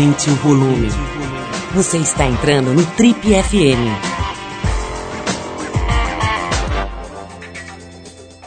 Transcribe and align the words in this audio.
Aumente 0.00 0.30
o 0.30 0.34
volume. 0.36 0.88
Você 1.74 1.98
está 1.98 2.26
entrando 2.26 2.72
no 2.72 2.86
Trip 2.96 3.20
FM. 3.20 3.84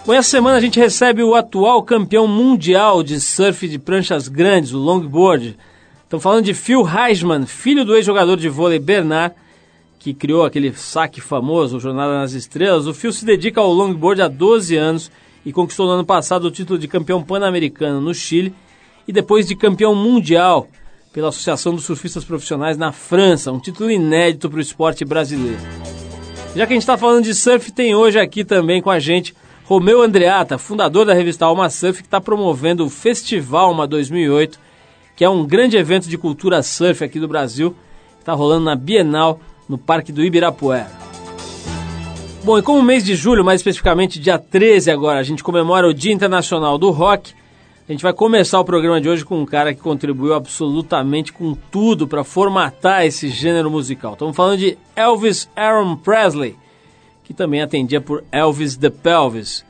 Bom, 0.03 0.13
essa 0.15 0.31
semana 0.31 0.57
a 0.57 0.59
gente 0.59 0.79
recebe 0.79 1.21
o 1.21 1.35
atual 1.35 1.83
campeão 1.83 2.27
mundial 2.27 3.03
de 3.03 3.19
surf 3.19 3.67
de 3.67 3.77
pranchas 3.77 4.27
grandes, 4.27 4.73
o 4.73 4.79
longboard. 4.79 5.55
Estamos 6.03 6.23
falando 6.23 6.43
de 6.43 6.55
Phil 6.55 6.83
Heisman, 6.87 7.45
filho 7.45 7.85
do 7.85 7.95
ex-jogador 7.95 8.35
de 8.35 8.49
vôlei 8.49 8.79
Bernard, 8.79 9.35
que 9.99 10.11
criou 10.11 10.43
aquele 10.43 10.73
saque 10.73 11.21
famoso, 11.21 11.79
Jornada 11.79 12.17
nas 12.17 12.33
Estrelas. 12.33 12.87
O 12.87 12.95
Phil 12.95 13.13
se 13.13 13.23
dedica 13.23 13.61
ao 13.61 13.71
longboard 13.71 14.23
há 14.23 14.27
12 14.27 14.75
anos 14.75 15.11
e 15.45 15.53
conquistou 15.53 15.85
no 15.85 15.91
ano 15.91 16.05
passado 16.05 16.45
o 16.45 16.51
título 16.51 16.79
de 16.79 16.87
campeão 16.87 17.21
pan-americano 17.21 18.01
no 18.01 18.11
Chile 18.11 18.55
e 19.07 19.13
depois 19.13 19.47
de 19.47 19.55
campeão 19.55 19.93
mundial 19.93 20.67
pela 21.13 21.29
Associação 21.29 21.75
dos 21.75 21.85
Surfistas 21.85 22.25
Profissionais 22.25 22.75
na 22.75 22.91
França, 22.91 23.51
um 23.51 23.59
título 23.59 23.91
inédito 23.91 24.49
para 24.49 24.57
o 24.57 24.61
esporte 24.61 25.05
brasileiro. 25.05 25.61
Já 26.55 26.65
que 26.65 26.73
a 26.73 26.75
gente 26.75 26.81
está 26.81 26.97
falando 26.97 27.23
de 27.23 27.35
surf, 27.35 27.71
tem 27.71 27.93
hoje 27.93 28.19
aqui 28.19 28.43
também 28.43 28.81
com 28.81 28.89
a 28.89 28.99
gente 28.99 29.35
Romeu 29.63 30.01
Andreata, 30.01 30.57
fundador 30.57 31.05
da 31.05 31.13
revista 31.13 31.45
Alma 31.45 31.69
Surf, 31.69 32.01
que 32.01 32.07
está 32.07 32.19
promovendo 32.19 32.83
o 32.83 32.89
Festival 32.89 33.67
Alma 33.67 33.87
2008, 33.87 34.59
que 35.15 35.23
é 35.23 35.29
um 35.29 35.45
grande 35.45 35.77
evento 35.77 36.09
de 36.09 36.17
cultura 36.17 36.63
surf 36.63 37.03
aqui 37.03 37.19
do 37.19 37.27
Brasil, 37.27 37.75
está 38.19 38.33
rolando 38.33 38.65
na 38.65 38.75
Bienal, 38.75 39.39
no 39.69 39.77
Parque 39.77 40.11
do 40.11 40.23
Ibirapuera. 40.23 40.91
Bom, 42.43 42.57
e 42.57 42.61
como 42.61 42.81
mês 42.81 43.03
de 43.03 43.15
julho, 43.15 43.45
mais 43.45 43.61
especificamente 43.61 44.19
dia 44.19 44.37
13 44.37 44.91
agora, 44.91 45.19
a 45.19 45.23
gente 45.23 45.43
comemora 45.43 45.87
o 45.87 45.93
Dia 45.93 46.11
Internacional 46.11 46.77
do 46.77 46.89
Rock, 46.89 47.33
a 47.87 47.91
gente 47.91 48.01
vai 48.01 48.13
começar 48.13 48.59
o 48.59 48.65
programa 48.65 49.01
de 49.01 49.09
hoje 49.09 49.25
com 49.25 49.41
um 49.41 49.45
cara 49.45 49.73
que 49.73 49.81
contribuiu 49.81 50.33
absolutamente 50.33 51.33
com 51.33 51.53
tudo 51.53 52.07
para 52.07 52.23
formatar 52.23 53.05
esse 53.05 53.27
gênero 53.27 53.69
musical. 53.69 54.13
Estamos 54.13 54.35
falando 54.35 54.59
de 54.59 54.77
Elvis 54.95 55.49
Aaron 55.53 55.97
Presley, 55.97 56.55
que 57.25 57.33
também 57.33 57.61
atendia 57.61 57.99
por 57.99 58.23
Elvis 58.31 58.77
the 58.77 58.89
Pelvis, 58.89 59.65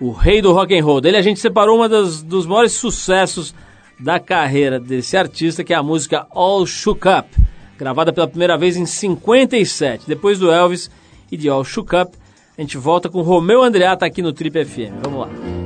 o 0.00 0.12
rei 0.12 0.40
do 0.40 0.52
rock 0.52 0.78
and 0.78 0.84
roll. 0.84 1.00
Dele 1.00 1.16
a 1.16 1.22
gente 1.22 1.40
separou 1.40 1.88
das, 1.88 2.22
dos 2.22 2.46
maiores 2.46 2.72
sucessos 2.72 3.52
da 3.98 4.20
carreira 4.20 4.78
desse 4.78 5.16
artista, 5.16 5.64
que 5.64 5.72
é 5.72 5.76
a 5.76 5.82
música 5.82 6.24
All 6.30 6.64
Shook 6.66 7.08
Up, 7.08 7.28
gravada 7.76 8.12
pela 8.12 8.28
primeira 8.28 8.56
vez 8.56 8.76
em 8.76 8.86
57. 8.86 10.06
Depois 10.06 10.38
do 10.38 10.52
Elvis 10.52 10.88
e 11.32 11.36
de 11.36 11.48
All 11.48 11.64
Shook 11.64 11.96
Up, 11.96 12.16
a 12.56 12.60
gente 12.60 12.78
volta 12.78 13.08
com 13.08 13.22
Romeu 13.22 13.60
Andreata 13.60 14.06
aqui 14.06 14.22
no 14.22 14.32
Trip 14.32 14.64
FM. 14.64 15.02
Vamos 15.02 15.20
lá. 15.20 15.65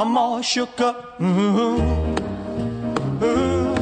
I'm 0.00 0.16
all 0.16 0.40
shook 0.42 0.80
up. 0.80 1.20
Ooh, 1.20 1.24
ooh, 3.20 3.74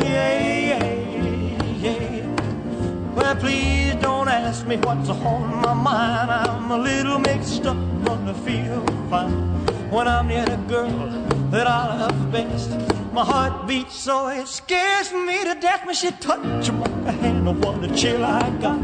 yeah, 0.00 0.34
yeah, 0.68 1.62
yeah. 1.78 3.14
Well, 3.14 3.36
please 3.36 3.94
don't 4.02 4.26
ask 4.26 4.66
me 4.66 4.78
what's 4.78 5.08
on 5.08 5.60
my 5.62 5.74
mind. 5.74 6.28
I'm 6.28 6.68
a 6.72 6.76
little 6.76 7.20
mixed 7.20 7.64
up, 7.66 7.76
but 8.04 8.18
I 8.18 8.32
feel 8.32 8.84
fine 9.08 9.30
when 9.92 10.08
I'm 10.08 10.26
near 10.26 10.44
the 10.44 10.56
girl 10.66 11.08
that 11.52 11.68
I 11.68 12.00
love 12.00 12.32
best. 12.32 12.70
My 13.12 13.24
heart 13.24 13.68
beats 13.68 13.94
so 13.94 14.26
it 14.26 14.48
scares 14.48 15.12
me 15.12 15.44
to 15.44 15.54
death 15.54 15.86
when 15.86 15.94
she 15.94 16.10
touches 16.10 16.72
my 16.72 17.12
hand. 17.12 17.46
What 17.62 17.84
a 17.84 17.94
chill 17.94 18.24
I 18.24 18.50
got. 18.60 18.80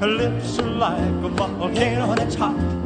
Her 0.00 0.08
lips 0.08 0.58
are 0.58 0.68
like 0.68 1.24
a 1.24 1.28
volcano 1.30 2.14
that's 2.14 2.34
hot. 2.34 2.85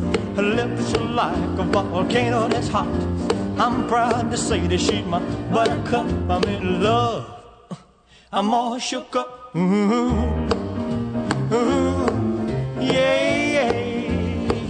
Lips 0.37 0.93
are 0.95 1.03
like 1.03 1.59
a 1.59 1.63
volcano 1.63 2.47
that's 2.47 2.69
hot. 2.69 2.87
I'm 3.59 3.87
proud 3.87 4.31
to 4.31 4.37
say 4.37 4.65
that 4.67 4.79
she's 4.79 5.05
my 5.05 5.19
buttercup. 5.51 6.07
I'm 6.29 6.43
in 6.45 6.81
love. 6.81 7.27
I'm 8.31 8.53
all 8.53 8.79
shook 8.79 9.15
up. 9.15 9.53
Ooh, 9.55 9.59
ooh, 11.51 12.07
yeah, 12.79 13.19
yeah, 13.55 13.73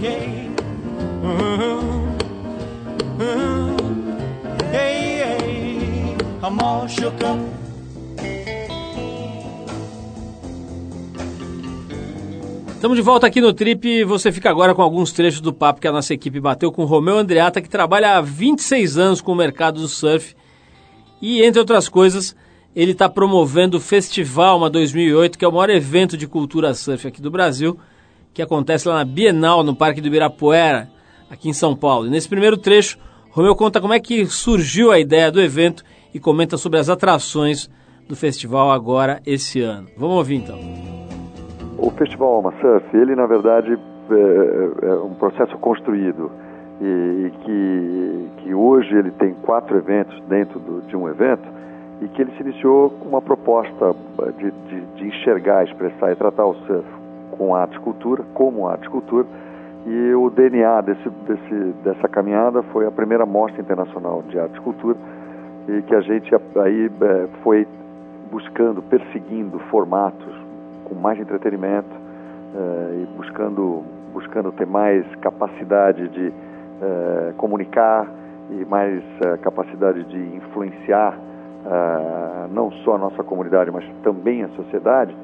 yeah. 0.00 0.48
Ooh, 1.24 2.08
ooh, 3.22 3.76
yeah, 4.72 4.98
yeah. 5.20 6.18
I'm 6.42 6.58
all 6.60 6.88
shook 6.88 7.22
up. 7.22 7.38
Estamos 12.82 12.96
de 12.96 13.02
volta 13.02 13.28
aqui 13.28 13.40
no 13.40 13.52
Trip 13.52 14.02
você 14.02 14.32
fica 14.32 14.50
agora 14.50 14.74
com 14.74 14.82
alguns 14.82 15.12
trechos 15.12 15.40
do 15.40 15.52
papo 15.52 15.80
que 15.80 15.86
a 15.86 15.92
nossa 15.92 16.12
equipe 16.14 16.40
bateu 16.40 16.72
com 16.72 16.82
o 16.82 16.84
Romeu 16.84 17.16
Andreata, 17.16 17.62
que 17.62 17.68
trabalha 17.68 18.16
há 18.16 18.20
26 18.20 18.98
anos 18.98 19.20
com 19.20 19.30
o 19.30 19.36
mercado 19.36 19.80
do 19.80 19.86
surf. 19.86 20.34
E, 21.20 21.44
entre 21.44 21.60
outras 21.60 21.88
coisas, 21.88 22.34
ele 22.74 22.90
está 22.90 23.08
promovendo 23.08 23.76
o 23.76 23.80
Festival 23.80 24.58
uma 24.58 24.68
2008, 24.68 25.38
que 25.38 25.44
é 25.44 25.48
o 25.48 25.52
maior 25.52 25.70
evento 25.70 26.16
de 26.16 26.26
cultura 26.26 26.74
surf 26.74 27.06
aqui 27.06 27.22
do 27.22 27.30
Brasil, 27.30 27.78
que 28.34 28.42
acontece 28.42 28.88
lá 28.88 28.96
na 28.96 29.04
Bienal, 29.04 29.62
no 29.62 29.76
Parque 29.76 30.00
do 30.00 30.08
Ibirapuera, 30.08 30.90
aqui 31.30 31.48
em 31.48 31.52
São 31.52 31.76
Paulo. 31.76 32.08
E 32.08 32.10
nesse 32.10 32.28
primeiro 32.28 32.56
trecho, 32.56 32.98
Romeu 33.30 33.54
conta 33.54 33.80
como 33.80 33.94
é 33.94 34.00
que 34.00 34.26
surgiu 34.26 34.90
a 34.90 34.98
ideia 34.98 35.30
do 35.30 35.40
evento 35.40 35.84
e 36.12 36.18
comenta 36.18 36.56
sobre 36.56 36.80
as 36.80 36.88
atrações 36.88 37.70
do 38.08 38.16
festival 38.16 38.72
agora 38.72 39.22
esse 39.24 39.60
ano. 39.60 39.86
Vamos 39.96 40.16
ouvir 40.16 40.34
então. 40.34 41.01
O 41.82 41.90
Festival 41.90 42.34
Alma 42.34 42.54
Surf, 42.60 42.96
ele 42.96 43.16
na 43.16 43.26
verdade 43.26 43.72
é, 43.72 44.86
é, 44.86 44.88
é 44.88 44.94
um 44.94 45.14
processo 45.14 45.58
construído 45.58 46.30
e, 46.80 46.84
e, 46.86 47.30
que, 47.40 48.28
que 48.36 48.54
hoje 48.54 48.96
ele 48.96 49.10
tem 49.10 49.34
quatro 49.42 49.76
eventos 49.76 50.16
dentro 50.28 50.60
do, 50.60 50.82
de 50.82 50.96
um 50.96 51.08
evento 51.08 51.42
e 52.00 52.06
que 52.06 52.22
ele 52.22 52.30
se 52.36 52.42
iniciou 52.44 52.88
com 52.88 53.08
uma 53.08 53.20
proposta 53.20 53.96
de, 54.38 54.52
de, 54.68 54.80
de 54.94 55.06
enxergar, 55.08 55.64
expressar 55.64 56.12
e 56.12 56.14
tratar 56.14 56.46
o 56.46 56.54
surf 56.66 56.86
com 57.32 57.52
arte 57.52 57.74
e 57.76 57.80
cultura, 57.80 58.22
como 58.32 58.68
arte 58.68 58.86
e 58.86 58.88
cultura, 58.88 59.26
e 59.84 60.14
o 60.14 60.30
DNA 60.30 60.82
desse, 60.82 61.10
desse, 61.26 61.74
dessa 61.82 62.08
caminhada 62.08 62.62
foi 62.62 62.86
a 62.86 62.92
primeira 62.92 63.26
mostra 63.26 63.60
internacional 63.60 64.22
de 64.28 64.38
arte 64.38 64.56
e 64.56 64.60
cultura 64.60 64.96
e 65.66 65.82
que 65.82 65.96
a 65.96 66.00
gente 66.00 66.32
aí 66.32 66.88
é, 67.00 67.28
foi 67.42 67.66
buscando, 68.30 68.80
perseguindo 68.82 69.58
formatos 69.68 70.41
com 70.92 71.00
mais 71.00 71.18
entretenimento 71.18 71.88
uh, 72.54 73.02
e 73.02 73.06
buscando, 73.16 73.82
buscando 74.12 74.52
ter 74.52 74.66
mais 74.66 75.04
capacidade 75.16 76.08
de 76.08 76.28
uh, 76.28 77.34
comunicar 77.36 78.06
e 78.50 78.64
mais 78.66 79.02
uh, 79.24 79.38
capacidade 79.40 80.04
de 80.04 80.36
influenciar 80.36 81.18
não 82.50 82.72
só 82.82 82.96
a 82.96 82.98
nossa 82.98 83.22
comunidade, 83.22 83.70
mas 83.70 83.84
também 84.02 84.42
a 84.42 84.48
sociedade. 84.48 85.14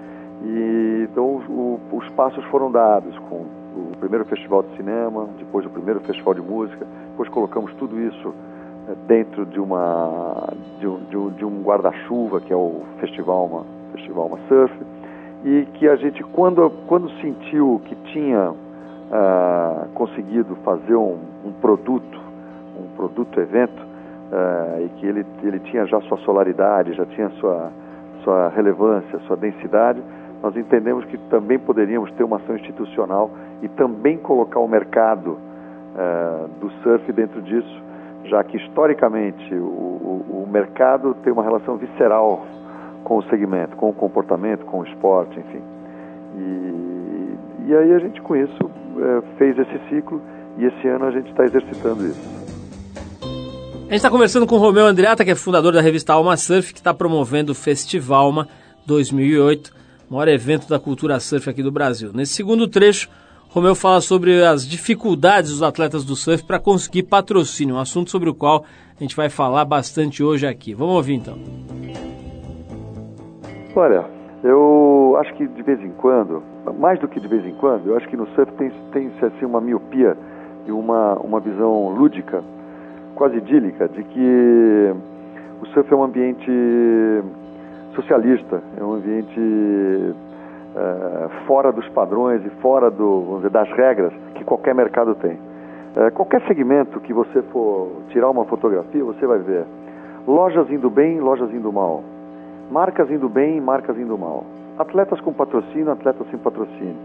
E 0.41 1.09
então 1.11 1.43
o, 1.49 1.81
os 1.91 2.09
passos 2.11 2.45
foram 2.45 2.71
dados 2.71 3.19
com 3.29 3.45
o 3.75 3.91
primeiro 3.99 4.25
festival 4.25 4.63
de 4.63 4.77
cinema, 4.77 5.29
depois 5.37 5.67
o 5.67 5.69
primeiro 5.69 5.99
festival 5.99 6.35
de 6.35 6.41
música, 6.41 6.87
depois 7.11 7.29
colocamos 7.31 7.75
tudo 7.75 7.99
isso 8.01 8.33
dentro 9.09 9.45
de 9.47 9.59
uma 9.59 10.49
um, 10.81 11.05
de 11.11 11.17
um, 11.17 11.31
de 11.31 11.45
um 11.45 11.61
guarda-chuva 11.61 12.41
que 12.41 12.53
é 12.53 12.57
o 12.57 12.83
festival 13.01 13.47
uma 13.47 13.65
festival 13.93 14.27
uma 14.27 14.39
surf 14.47 14.73
e 15.45 15.67
que 15.75 15.89
a 15.89 15.97
gente, 15.97 16.23
quando, 16.25 16.71
quando 16.87 17.11
sentiu 17.21 17.81
que 17.85 17.95
tinha 18.13 18.53
ah, 19.11 19.87
conseguido 19.95 20.57
fazer 20.65 20.95
um, 20.95 21.19
um, 21.45 21.53
produto, 21.61 22.21
um 22.79 22.97
produto 22.97 23.41
evento, 23.41 23.89
uh, 24.33 24.85
e 24.85 24.89
que 24.97 25.07
ele, 25.07 25.27
ele 25.43 25.59
tinha 25.61 25.87
já 25.87 26.01
sua 26.03 26.19
solaridade, 26.19 26.93
já 26.95 27.07
tinha 27.07 27.31
sua, 27.41 27.71
sua 28.23 28.49
relevância, 28.49 29.19
sua 29.21 29.37
densidade, 29.37 30.03
nós 30.43 30.57
entendemos 30.57 31.05
que 31.07 31.19
também 31.31 31.59
poderíamos 31.59 32.11
ter 32.13 32.25
uma 32.25 32.37
ação 32.37 32.57
institucional 32.57 33.31
e 33.63 33.69
também 33.69 34.19
colocar 34.19 34.61
o 34.61 34.69
mercado 34.69 35.31
uh, 35.33 36.49
do 36.61 36.71
surf 36.83 37.11
dentro 37.13 37.43
disso, 37.43 37.83
já 38.25 38.45
que 38.45 38.57
historicamente 38.57 39.55
o, 39.55 39.65
o, 39.65 40.45
o, 40.45 40.49
mercado 40.51 41.15
tem 41.25 41.33
uma 41.33 41.43
relação 41.43 41.77
visceral 41.77 42.45
com 43.09 43.19
o 43.19 43.23
segmento, 43.25 43.77
com 43.77 43.89
o 43.91 43.93
comportamento, 43.93 44.65
com 44.67 44.81
o 44.81 44.85
esporte, 44.85 45.39
enfim. 45.41 45.63
E, 46.37 47.71
e 47.71 47.75
aí 47.75 47.95
a 47.95 47.99
gente 47.99 48.21
com 48.21 48.37
isso 48.37 48.65
uh, 48.65 49.23
fez 49.39 49.59
esse 49.59 49.89
ciclo 49.89 50.21
e 50.59 50.67
esse 50.67 50.87
ano 50.87 51.07
a 51.07 51.11
gente 51.11 51.31
está 51.31 51.45
exercitando 51.45 52.07
isso. 52.07 52.39
A 53.23 53.91
gente 53.91 53.95
está 53.95 54.11
conversando 54.11 54.47
com 54.47 54.57
o 54.57 54.59
Romeu 54.59 54.85
Andreata, 54.85 55.25
que 55.25 55.31
é 55.31 55.35
fundador 55.35 55.73
da 55.73 55.81
revista 55.81 56.13
Alma 56.13 56.37
Surf, 56.37 56.75
que 56.75 56.81
está 56.81 56.93
promovendo 56.93 57.53
o 57.53 57.55
Festivalma 57.55 58.47
2008 58.87 59.79
maior 60.09 60.29
evento 60.29 60.69
da 60.69 60.79
cultura 60.79 61.21
surf 61.21 61.49
aqui 61.49 61.63
do 61.63 61.71
Brasil. 61.71 62.11
Nesse 62.15 62.33
segundo 62.33 62.67
trecho, 62.67 63.09
Romeu 63.51 63.75
fala 63.75 64.01
sobre 64.01 64.45
as 64.45 64.67
dificuldades 64.67 65.51
dos 65.51 65.63
atletas 65.63 66.05
do 66.05 66.17
surf 66.17 66.45
para 66.45 66.59
conseguir 66.59 67.05
patrocínio, 67.05 67.77
um 67.77 67.79
assunto 67.79 68.11
sobre 68.11 68.29
o 68.29 68.35
qual 68.35 68.65
a 68.99 69.03
gente 69.03 69.17
vai 69.17 69.29
falar 69.29 69.65
bastante 69.65 70.23
hoje 70.23 70.47
aqui. 70.47 70.75
Vamos 70.75 70.95
ouvir 70.95 71.15
então. 71.15 71.39
Olha, 73.79 74.05
eu 74.43 75.17
acho 75.21 75.33
que 75.35 75.47
de 75.47 75.63
vez 75.63 75.81
em 75.81 75.93
quando, 75.93 76.43
mais 76.81 76.99
do 76.99 77.07
que 77.07 77.21
de 77.21 77.29
vez 77.29 77.47
em 77.47 77.55
quando, 77.55 77.87
eu 77.87 77.97
acho 77.97 78.09
que 78.09 78.17
no 78.17 78.27
surf 78.31 78.51
tem, 78.55 78.73
tem 78.91 79.09
assim, 79.23 79.45
uma 79.45 79.61
miopia 79.61 80.17
e 80.67 80.73
uma, 80.73 81.15
uma 81.15 81.39
visão 81.39 81.89
lúdica, 81.91 82.43
quase 83.15 83.37
idílica, 83.37 83.89
de 83.89 84.03
que 84.03 84.93
o 85.63 85.67
surf 85.67 85.93
é 85.93 85.97
um 85.97 86.03
ambiente 86.03 86.51
socialista, 87.95 88.61
é 88.77 88.83
um 88.83 88.95
ambiente 88.95 90.15
é, 90.75 91.29
fora 91.47 91.71
dos 91.71 91.89
padrões 91.91 92.45
e 92.45 92.51
fora 92.61 92.91
do, 92.91 93.37
dizer, 93.37 93.51
das 93.51 93.71
regras 93.71 94.13
que 94.35 94.43
qualquer 94.43 94.75
mercado 94.75 95.15
tem. 95.15 95.39
É, 95.95 96.11
qualquer 96.11 96.43
segmento 96.49 96.99
que 96.99 97.13
você 97.13 97.43
for 97.43 97.93
tirar 98.09 98.29
uma 98.29 98.45
fotografia, 98.45 99.05
você 99.05 99.25
vai 99.25 99.39
ver 99.39 99.65
lojas 100.27 100.69
indo 100.69 100.91
bem, 100.91 101.21
lojas 101.21 101.55
indo 101.55 101.73
mal, 101.73 102.03
marcas 102.71 103.11
indo 103.11 103.29
bem, 103.29 103.61
marcas 103.61 103.97
indo 103.99 104.17
mal, 104.17 104.45
atletas 104.79 105.21
com 105.21 105.33
patrocínio, 105.33 105.91
atletas 105.91 106.27
sem 106.31 106.39
patrocínio. 106.39 106.97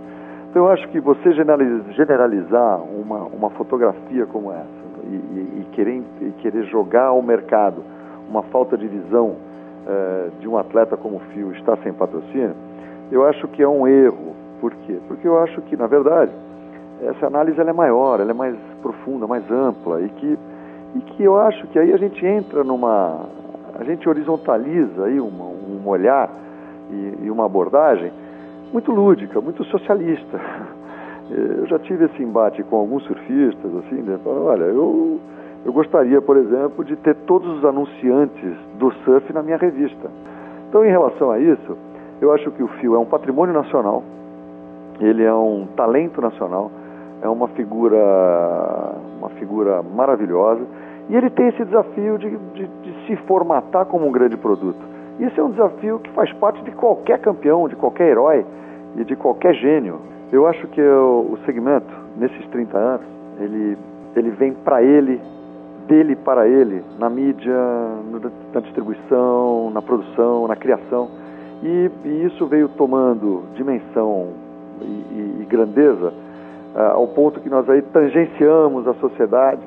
Então 0.49 0.65
eu 0.65 0.71
acho 0.71 0.87
que 0.89 0.99
você 0.99 1.33
generalizar 1.33 2.81
uma, 2.81 3.23
uma 3.23 3.49
fotografia 3.51 4.25
como 4.27 4.51
essa 4.51 4.83
e, 5.03 5.15
e, 5.15 5.61
e 5.61 5.67
querer, 5.71 6.03
e 6.21 6.31
querer 6.41 6.63
jogar 6.65 7.07
ao 7.07 7.21
mercado 7.21 7.83
uma 8.29 8.43
falta 8.43 8.77
de 8.77 8.87
visão 8.87 9.35
é, 9.87 10.29
de 10.39 10.47
um 10.47 10.57
atleta 10.57 10.95
como 10.95 11.17
o 11.17 11.19
Fio 11.33 11.51
estar 11.53 11.77
sem 11.77 11.93
patrocínio, 11.93 12.55
eu 13.11 13.25
acho 13.25 13.47
que 13.49 13.61
é 13.61 13.67
um 13.67 13.87
erro. 13.87 14.33
Por 14.61 14.73
quê? 14.85 14.97
Porque 15.07 15.27
eu 15.27 15.39
acho 15.39 15.61
que, 15.63 15.75
na 15.75 15.87
verdade, 15.87 16.31
essa 17.01 17.27
análise 17.27 17.59
ela 17.59 17.69
é 17.69 17.73
maior, 17.73 18.19
ela 18.19 18.31
é 18.31 18.33
mais 18.33 18.55
profunda, 18.81 19.27
mais 19.27 19.43
ampla 19.51 20.01
e 20.01 20.09
que, 20.09 20.37
e 20.95 20.99
que 21.01 21.23
eu 21.23 21.37
acho 21.37 21.67
que 21.67 21.79
aí 21.79 21.91
a 21.91 21.97
gente 21.97 22.25
entra 22.25 22.63
numa. 22.63 23.25
a 23.77 23.83
gente 23.83 24.07
horizontaliza 24.07 25.05
aí 25.05 25.19
uma, 25.19 25.45
um 25.63 25.87
olhar 25.87 26.29
e, 26.91 27.25
e 27.25 27.31
uma 27.31 27.45
abordagem 27.45 28.11
muito 28.71 28.91
lúdica, 28.91 29.39
muito 29.41 29.63
socialista. 29.65 30.39
Eu 31.29 31.65
já 31.67 31.79
tive 31.79 32.05
esse 32.05 32.21
embate 32.21 32.61
com 32.63 32.75
alguns 32.75 33.03
surfistas, 33.05 33.71
assim, 33.77 34.01
né? 34.01 34.19
olha, 34.25 34.65
eu 34.65 35.19
eu 35.65 35.71
gostaria, 35.71 36.21
por 36.21 36.35
exemplo, 36.35 36.83
de 36.83 36.95
ter 36.97 37.15
todos 37.25 37.57
os 37.57 37.65
anunciantes 37.65 38.53
do 38.77 38.91
surf 39.05 39.31
na 39.31 39.41
minha 39.41 39.55
revista. 39.55 40.09
Então, 40.67 40.83
em 40.83 40.89
relação 40.89 41.31
a 41.31 41.39
isso, 41.39 41.77
eu 42.19 42.33
acho 42.33 42.51
que 42.51 42.61
o 42.61 42.67
Fio 42.67 42.95
é 42.95 42.99
um 42.99 43.05
patrimônio 43.05 43.53
nacional, 43.53 44.03
ele 44.99 45.23
é 45.23 45.33
um 45.33 45.65
talento 45.75 46.19
nacional, 46.19 46.69
é 47.21 47.29
uma 47.29 47.47
figura, 47.49 48.95
uma 49.19 49.29
figura 49.29 49.81
maravilhosa, 49.81 50.63
e 51.09 51.15
ele 51.15 51.29
tem 51.29 51.47
esse 51.47 51.63
desafio 51.63 52.17
de, 52.17 52.37
de, 52.53 52.67
de 52.67 53.07
se 53.07 53.15
formatar 53.25 53.85
como 53.85 54.05
um 54.05 54.11
grande 54.11 54.35
produto. 54.35 54.92
Isso 55.19 55.39
é 55.39 55.43
um 55.43 55.51
desafio 55.51 55.99
que 55.99 56.09
faz 56.11 56.31
parte 56.33 56.61
de 56.63 56.71
qualquer 56.71 57.19
campeão, 57.19 57.67
de 57.67 57.75
qualquer 57.75 58.09
herói 58.09 58.45
e 58.97 59.03
de 59.03 59.15
qualquer 59.15 59.53
gênio. 59.55 59.99
Eu 60.31 60.47
acho 60.47 60.67
que 60.67 60.81
o, 60.81 61.33
o 61.33 61.39
segmento, 61.45 61.93
nesses 62.17 62.45
30 62.47 62.77
anos, 62.77 63.05
ele, 63.39 63.77
ele 64.15 64.31
vem 64.31 64.53
para 64.53 64.81
ele 64.81 65.21
dele 65.87 66.15
para 66.15 66.47
ele, 66.47 66.83
na 66.97 67.09
mídia, 67.09 67.53
na 68.53 68.59
distribuição, 68.61 69.69
na 69.71 69.81
produção, 69.81 70.47
na 70.47 70.55
criação. 70.55 71.09
E, 71.61 71.91
e 72.05 72.25
isso 72.25 72.45
veio 72.47 72.69
tomando 72.69 73.43
dimensão 73.55 74.29
e, 74.81 74.85
e, 74.85 75.37
e 75.41 75.45
grandeza 75.45 76.13
uh, 76.75 76.79
ao 76.93 77.07
ponto 77.07 77.39
que 77.39 77.49
nós 77.49 77.69
aí 77.69 77.81
tangenciamos 77.81 78.87
a 78.87 78.93
sociedade 78.95 79.61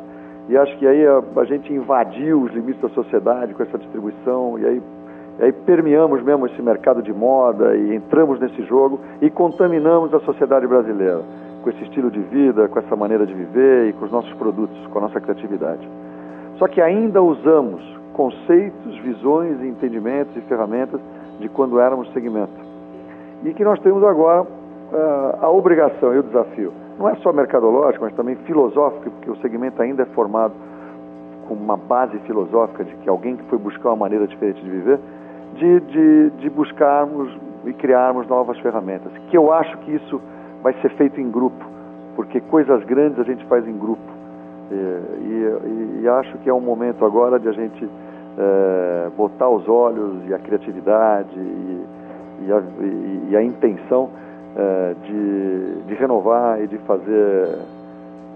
e 0.48 0.56
acho 0.56 0.76
que 0.76 0.87
aí 0.87 1.06
a, 1.06 1.22
a, 1.37 1.44
gente 1.44 1.72
invadiu 1.72 2.43
os 2.43 2.52
limites 2.52 2.82
da 2.82 2.90
sociedade 2.90 3.54
com 3.54 3.62
essa 3.62 3.78
distribuição 3.78 4.58
e 4.58 4.66
aí, 4.66 4.82
e 5.38 5.44
aí 5.44 5.52
permeamos 5.52 6.22
mesmo 6.22 6.46
esse 6.46 6.62
mercado 6.62 7.02
de 7.02 7.12
moda 7.12 7.76
e 7.76 7.94
entramos 7.94 8.40
nesse 8.40 8.62
jogo 8.62 8.98
e 9.20 9.30
contaminamos 9.30 10.12
a 10.14 10.20
sociedade 10.20 10.66
brasileira 10.66 11.22
com 11.62 11.70
esse 11.70 11.82
estilo 11.82 12.10
de 12.10 12.20
vida, 12.20 12.68
com 12.68 12.78
essa 12.78 12.94
maneira 12.94 13.26
de 13.26 13.34
viver 13.34 13.88
e 13.88 13.92
com 13.92 14.04
os 14.04 14.12
nossos 14.12 14.32
produtos, 14.34 14.78
com 14.86 14.98
a 14.98 15.02
nossa 15.02 15.20
criatividade. 15.20 15.86
Só 16.58 16.68
que 16.68 16.80
ainda 16.80 17.20
usamos 17.20 17.82
conceitos, 18.12 18.96
visões, 19.00 19.60
entendimentos 19.62 20.34
e 20.36 20.40
ferramentas 20.42 21.00
de 21.38 21.48
quando 21.48 21.80
éramos 21.80 22.10
segmento. 22.12 22.52
E 23.44 23.52
que 23.52 23.64
nós 23.64 23.78
temos 23.80 24.02
agora 24.04 24.42
uh, 24.42 25.38
a 25.42 25.50
obrigação 25.50 26.14
e 26.14 26.18
o 26.18 26.22
desafio, 26.22 26.72
não 26.98 27.08
é 27.08 27.16
só 27.16 27.32
mercadológico, 27.32 28.04
mas 28.04 28.14
também 28.14 28.36
filosófico, 28.36 29.10
porque 29.10 29.30
o 29.30 29.36
segmento 29.36 29.82
ainda 29.82 30.04
é 30.04 30.06
formado 30.06 30.54
com 31.46 31.54
uma 31.54 31.76
base 31.76 32.18
filosófica 32.20 32.84
de 32.84 32.94
que 32.96 33.08
alguém 33.08 33.36
que 33.36 33.44
foi 33.44 33.58
buscar 33.58 33.90
uma 33.90 33.96
maneira 33.96 34.26
diferente 34.26 34.62
de 34.62 34.70
viver, 34.70 34.98
de, 35.56 35.81
de, 35.81 36.31
de 36.31 36.50
buscarmos 36.50 37.36
e 37.65 37.72
criarmos 37.72 38.27
novas 38.29 38.58
ferramentas. 38.60 39.13
Que 39.29 39.36
eu 39.36 39.53
acho 39.53 39.77
que 39.79 39.93
isso 39.93 40.20
vai 40.63 40.72
ser 40.81 40.91
feito 40.91 41.20
em 41.20 41.31
grupo, 41.31 41.65
porque 42.15 42.41
coisas 42.41 42.82
grandes 42.84 43.19
a 43.19 43.25
gente 43.25 43.44
faz 43.46 43.67
em 43.67 43.77
grupo. 43.77 44.17
E, 44.70 44.75
e, 44.75 46.01
e, 46.03 46.08
acho 46.08 46.39
que 46.39 46.51
é 46.51 46.55
um 46.55 46.60
momento 46.60 47.05
agora 47.05 47.39
de 47.39 47.48
a 47.48 47.53
gente 47.53 47.89
é, 48.36 49.10
botar 49.17 49.48
os 49.48 49.69
olhos 49.69 50.29
e 50.29 50.34
a 50.34 50.39
criatividade 50.39 51.39
e, 51.39 51.84
e 52.46 52.53
a, 52.53 52.63
e 53.31 53.36
a, 53.36 53.43
intenção 53.43 54.10
é, 54.56 54.94
de, 55.05 55.82
de 55.86 55.94
renovar 55.94 56.60
e 56.60 56.67
de 56.67 56.79
fazer 56.79 57.58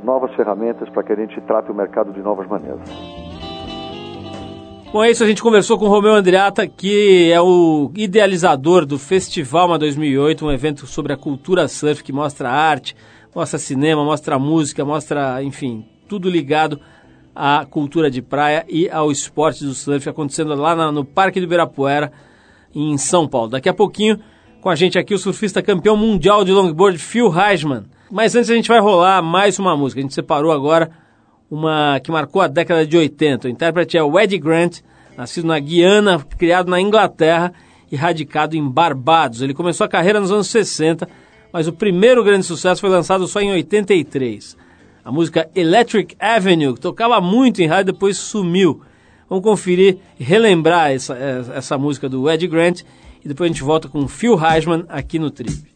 novas 0.04 0.32
ferramentas 0.34 0.88
para 0.90 1.02
que 1.02 1.12
a 1.12 1.16
gente 1.16 1.40
trate 1.42 1.70
o 1.70 1.74
mercado 1.74 2.12
de 2.12 2.22
novas 2.22 2.46
maneiras. 2.46 3.39
Com 4.92 5.04
isso, 5.04 5.22
a 5.22 5.26
gente 5.26 5.40
conversou 5.40 5.78
com 5.78 5.84
o 5.84 5.88
Romeu 5.88 6.12
Andriata, 6.12 6.66
que 6.66 7.30
é 7.30 7.40
o 7.40 7.92
idealizador 7.94 8.84
do 8.84 8.98
Festival 8.98 9.78
2008, 9.78 10.44
um 10.44 10.50
evento 10.50 10.84
sobre 10.84 11.12
a 11.12 11.16
cultura 11.16 11.68
surf 11.68 12.02
que 12.02 12.12
mostra 12.12 12.50
arte, 12.50 12.96
mostra 13.32 13.56
cinema, 13.56 14.04
mostra 14.04 14.36
música, 14.36 14.84
mostra, 14.84 15.44
enfim, 15.44 15.86
tudo 16.08 16.28
ligado 16.28 16.80
à 17.32 17.64
cultura 17.70 18.10
de 18.10 18.20
praia 18.20 18.66
e 18.68 18.90
ao 18.90 19.12
esporte 19.12 19.62
do 19.62 19.74
surf 19.74 20.08
acontecendo 20.08 20.56
lá 20.56 20.90
no 20.90 21.04
Parque 21.04 21.38
do 21.38 21.44
Ibirapuera, 21.44 22.10
em 22.74 22.98
São 22.98 23.28
Paulo. 23.28 23.50
Daqui 23.50 23.68
a 23.68 23.74
pouquinho, 23.74 24.18
com 24.60 24.70
a 24.70 24.74
gente 24.74 24.98
aqui, 24.98 25.14
o 25.14 25.18
surfista 25.18 25.62
campeão 25.62 25.96
mundial 25.96 26.44
de 26.44 26.50
longboard, 26.50 26.98
Phil 26.98 27.32
Heisman. 27.32 27.84
Mas 28.10 28.34
antes 28.34 28.50
a 28.50 28.54
gente 28.56 28.68
vai 28.68 28.80
rolar 28.80 29.22
mais 29.22 29.56
uma 29.56 29.76
música. 29.76 30.00
A 30.00 30.02
gente 30.02 30.14
separou 30.14 30.50
agora 30.50 30.90
uma 31.50 32.00
que 32.00 32.10
marcou 32.10 32.40
a 32.40 32.46
década 32.46 32.86
de 32.86 32.96
80. 32.96 33.48
O 33.48 33.50
intérprete 33.50 33.98
é 33.98 34.02
o 34.02 34.12
Grant, 34.40 34.80
nascido 35.16 35.46
na 35.46 35.58
Guiana, 35.58 36.24
criado 36.38 36.70
na 36.70 36.80
Inglaterra 36.80 37.52
e 37.90 37.96
radicado 37.96 38.56
em 38.56 38.68
Barbados. 38.68 39.42
Ele 39.42 39.54
começou 39.54 39.84
a 39.84 39.88
carreira 39.88 40.20
nos 40.20 40.30
anos 40.30 40.46
60, 40.48 41.08
mas 41.52 41.66
o 41.66 41.72
primeiro 41.72 42.22
grande 42.22 42.46
sucesso 42.46 42.80
foi 42.80 42.90
lançado 42.90 43.26
só 43.26 43.40
em 43.40 43.50
83 43.50 44.56
a 45.04 45.10
música 45.10 45.48
Electric 45.54 46.14
Avenue, 46.18 46.74
que 46.74 46.80
tocava 46.80 47.20
muito 47.20 47.60
em 47.62 47.66
rádio, 47.66 47.92
depois 47.92 48.16
sumiu. 48.16 48.82
Vamos 49.28 49.44
conferir 49.44 49.98
e 50.18 50.24
relembrar 50.24 50.90
essa, 50.90 51.16
essa 51.54 51.78
música 51.78 52.08
do 52.08 52.28
Ed 52.30 52.46
Grant 52.46 52.82
e 53.24 53.28
depois 53.28 53.50
a 53.50 53.52
gente 53.52 53.62
volta 53.62 53.88
com 53.88 54.06
Phil 54.08 54.38
Heisman 54.38 54.84
aqui 54.88 55.18
no 55.18 55.30
Trip. 55.30 55.69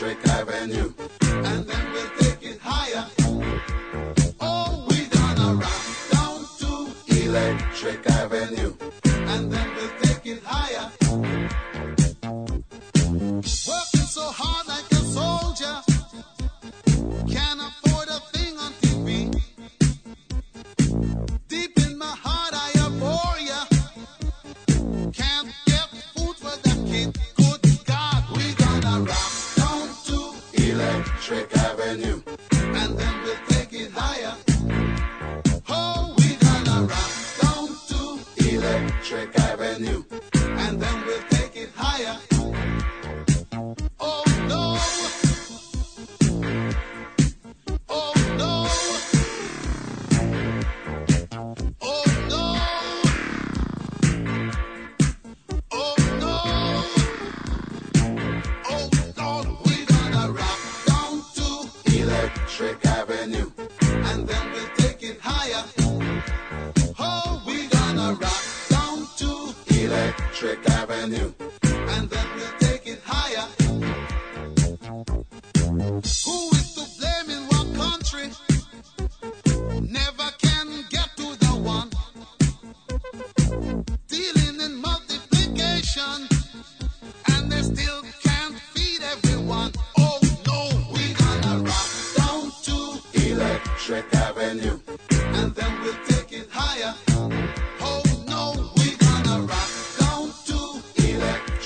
Electric 0.00 0.30
Avenue. 0.30 0.99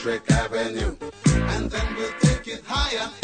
Electric 0.04 0.30
Avenue. 0.32 0.96
And 1.24 1.70
then 1.70 1.96
we'll 1.96 2.12
take 2.20 2.46
it 2.46 2.62
higher. 2.66 3.23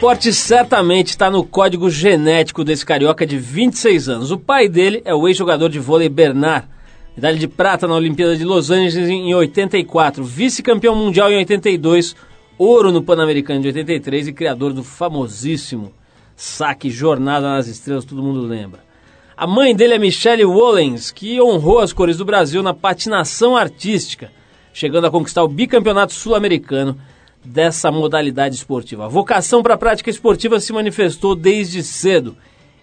Esporte 0.00 0.32
certamente 0.32 1.08
está 1.08 1.30
no 1.30 1.44
código 1.44 1.90
genético 1.90 2.64
desse 2.64 2.86
carioca 2.86 3.26
de 3.26 3.36
26 3.36 4.08
anos. 4.08 4.30
O 4.30 4.38
pai 4.38 4.66
dele 4.66 5.02
é 5.04 5.14
o 5.14 5.28
ex-jogador 5.28 5.68
de 5.68 5.78
vôlei 5.78 6.08
Bernard, 6.08 6.66
medalha 7.14 7.38
de 7.38 7.46
prata 7.46 7.86
na 7.86 7.96
Olimpíada 7.96 8.34
de 8.34 8.42
Los 8.42 8.70
Angeles 8.70 9.10
em 9.10 9.34
84, 9.34 10.24
vice-campeão 10.24 10.96
mundial 10.96 11.30
em 11.30 11.36
82, 11.36 12.16
ouro 12.56 12.90
no 12.90 13.02
Pan-Americano 13.02 13.60
de 13.60 13.68
83 13.68 14.28
e 14.28 14.32
criador 14.32 14.72
do 14.72 14.82
famosíssimo 14.82 15.92
saque 16.34 16.88
Jornada 16.88 17.46
nas 17.46 17.66
Estrelas, 17.68 18.06
todo 18.06 18.22
mundo 18.22 18.40
lembra. 18.40 18.80
A 19.36 19.46
mãe 19.46 19.76
dele 19.76 19.92
é 19.92 19.98
Michelle 19.98 20.46
Wollens, 20.46 21.10
que 21.10 21.42
honrou 21.42 21.78
as 21.78 21.92
cores 21.92 22.16
do 22.16 22.24
Brasil 22.24 22.62
na 22.62 22.72
patinação 22.72 23.54
artística, 23.54 24.32
chegando 24.72 25.08
a 25.08 25.10
conquistar 25.10 25.44
o 25.44 25.48
bicampeonato 25.48 26.14
sul-americano 26.14 26.96
dessa 27.44 27.90
modalidade 27.90 28.54
esportiva. 28.54 29.06
A 29.06 29.08
vocação 29.08 29.62
para 29.62 29.74
a 29.74 29.78
prática 29.78 30.10
esportiva 30.10 30.60
se 30.60 30.72
manifestou 30.72 31.34
desde 31.34 31.82
cedo. 31.82 32.36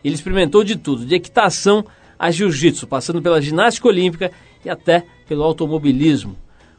Ele 0.04 0.16
experimentou 0.16 0.64
de 0.64 0.76
tudo, 0.76 1.06
de 1.06 1.16
equitação 1.16 1.86
a 2.18 2.32
jiu-jitsu, 2.32 2.88
passando 2.88 3.22
pela 3.22 3.42
ginástica 3.42 3.88
olímpica 3.88 4.32
e 4.66 4.70
até 4.70 5.04
pelo 5.28 5.44
automobilismo. 5.44 6.36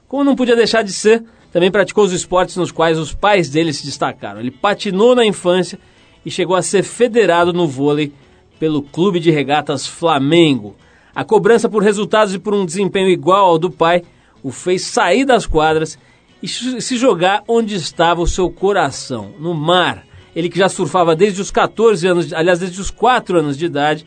Como 0.08 0.24
não 0.24 0.34
podia 0.34 0.56
deixar 0.56 0.82
de 0.82 0.92
ser, 0.92 1.22
também 1.52 1.70
praticou 1.70 2.04
os 2.04 2.12
esportes 2.12 2.56
nos 2.56 2.72
quais 2.72 2.98
os 2.98 3.14
pais 3.14 3.48
dele 3.48 3.72
se 3.72 3.84
destacaram. 3.84 4.40
Ele 4.40 4.50
patinou 4.50 5.14
na 5.14 5.24
infância 5.24 5.78
e 6.24 6.30
chegou 6.30 6.56
a 6.56 6.62
ser 6.62 6.82
federado 6.82 7.52
no 7.52 7.66
vôlei 7.66 8.12
pelo 8.58 8.82
Clube 8.82 9.20
de 9.20 9.30
Regatas 9.30 9.86
Flamengo. 9.86 10.76
A 11.14 11.24
cobrança 11.24 11.68
por 11.68 11.82
resultados 11.82 12.34
e 12.34 12.38
por 12.38 12.54
um 12.54 12.66
desempenho 12.66 13.08
igual 13.08 13.46
ao 13.46 13.58
do 13.58 13.70
pai 13.70 14.02
o 14.42 14.50
fez 14.50 14.82
sair 14.82 15.24
das 15.24 15.46
quadras 15.46 15.98
e 16.42 16.48
se 16.48 16.96
jogar 16.96 17.42
onde 17.48 17.74
estava 17.74 18.20
o 18.20 18.26
seu 18.26 18.50
coração, 18.50 19.32
no 19.38 19.54
mar. 19.54 20.06
Ele 20.34 20.48
que 20.48 20.58
já 20.58 20.68
surfava 20.68 21.16
desde 21.16 21.40
os 21.40 21.50
14 21.50 22.06
anos, 22.06 22.32
aliás, 22.32 22.60
desde 22.60 22.80
os 22.80 22.90
4 22.90 23.38
anos 23.38 23.58
de 23.58 23.66
idade, 23.66 24.06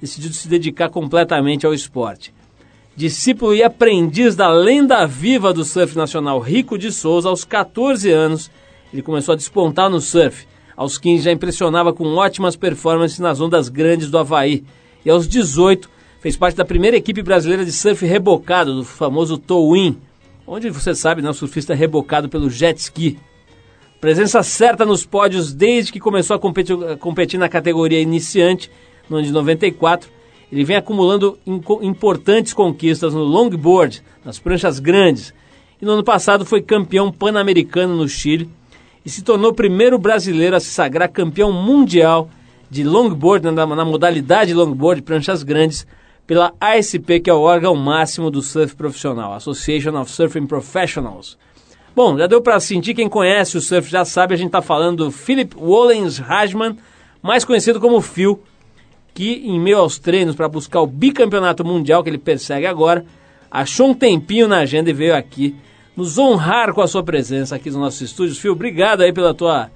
decidiu 0.00 0.32
se 0.32 0.48
dedicar 0.48 0.88
completamente 0.88 1.66
ao 1.66 1.74
esporte. 1.74 2.34
Discípulo 2.96 3.54
e 3.54 3.62
aprendiz 3.62 4.34
da 4.34 4.50
lenda 4.50 5.06
viva 5.06 5.52
do 5.52 5.64
surf 5.64 5.96
nacional 5.96 6.40
Rico 6.40 6.76
de 6.76 6.90
Souza, 6.90 7.28
aos 7.28 7.44
14 7.44 8.10
anos, 8.10 8.50
ele 8.92 9.02
começou 9.02 9.34
a 9.34 9.36
despontar 9.36 9.88
no 9.88 10.00
surf. 10.00 10.48
Aos 10.76 10.98
15 10.98 11.24
já 11.24 11.32
impressionava 11.32 11.92
com 11.92 12.04
ótimas 12.16 12.56
performances 12.56 13.18
nas 13.18 13.40
ondas 13.40 13.68
grandes 13.68 14.10
do 14.10 14.18
Havaí. 14.18 14.64
E 15.04 15.10
aos 15.10 15.28
18 15.28 15.88
fez 16.20 16.36
parte 16.36 16.56
da 16.56 16.64
primeira 16.64 16.96
equipe 16.96 17.22
brasileira 17.22 17.64
de 17.64 17.72
surf 17.72 18.04
rebocado, 18.04 18.74
do 18.74 18.84
famoso 18.84 19.38
Towin, 19.38 19.96
onde 20.48 20.70
você 20.70 20.94
sabe, 20.94 21.20
né, 21.20 21.28
o 21.28 21.34
surfista 21.34 21.74
é 21.74 21.76
rebocado 21.76 22.28
pelo 22.28 22.48
jet 22.48 22.78
ski. 22.78 23.18
Presença 24.00 24.42
certa 24.42 24.84
nos 24.86 25.04
pódios 25.04 25.52
desde 25.52 25.92
que 25.92 26.00
começou 26.00 26.34
a 26.34 26.38
competir, 26.38 26.76
a 26.84 26.96
competir 26.96 27.38
na 27.38 27.48
categoria 27.48 28.00
iniciante, 28.00 28.70
no 29.10 29.18
ano 29.18 29.26
de 29.26 29.32
94. 29.32 30.08
Ele 30.50 30.64
vem 30.64 30.76
acumulando 30.76 31.38
importantes 31.82 32.54
conquistas 32.54 33.12
no 33.12 33.22
longboard, 33.22 34.02
nas 34.24 34.38
pranchas 34.38 34.78
grandes. 34.78 35.34
E 35.80 35.84
no 35.84 35.92
ano 35.92 36.04
passado 36.04 36.46
foi 36.46 36.62
campeão 36.62 37.12
pan-americano 37.12 37.94
no 37.94 38.08
Chile 38.08 38.48
e 39.04 39.10
se 39.10 39.22
tornou 39.22 39.50
o 39.50 39.54
primeiro 39.54 39.98
brasileiro 39.98 40.56
a 40.56 40.60
se 40.60 40.70
sagrar 40.70 41.10
campeão 41.10 41.52
mundial 41.52 42.30
de 42.70 42.84
longboard, 42.84 43.50
na, 43.50 43.66
na 43.66 43.84
modalidade 43.84 44.54
longboard, 44.54 45.02
pranchas 45.02 45.42
grandes, 45.42 45.86
pela 46.28 46.52
ASP, 46.60 47.20
que 47.20 47.30
é 47.30 47.32
o 47.32 47.40
órgão 47.40 47.74
máximo 47.74 48.30
do 48.30 48.42
surf 48.42 48.76
profissional, 48.76 49.32
Association 49.32 49.98
of 49.98 50.10
Surfing 50.10 50.46
Professionals. 50.46 51.38
Bom, 51.96 52.18
já 52.18 52.26
deu 52.26 52.42
para 52.42 52.60
sentir, 52.60 52.92
quem 52.92 53.08
conhece 53.08 53.56
o 53.56 53.62
surf 53.62 53.90
já 53.90 54.04
sabe, 54.04 54.34
a 54.34 54.36
gente 54.36 54.48
está 54.48 54.60
falando 54.60 55.06
do 55.06 55.10
Philip 55.10 55.56
Wollens 55.56 56.18
Rajman, 56.18 56.76
mais 57.22 57.46
conhecido 57.46 57.80
como 57.80 58.02
Phil, 58.02 58.42
que 59.14 59.42
em 59.42 59.58
meio 59.58 59.78
aos 59.78 59.98
treinos 59.98 60.36
para 60.36 60.46
buscar 60.50 60.82
o 60.82 60.86
bicampeonato 60.86 61.64
mundial 61.64 62.04
que 62.04 62.10
ele 62.10 62.18
persegue 62.18 62.66
agora, 62.66 63.06
achou 63.50 63.88
um 63.88 63.94
tempinho 63.94 64.46
na 64.46 64.58
agenda 64.58 64.90
e 64.90 64.92
veio 64.92 65.16
aqui 65.16 65.56
nos 65.96 66.18
honrar 66.18 66.74
com 66.74 66.82
a 66.82 66.86
sua 66.86 67.02
presença 67.02 67.56
aqui 67.56 67.70
nos 67.70 67.80
nossos 67.80 68.02
estúdios. 68.02 68.38
Phil, 68.38 68.52
obrigado 68.52 69.00
aí 69.00 69.14
pela 69.14 69.32
tua 69.32 69.70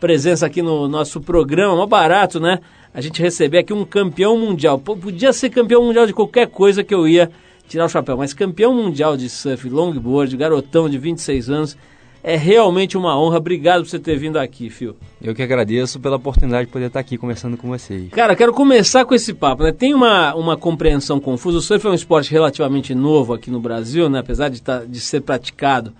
presença 0.00 0.46
aqui 0.46 0.62
no 0.62 0.88
nosso 0.88 1.20
programa, 1.20 1.76
mó 1.76 1.86
barato, 1.86 2.40
né? 2.40 2.60
A 2.92 3.00
gente 3.00 3.20
receber 3.22 3.58
aqui 3.58 3.72
um 3.72 3.84
campeão 3.84 4.38
mundial. 4.38 4.78
Pô, 4.78 4.96
podia 4.96 5.32
ser 5.32 5.50
campeão 5.50 5.84
mundial 5.84 6.06
de 6.06 6.12
qualquer 6.12 6.48
coisa 6.48 6.82
que 6.82 6.94
eu 6.94 7.06
ia 7.06 7.30
tirar 7.68 7.84
o 7.84 7.88
chapéu, 7.88 8.16
mas 8.16 8.32
campeão 8.32 8.74
mundial 8.74 9.16
de 9.16 9.28
surf, 9.28 9.68
longboard, 9.68 10.34
garotão 10.36 10.88
de 10.88 10.96
26 10.98 11.50
anos, 11.50 11.76
é 12.22 12.36
realmente 12.36 12.96
uma 12.96 13.18
honra. 13.18 13.36
Obrigado 13.36 13.82
por 13.82 13.90
você 13.90 13.98
ter 13.98 14.16
vindo 14.16 14.38
aqui, 14.38 14.70
Fio. 14.70 14.96
Eu 15.22 15.34
que 15.34 15.42
agradeço 15.42 16.00
pela 16.00 16.16
oportunidade 16.16 16.66
de 16.66 16.72
poder 16.72 16.86
estar 16.86 17.00
aqui 17.00 17.16
conversando 17.16 17.56
com 17.56 17.68
vocês. 17.68 18.08
Cara, 18.10 18.34
quero 18.34 18.52
começar 18.52 19.04
com 19.04 19.14
esse 19.14 19.32
papo, 19.32 19.62
né? 19.62 19.72
Tem 19.72 19.94
uma, 19.94 20.34
uma 20.34 20.56
compreensão 20.56 21.20
confusa. 21.20 21.58
O 21.58 21.62
surf 21.62 21.86
é 21.86 21.90
um 21.90 21.94
esporte 21.94 22.32
relativamente 22.32 22.94
novo 22.94 23.34
aqui 23.34 23.50
no 23.50 23.60
Brasil, 23.60 24.08
né? 24.08 24.20
Apesar 24.20 24.48
de, 24.48 24.60
tá, 24.60 24.82
de 24.84 25.00
ser 25.00 25.20
praticado, 25.20 25.92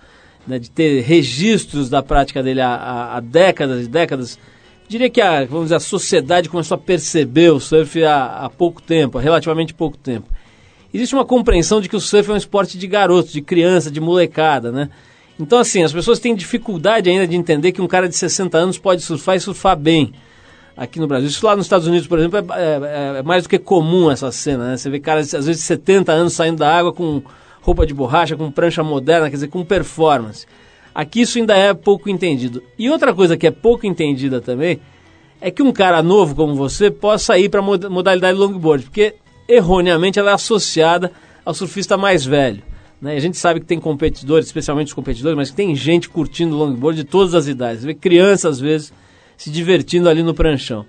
né? 0.46 0.58
de 0.58 0.70
ter 0.70 1.02
registros 1.02 1.88
da 1.88 2.02
prática 2.02 2.42
dele 2.42 2.60
há, 2.60 2.74
há, 2.74 3.16
há 3.16 3.20
décadas 3.20 3.84
e 3.84 3.88
décadas. 3.88 4.38
Diria 4.88 5.10
que 5.10 5.20
a, 5.20 5.44
vamos 5.44 5.66
dizer, 5.66 5.74
a 5.74 5.80
sociedade 5.80 6.48
começou 6.48 6.74
a 6.74 6.78
perceber 6.78 7.50
o 7.50 7.60
surf 7.60 8.02
há, 8.02 8.44
há 8.44 8.50
pouco 8.50 8.80
tempo, 8.80 9.18
há 9.18 9.20
relativamente 9.20 9.74
pouco 9.74 9.98
tempo. 9.98 10.26
Existe 10.92 11.14
uma 11.14 11.26
compreensão 11.26 11.80
de 11.80 11.88
que 11.88 11.96
o 11.96 12.00
surf 12.00 12.30
é 12.30 12.32
um 12.32 12.36
esporte 12.36 12.78
de 12.78 12.86
garoto, 12.86 13.30
de 13.30 13.42
criança, 13.42 13.90
de 13.90 14.00
molecada, 14.00 14.72
né? 14.72 14.88
Então, 15.38 15.58
assim, 15.58 15.82
as 15.82 15.92
pessoas 15.92 16.18
têm 16.18 16.34
dificuldade 16.34 17.10
ainda 17.10 17.26
de 17.26 17.36
entender 17.36 17.72
que 17.72 17.82
um 17.82 17.86
cara 17.86 18.08
de 18.08 18.16
60 18.16 18.56
anos 18.56 18.78
pode 18.78 19.02
surfar 19.02 19.36
e 19.36 19.40
surfar 19.40 19.76
bem 19.76 20.12
aqui 20.74 20.98
no 20.98 21.06
Brasil. 21.06 21.28
Isso 21.28 21.44
lá 21.44 21.54
nos 21.54 21.66
Estados 21.66 21.86
Unidos, 21.86 22.08
por 22.08 22.18
exemplo, 22.18 22.38
é, 22.38 23.16
é, 23.16 23.18
é 23.18 23.22
mais 23.22 23.42
do 23.42 23.48
que 23.48 23.58
comum 23.58 24.10
essa 24.10 24.32
cena, 24.32 24.70
né? 24.70 24.76
Você 24.76 24.88
vê 24.88 24.98
caras, 24.98 25.34
às 25.34 25.46
vezes, 25.46 25.60
de 25.60 25.66
70 25.66 26.10
anos 26.10 26.32
saindo 26.32 26.58
da 26.58 26.74
água 26.74 26.92
com 26.92 27.22
roupa 27.60 27.86
de 27.86 27.92
borracha, 27.92 28.36
com 28.36 28.50
prancha 28.50 28.82
moderna, 28.82 29.28
quer 29.28 29.36
dizer, 29.36 29.48
com 29.48 29.62
performance. 29.64 30.46
Aqui 30.98 31.20
isso 31.20 31.38
ainda 31.38 31.56
é 31.56 31.72
pouco 31.72 32.10
entendido. 32.10 32.60
E 32.76 32.90
outra 32.90 33.14
coisa 33.14 33.36
que 33.36 33.46
é 33.46 33.52
pouco 33.52 33.86
entendida 33.86 34.40
também 34.40 34.80
é 35.40 35.48
que 35.48 35.62
um 35.62 35.70
cara 35.70 36.02
novo 36.02 36.34
como 36.34 36.56
você 36.56 36.90
possa 36.90 37.38
ir 37.38 37.48
para 37.48 37.60
a 37.60 37.88
modalidade 37.88 38.36
longboard, 38.36 38.86
porque 38.86 39.14
erroneamente 39.48 40.18
ela 40.18 40.32
é 40.32 40.34
associada 40.34 41.12
ao 41.44 41.54
surfista 41.54 41.96
mais 41.96 42.26
velho. 42.26 42.64
Né? 43.00 43.14
A 43.14 43.20
gente 43.20 43.36
sabe 43.36 43.60
que 43.60 43.66
tem 43.66 43.78
competidores, 43.78 44.46
especialmente 44.46 44.88
os 44.88 44.92
competidores, 44.92 45.36
mas 45.36 45.52
tem 45.52 45.72
gente 45.76 46.08
curtindo 46.08 46.56
longboard 46.56 47.04
de 47.04 47.08
todas 47.08 47.32
as 47.32 47.46
idades. 47.46 47.82
Você 47.82 47.86
vê 47.86 47.94
crianças, 47.94 48.54
às 48.54 48.60
vezes, 48.60 48.92
se 49.36 49.52
divertindo 49.52 50.08
ali 50.08 50.24
no 50.24 50.34
pranchão. 50.34 50.84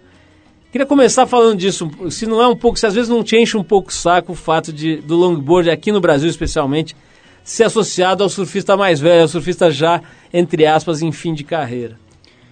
Queria 0.72 0.88
começar 0.88 1.28
falando 1.28 1.56
disso, 1.56 1.88
se 2.10 2.25
não 2.25 2.42
é 2.42 2.48
um 2.48 2.56
pouco, 2.56 2.80
se 2.80 2.88
às 2.88 2.96
vezes 2.96 3.10
não 3.10 3.24
te 3.24 3.38
enche 3.38 3.56
um 3.56 3.63
pouco 3.63 3.91
o 3.91 3.93
saco 3.93 4.32
o 4.32 4.36
fato 4.36 4.74
de, 4.74 4.95
do 4.95 5.15
longboard, 5.15 5.69
aqui 5.69 5.91
no 5.91 6.02
Brasil 6.02 6.28
especialmente, 6.28 6.95
ser 7.43 7.63
associado 7.63 8.23
ao 8.23 8.30
surfista 8.30 8.78
mais 8.78 8.99
velho, 8.99 9.23
ao 9.23 9.28
surfista 9.28 9.71
já, 9.71 10.02
entre 10.34 10.65
aspas, 10.65 11.02
em 11.02 11.12
fim 11.12 11.34
de 11.34 11.43
carreira. 11.43 11.97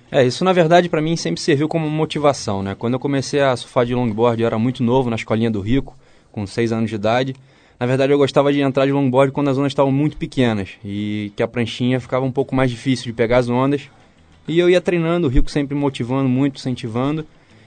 É, 0.09 0.25
isso 0.25 0.45
na 0.45 0.53
verdade 0.53 0.87
para 0.87 1.01
mim 1.01 1.17
sempre 1.17 1.41
serviu 1.41 1.67
como 1.67 1.89
motivação, 1.89 2.63
né? 2.63 2.75
Quando 2.75 2.93
eu 2.93 2.99
comecei 2.99 3.41
a 3.41 3.55
surfar 3.55 3.85
de 3.85 3.93
longboard, 3.93 4.41
eu 4.41 4.47
era 4.47 4.57
muito 4.57 4.81
novo, 4.81 5.09
na 5.09 5.17
escolinha 5.17 5.51
do 5.51 5.59
Rico, 5.59 5.95
com 6.31 6.47
6 6.47 6.71
anos 6.71 6.89
de 6.89 6.95
idade. 6.95 7.35
Na 7.79 7.85
verdade, 7.85 8.11
eu 8.11 8.17
gostava 8.17 8.51
de 8.51 8.59
entrar 8.59 8.85
de 8.85 8.91
longboard 8.91 9.31
quando 9.31 9.49
as 9.49 9.57
ondas 9.57 9.71
estavam 9.71 9.91
muito 9.91 10.17
pequenas 10.17 10.69
e 10.83 11.31
que 11.35 11.43
a 11.43 11.47
pranchinha 11.47 11.99
ficava 11.99 12.25
um 12.25 12.31
pouco 12.31 12.55
mais 12.55 12.71
difícil 12.71 13.05
de 13.05 13.13
pegar 13.13 13.37
as 13.37 13.49
ondas. 13.49 13.89
E 14.47 14.57
eu 14.57 14.69
ia 14.69 14.81
treinando, 14.81 15.27
o 15.27 15.29
Rico 15.29 15.51
sempre 15.51 15.75
motivando 15.75 16.27
muito, 16.27 16.55
incentivando. 16.55 17.25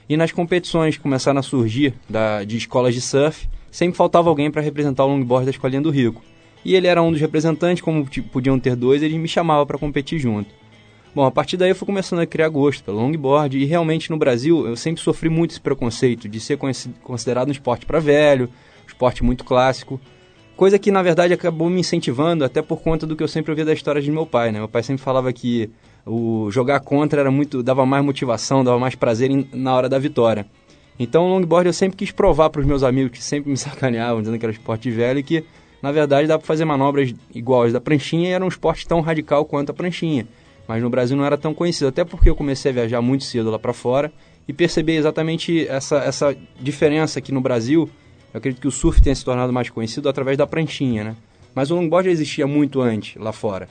E 0.08 0.16
nas 0.16 0.32
competições 0.32 0.96
começaram 0.96 1.38
a 1.38 1.42
surgir 1.42 1.94
da, 2.08 2.42
de 2.42 2.56
escolas 2.56 2.94
de 2.94 3.00
surf, 3.00 3.48
sempre 3.70 3.96
faltava 3.96 4.28
alguém 4.28 4.50
para 4.50 4.60
representar 4.60 5.04
o 5.04 5.08
longboard 5.08 5.44
da 5.44 5.52
escolinha 5.52 5.80
do 5.80 5.90
Rico. 5.90 6.20
E 6.64 6.74
ele 6.74 6.86
era 6.86 7.02
um 7.02 7.10
dos 7.10 7.20
representantes, 7.20 7.82
como 7.82 8.06
podiam 8.32 8.58
ter 8.58 8.76
dois, 8.76 9.02
ele 9.02 9.18
me 9.18 9.28
chamava 9.28 9.64
para 9.64 9.78
competir 9.78 10.18
junto. 10.18 10.54
Bom, 11.14 11.24
a 11.24 11.30
partir 11.30 11.56
daí 11.56 11.70
eu 11.70 11.74
fui 11.74 11.86
começando 11.86 12.20
a 12.20 12.26
criar 12.26 12.48
gosto 12.48 12.84
pelo 12.84 12.98
longboard 12.98 13.58
e 13.58 13.64
realmente 13.64 14.10
no 14.10 14.16
Brasil 14.16 14.66
eu 14.66 14.76
sempre 14.76 15.02
sofri 15.02 15.28
muito 15.28 15.50
esse 15.50 15.60
preconceito 15.60 16.28
de 16.28 16.38
ser 16.38 16.56
considerado 17.02 17.48
um 17.48 17.52
esporte 17.52 17.84
para 17.84 17.98
velho, 17.98 18.44
um 18.44 18.86
esporte 18.86 19.24
muito 19.24 19.44
clássico, 19.44 20.00
coisa 20.56 20.78
que 20.78 20.92
na 20.92 21.02
verdade 21.02 21.32
acabou 21.32 21.68
me 21.68 21.80
incentivando 21.80 22.44
até 22.44 22.62
por 22.62 22.80
conta 22.80 23.06
do 23.06 23.16
que 23.16 23.22
eu 23.24 23.28
sempre 23.28 23.50
ouvia 23.50 23.64
da 23.64 23.72
história 23.72 24.00
de 24.00 24.10
meu 24.10 24.24
pai, 24.24 24.52
né? 24.52 24.60
Meu 24.60 24.68
pai 24.68 24.84
sempre 24.84 25.02
falava 25.02 25.32
que 25.32 25.68
o 26.06 26.48
jogar 26.50 26.78
contra 26.80 27.20
era 27.20 27.30
muito 27.30 27.60
dava 27.60 27.84
mais 27.84 28.04
motivação, 28.04 28.62
dava 28.62 28.78
mais 28.78 28.94
prazer 28.94 29.30
na 29.52 29.74
hora 29.74 29.88
da 29.88 29.98
vitória. 29.98 30.46
Então, 30.98 31.24
o 31.24 31.28
longboard 31.28 31.66
eu 31.66 31.72
sempre 31.72 31.96
quis 31.96 32.12
provar 32.12 32.50
para 32.50 32.60
os 32.60 32.66
meus 32.66 32.82
amigos 32.82 33.12
que 33.12 33.24
sempre 33.24 33.50
me 33.50 33.56
sacaneavam, 33.56 34.20
dizendo 34.20 34.38
que 34.38 34.44
era 34.44 34.52
esporte 34.52 34.90
velho 34.90 35.24
que, 35.24 35.42
na 35.82 35.90
verdade, 35.90 36.28
dá 36.28 36.38
para 36.38 36.46
fazer 36.46 36.64
manobras 36.64 37.14
iguais 37.34 37.72
da 37.72 37.80
pranchinha 37.80 38.28
e 38.28 38.32
era 38.32 38.44
um 38.44 38.48
esporte 38.48 38.86
tão 38.86 39.00
radical 39.00 39.44
quanto 39.44 39.70
a 39.70 39.74
pranchinha. 39.74 40.26
Mas 40.68 40.82
no 40.82 40.90
Brasil 40.90 41.16
não 41.16 41.24
era 41.24 41.38
tão 41.38 41.54
conhecido, 41.54 41.88
até 41.88 42.04
porque 42.04 42.28
eu 42.28 42.36
comecei 42.36 42.70
a 42.70 42.74
viajar 42.74 43.00
muito 43.00 43.24
cedo 43.24 43.50
lá 43.50 43.58
para 43.58 43.72
fora 43.72 44.12
e 44.46 44.52
percebi 44.52 44.94
exatamente 44.94 45.66
essa, 45.66 45.96
essa 45.98 46.36
diferença 46.60 47.18
aqui 47.18 47.32
no 47.32 47.40
Brasil. 47.40 47.88
Eu 48.32 48.38
acredito 48.38 48.60
que 48.60 48.68
o 48.68 48.70
surf 48.70 49.00
tenha 49.00 49.14
se 49.14 49.24
tornado 49.24 49.52
mais 49.52 49.70
conhecido 49.70 50.08
através 50.08 50.36
da 50.36 50.46
pranchinha, 50.46 51.02
né? 51.02 51.16
Mas 51.54 51.70
o 51.70 51.74
longboard 51.74 52.06
já 52.06 52.12
existia 52.12 52.46
muito 52.46 52.80
antes 52.80 53.20
lá 53.20 53.32
fora. 53.32 53.68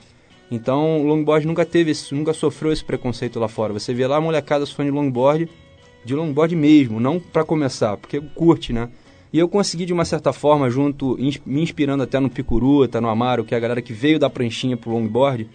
Então, 0.50 1.00
o 1.00 1.06
longboard 1.06 1.46
nunca 1.46 1.64
teve 1.64 1.92
nunca 2.12 2.32
sofreu 2.32 2.72
esse 2.72 2.84
preconceito 2.84 3.38
lá 3.38 3.48
fora. 3.48 3.72
Você 3.72 3.94
vê 3.94 4.06
lá 4.06 4.16
a 4.16 4.20
molecada 4.20 4.66
surfando 4.66 4.90
de 4.90 4.96
longboard, 4.96 5.48
de 6.04 6.14
longboard 6.14 6.56
mesmo, 6.56 6.98
não 6.98 7.20
para 7.20 7.44
começar, 7.44 7.96
porque 7.96 8.20
curte, 8.20 8.72
né? 8.72 8.90
E 9.32 9.38
eu 9.38 9.48
consegui, 9.48 9.86
de 9.86 9.92
uma 9.92 10.04
certa 10.04 10.32
forma, 10.32 10.68
junto, 10.68 11.16
me 11.46 11.62
inspirando 11.62 12.02
até 12.02 12.18
no 12.18 12.28
Picuruta, 12.28 13.00
no 13.00 13.08
Amaro, 13.08 13.44
que 13.44 13.54
é 13.54 13.56
a 13.56 13.60
galera 13.60 13.80
que 13.80 13.92
veio 13.92 14.18
da 14.18 14.28
pranchinha 14.28 14.76
pro 14.76 14.90
longboard, 14.90 15.48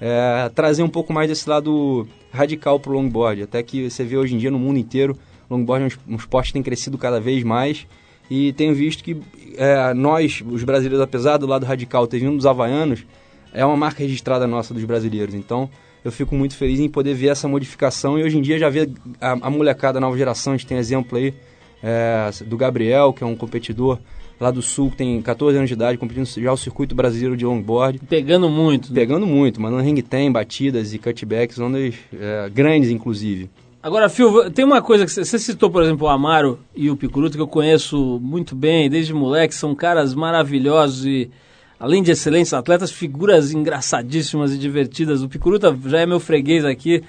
é, 0.00 0.48
trazer 0.54 0.82
um 0.84 0.88
pouco 0.88 1.12
mais 1.12 1.28
desse 1.28 1.48
lado 1.48 2.06
radical 2.30 2.78
pro 2.78 2.92
longboard. 2.92 3.42
Até 3.42 3.62
que 3.64 3.90
você 3.90 4.04
vê 4.04 4.16
hoje 4.16 4.34
em 4.34 4.38
dia 4.38 4.50
no 4.50 4.58
mundo 4.58 4.78
inteiro, 4.78 5.18
longboard 5.50 5.84
é 5.84 6.12
um, 6.12 6.16
esporte 6.16 6.48
que 6.48 6.52
tem 6.52 6.62
crescido 6.62 6.96
cada 6.96 7.18
vez 7.18 7.42
mais. 7.42 7.86
E 8.30 8.52
tenho 8.52 8.74
visto 8.74 9.02
que 9.02 9.20
é, 9.56 9.92
nós, 9.92 10.42
os 10.46 10.62
brasileiros, 10.62 11.00
apesar 11.00 11.36
do 11.36 11.46
lado 11.46 11.66
radical 11.66 12.06
ter 12.06 12.20
vindo 12.20 12.36
dos 12.36 12.46
havaianos, 12.46 13.04
é 13.52 13.64
uma 13.64 13.76
marca 13.76 14.04
registrada 14.04 14.46
nossa 14.46 14.72
dos 14.72 14.84
brasileiros. 14.84 15.34
Então, 15.34 15.68
eu 16.04 16.12
fico 16.12 16.34
muito 16.36 16.54
feliz 16.54 16.78
em 16.78 16.88
poder 16.88 17.14
ver 17.14 17.28
essa 17.28 17.48
modificação 17.48 18.16
e 18.16 18.22
hoje 18.22 18.38
em 18.38 18.42
dia 18.42 18.56
já 18.56 18.68
ver 18.68 18.90
a, 19.20 19.32
a 19.32 19.50
molecada, 19.50 19.98
a 19.98 20.00
nova 20.00 20.16
geração, 20.16 20.52
a 20.52 20.56
gente 20.56 20.66
tem 20.66 20.78
exemplo 20.78 21.18
aí 21.18 21.34
é, 21.82 22.30
do 22.44 22.56
Gabriel, 22.56 23.12
que 23.12 23.22
é 23.22 23.26
um 23.26 23.36
competidor 23.36 23.98
lá 24.40 24.50
do 24.50 24.60
Sul, 24.60 24.90
que 24.90 24.96
tem 24.96 25.20
14 25.22 25.56
anos 25.56 25.68
de 25.68 25.74
idade, 25.74 25.98
competindo 25.98 26.26
já 26.26 26.52
o 26.52 26.56
circuito 26.56 26.94
brasileiro 26.94 27.36
de 27.36 27.44
longboard. 27.44 28.00
Pegando 28.08 28.48
muito. 28.48 28.92
Né? 28.92 29.00
Pegando 29.00 29.26
muito, 29.26 29.60
mandando 29.60 29.82
ring 29.82 30.00
tem, 30.02 30.30
batidas 30.30 30.92
e 30.92 30.98
cutbacks, 30.98 31.58
ondas 31.58 31.94
é, 32.12 32.50
grandes, 32.50 32.90
inclusive. 32.90 33.50
Agora, 33.82 34.08
Phil, 34.08 34.50
tem 34.50 34.64
uma 34.64 34.82
coisa 34.82 35.06
que 35.06 35.12
você 35.12 35.38
citou, 35.38 35.70
por 35.70 35.82
exemplo, 35.82 36.06
o 36.06 36.10
Amaro 36.10 36.58
e 36.74 36.90
o 36.90 36.96
Picuruto, 36.96 37.36
que 37.36 37.42
eu 37.42 37.46
conheço 37.46 38.18
muito 38.20 38.54
bem, 38.56 38.90
desde 38.90 39.14
moleque, 39.14 39.54
são 39.54 39.74
caras 39.76 40.12
maravilhosos 40.12 41.06
e 41.06 41.30
além 41.78 42.02
de 42.02 42.10
excelentes 42.10 42.52
atletas, 42.52 42.90
figuras 42.90 43.52
engraçadíssimas 43.52 44.52
e 44.52 44.58
divertidas. 44.58 45.22
O 45.22 45.28
Picuruta 45.28 45.76
já 45.86 46.00
é 46.00 46.06
meu 46.06 46.18
freguês 46.18 46.64
aqui 46.64 47.02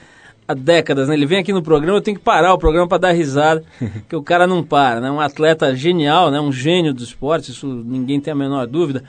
há 0.48 0.54
décadas, 0.54 1.10
né? 1.10 1.16
Ele 1.16 1.26
vem 1.26 1.40
aqui 1.40 1.52
no 1.52 1.62
programa, 1.62 1.98
eu 1.98 2.02
tenho 2.02 2.18
que 2.18 2.24
parar 2.24 2.54
o 2.54 2.58
programa 2.58 2.88
para 2.88 2.98
dar 3.00 3.12
risada, 3.12 3.64
que 4.08 4.16
o 4.16 4.24
cara 4.24 4.48
não 4.48 4.64
para, 4.64 5.02
né? 5.02 5.12
Um 5.12 5.20
atleta 5.20 5.76
genial, 5.76 6.32
né? 6.32 6.40
Um 6.40 6.52
gênio 6.52 6.94
do 6.94 7.04
esporte, 7.04 7.52
isso 7.52 7.68
ninguém 7.68 8.20
tem 8.20 8.32
a 8.32 8.36
menor 8.36 8.66
dúvida. 8.66 9.04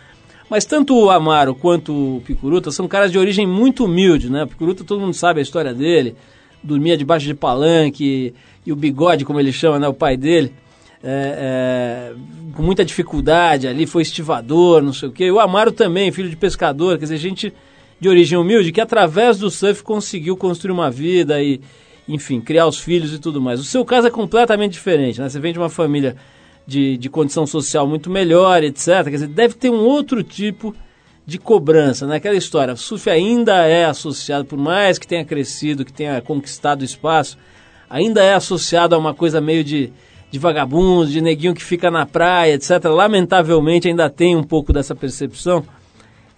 Mas 0.51 0.64
tanto 0.64 0.96
o 0.96 1.11
Amaro 1.11 1.55
quanto 1.55 2.16
o 2.16 2.20
Picuruta 2.22 2.70
são 2.70 2.88
caras 2.88 3.12
de 3.12 3.18
origem 3.18 3.46
muito 3.46 3.85
humilde, 3.85 4.31
né? 4.31 4.44
O 4.44 4.48
Picuruta 4.48 4.83
todo 4.83 5.01
mundo 5.01 5.14
sabe 5.14 5.40
a 5.40 5.42
história 5.42 5.74
dele, 5.74 6.16
dormia 6.62 6.96
debaixo 6.96 7.27
de 7.27 7.35
palanque 7.35 8.35
e 8.66 8.72
o 8.72 8.77
bigode, 8.77 9.24
como 9.24 9.38
ele 9.38 9.53
chama, 9.53 9.79
né? 9.79 9.87
O 9.87 9.94
pai 9.94 10.16
dele 10.16 10.53
é, 11.05 12.12
é, 12.12 12.53
com 12.55 12.62
muita 12.62 12.85
dificuldade 12.85 13.68
ali, 13.68 13.87
foi 13.87 14.03
estivador, 14.03 14.83
não 14.83 14.92
sei 14.92 15.09
o 15.09 15.12
quê. 15.12 15.31
O 15.31 15.38
Amaro 15.38 15.70
também, 15.70 16.11
filho 16.11 16.31
de 16.31 16.37
pescador, 16.37 16.98
quer 16.98 17.05
dizer, 17.05 17.18
gente 17.18 17.53
de 18.00 18.08
origem 18.08 18.38
humilde 18.38 18.72
que 18.72 18.80
através 18.80 19.38
do 19.38 19.50
surf 19.50 19.82
conseguiu 19.82 20.37
construir 20.37 20.72
uma 20.72 20.90
vida 20.90 21.42
e, 21.42 21.61
enfim, 22.08 22.40
criar 22.40 22.66
os 22.66 22.78
filhos 22.78 23.12
e 23.12 23.18
tudo 23.18 23.40
mais. 23.40 23.61
O 23.61 23.64
seu 23.64 23.84
caso 23.84 24.06
é 24.06 24.11
completamente 24.11 24.72
diferente, 24.72 25.20
né? 25.20 25.28
Você 25.28 25.40
vem 25.40 25.52
de 25.52 25.58
uma 25.58 25.68
família 25.68 26.16
de, 26.66 26.96
de 26.96 27.08
condição 27.08 27.46
social 27.46 27.87
muito 27.87 28.08
melhor, 28.11 28.62
etc. 28.62 29.04
Quer 29.04 29.11
dizer, 29.11 29.28
deve 29.28 29.54
ter 29.54 29.70
um 29.70 29.80
outro 29.80 30.22
tipo 30.22 30.74
de 31.26 31.38
cobrança, 31.38 32.06
né? 32.06 32.20
História, 32.34 32.74
o 32.74 32.76
surf 32.76 33.11
ainda 33.11 33.66
é 33.66 33.84
associado, 33.84 34.44
por 34.44 34.58
mais 34.58 34.98
que 34.98 35.06
tenha 35.06 35.24
crescido, 35.24 35.84
que 35.84 35.92
tenha 35.92 36.20
conquistado 36.20 36.84
espaço, 36.84 37.37
ainda 37.90 38.22
é 38.22 38.34
associado 38.34 38.94
a 38.94 38.98
uma 38.98 39.12
coisa 39.12 39.40
meio 39.40 39.64
de 39.64 39.92
de 40.30 40.38
vagabundos, 40.38 41.11
de 41.11 41.20
neguinho 41.20 41.54
que 41.54 41.64
fica 41.64 41.90
na 41.90 42.04
praia, 42.04 42.54
etc. 42.54 42.84
Lamentavelmente 42.84 43.88
ainda 43.88 44.11
tem 44.11 44.37
um 44.37 44.42
pouco 44.42 44.72
dessa 44.72 44.94
percepção. 44.94 45.64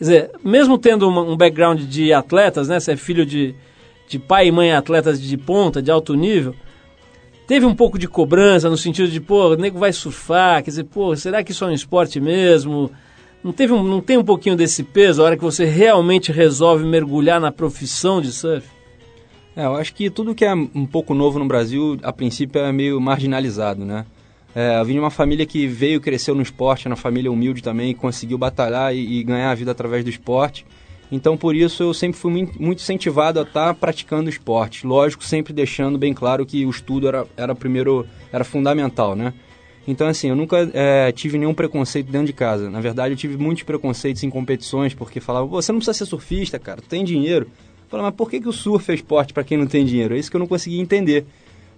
Quer 0.01 0.05
dizer, 0.05 0.31
mesmo 0.43 0.79
tendo 0.79 1.07
uma- 1.07 1.21
um 1.21 1.37
background 1.37 1.83
de 1.83 2.11
atletas, 2.11 2.69
né? 2.69 2.81
Você 2.81 2.93
é 2.93 2.97
filho 2.97 3.27
de, 3.27 3.55
de 4.09 4.19
pai 4.19 4.47
e 4.47 4.51
mãe 4.51 4.73
atletas 4.73 5.21
de 5.21 5.37
ponta, 5.37 5.83
de 5.83 5.91
alto 5.91 6.15
nível. 6.15 6.55
Teve 7.47 7.67
um 7.67 7.75
pouco 7.75 7.99
de 7.99 8.09
cobrança 8.09 8.71
no 8.71 8.79
sentido 8.79 9.11
de, 9.11 9.21
pô, 9.21 9.49
o 9.51 9.57
nego 9.57 9.79
vai 9.79 9.93
surfar, 9.93 10.63
quer 10.63 10.71
dizer, 10.71 10.85
pô, 10.85 11.15
será 11.15 11.45
que 11.45 11.53
isso 11.53 11.63
é 11.65 11.67
um 11.67 11.73
esporte 11.73 12.19
mesmo? 12.19 12.91
Não, 13.45 13.53
teve 13.53 13.75
um, 13.75 13.83
não 13.83 14.01
tem 14.01 14.17
um 14.17 14.25
pouquinho 14.25 14.57
desse 14.57 14.83
peso 14.83 15.21
a 15.21 15.27
hora 15.27 15.37
que 15.37 15.45
você 15.45 15.67
realmente 15.67 16.33
resolve 16.33 16.83
mergulhar 16.87 17.39
na 17.39 17.53
profissão 17.53 18.23
de 18.23 18.33
surf? 18.33 18.67
É, 19.55 19.67
eu 19.67 19.75
acho 19.77 19.93
que 19.93 20.09
tudo 20.09 20.35
que 20.35 20.47
é 20.47 20.55
um 20.55 20.87
pouco 20.87 21.13
novo 21.13 21.39
no 21.39 21.45
Brasil, 21.47 21.99
a 22.03 22.11
princípio, 22.11 22.59
é 22.63 22.73
meio 22.73 22.99
marginalizado, 23.03 23.85
né? 23.85 24.07
É, 24.55 24.81
eu 24.81 24.85
vim 24.85 24.95
de 24.95 24.99
uma 24.99 25.11
família 25.11 25.47
que 25.47 25.67
veio, 25.67 26.01
cresceu 26.01 26.35
no 26.35 26.43
esporte, 26.43 26.87
uma 26.87 26.97
família 26.97 27.31
humilde 27.31 27.63
também, 27.63 27.95
conseguiu 27.95 28.37
batalhar 28.37 28.95
e, 28.95 29.21
e 29.21 29.23
ganhar 29.23 29.51
a 29.51 29.55
vida 29.55 29.71
através 29.71 30.05
do 30.05 30.11
esporte. 30.11 30.67
Então, 31.13 31.37
por 31.37 31.57
isso, 31.57 31.83
eu 31.83 31.95
sempre 31.95 32.19
fui 32.19 32.31
muito 32.59 32.81
incentivado 32.81 33.41
a 33.41 33.43
estar 33.43 33.75
praticando 33.75 34.31
esporte. 34.31 34.87
Lógico, 34.87 35.25
sempre 35.25 35.53
deixando 35.53 35.99
bem 35.99 36.15
claro 36.15 36.47
que 36.47 36.65
o 36.65 36.71
estudo 36.71 37.09
era, 37.09 37.27
era 37.37 37.55
primeiro, 37.55 38.07
era 38.33 38.45
fundamental, 38.45 39.17
né? 39.17 39.35
Então, 39.89 40.07
assim, 40.07 40.29
eu 40.29 40.37
nunca 40.37 40.71
é, 40.73 41.11
tive 41.11 41.37
nenhum 41.37 41.55
preconceito 41.55 42.11
dentro 42.11 42.29
de 42.29 42.33
casa. 42.33 42.71
Na 42.71 42.81
verdade, 42.81 43.15
eu 43.15 43.17
tive 43.19 43.37
muitos 43.37 43.65
preconceitos 43.65 44.23
em 44.23 44.31
competições, 44.31 44.95
porque 44.95 45.19
falavam, 45.19 45.49
"Pô, 45.49 45.61
você 45.61 45.73
não 45.73 45.81
precisa 45.81 45.99
ser 45.99 46.07
surfista, 46.07 46.59
cara, 46.59 46.81
tu 46.81 46.89
tem 46.89 47.03
dinheiro. 47.05 47.47
Eu 47.47 47.89
falava, 47.89 48.11
mas 48.11 48.17
por 48.17 48.31
que, 48.31 48.41
que 48.41 48.49
o 48.49 48.53
surf 48.53 48.89
é 48.93 48.95
esporte 48.95 49.33
para 49.33 49.43
quem 49.43 49.59
não 49.59 49.67
tem 49.67 49.85
dinheiro? 49.85 50.15
É 50.15 50.19
isso 50.19 50.31
que 50.31 50.37
eu 50.37 50.41
não 50.41 50.47
conseguia 50.47 50.81
entender. 50.81 51.27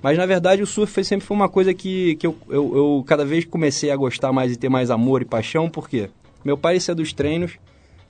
Mas, 0.03 0.19
na 0.19 0.27
verdade, 0.27 0.63
o 0.63 0.67
surf 0.67 0.93
foi, 0.93 1.05
sempre 1.05 1.25
foi 1.25 1.37
uma 1.37 1.49
coisa 1.49 1.73
que, 1.73 2.17
que 2.17 2.27
eu, 2.27 2.37
eu, 2.49 2.77
eu 2.77 3.05
cada 3.07 3.25
vez 3.25 3.45
comecei 3.45 3.91
a 3.91 3.97
gostar 3.97 4.33
mais 4.33 4.53
e 4.53 4.57
ter 4.57 4.69
mais 4.69 4.91
amor 4.91 5.23
e 5.23 5.25
paixão, 5.25 5.71
por 5.71 5.89
quê? 5.89 6.11
Meu 6.45 6.59
pai 6.59 6.77
ia 6.77 6.95
dos 6.95 7.13
treinos, 7.13 7.53